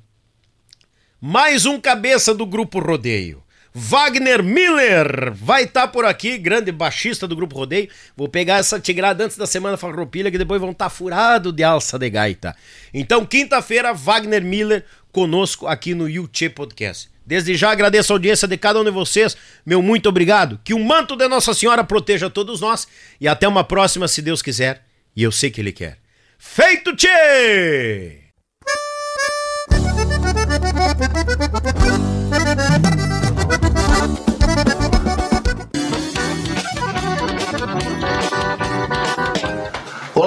[1.21, 3.45] Mais um cabeça do Grupo Rodeio.
[3.79, 7.91] Wagner Miller vai estar tá por aqui, grande baixista do Grupo Rodeio.
[8.17, 11.63] Vou pegar essa tigrada antes da semana farroupilha, que depois vão estar tá furado de
[11.63, 12.57] alça de gaita.
[12.95, 14.83] Então, quinta-feira, Wagner Miller
[15.13, 17.11] conosco aqui no YouTube Podcast.
[17.27, 19.37] Desde já agradeço a audiência de cada um de vocês.
[19.67, 20.59] Meu muito obrigado.
[20.65, 22.89] Que o manto de Nossa Senhora proteja todos nós.
[23.21, 24.85] E até uma próxima, se Deus quiser.
[25.15, 25.99] E eu sei que Ele quer.
[26.39, 28.23] Feito, tchê!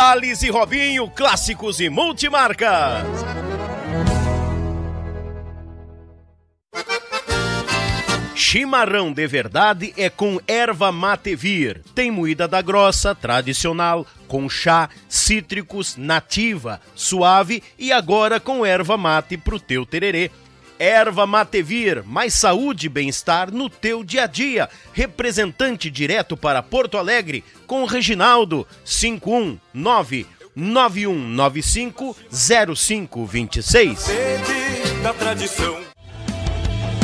[0.00, 3.04] Thales e Robinho, clássicos e multimarcas.
[8.34, 11.82] Chimarrão de verdade é com erva mate vir.
[11.94, 19.36] Tem moída da grossa, tradicional, com chá, cítricos, nativa, suave e agora com erva mate
[19.36, 20.30] pro teu tererê.
[20.80, 24.66] Erva Matevir, mais saúde e bem-estar no teu dia a dia.
[24.94, 30.26] Representante direto para Porto Alegre com Reginaldo 519
[30.56, 34.06] 9195 0526.
[35.02, 35.89] da tradição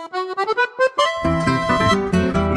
[0.00, 1.57] O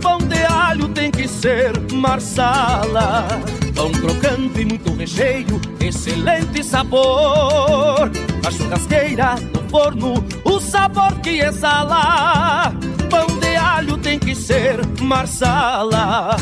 [0.00, 3.26] Pão de alho tem que ser marsala.
[3.74, 8.10] Pão crocante e muito recheio, excelente sabor.
[8.46, 12.72] A churrasqueira, no forno, o sabor que exala.
[13.10, 16.36] Pão de alho tem que ser marsala.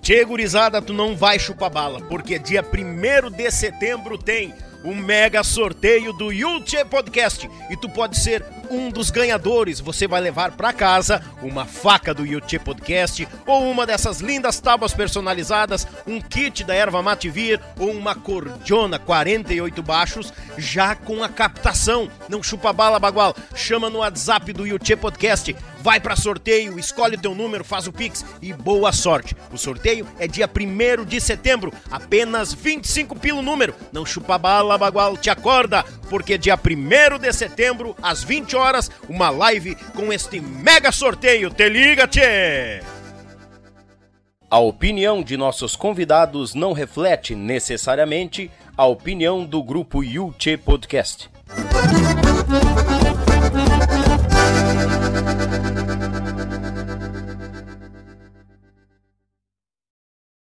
[0.00, 4.54] Tchê, gurizada, tu não vai chupar bala, porque dia 1 de setembro tem
[4.84, 9.80] o mega sorteio do Yulche Podcast e tu pode ser um dos ganhadores.
[9.80, 14.94] Você vai levar para casa uma faca do Yuchê Podcast ou uma dessas lindas tábuas
[14.94, 21.28] personalizadas, um kit da erva mate vir ou uma cordiona 48 baixos já com a
[21.28, 22.10] captação.
[22.28, 23.34] Não chupa bala, bagual.
[23.54, 25.54] Chama no WhatsApp do Yuchê Podcast.
[25.80, 29.36] Vai para sorteio, escolhe o teu número, faz o Pix e boa sorte.
[29.52, 33.74] O sorteio é dia 1 de setembro, apenas 25 pelo número.
[33.92, 39.30] Não chupa bala, bagual, te acorda, porque dia 1 de setembro, às 20 horas, uma
[39.30, 41.50] live com este mega sorteio.
[41.50, 42.82] Te liga, tchê!
[44.50, 51.28] A opinião de nossos convidados não reflete necessariamente a opinião do grupo Yuchê Podcast.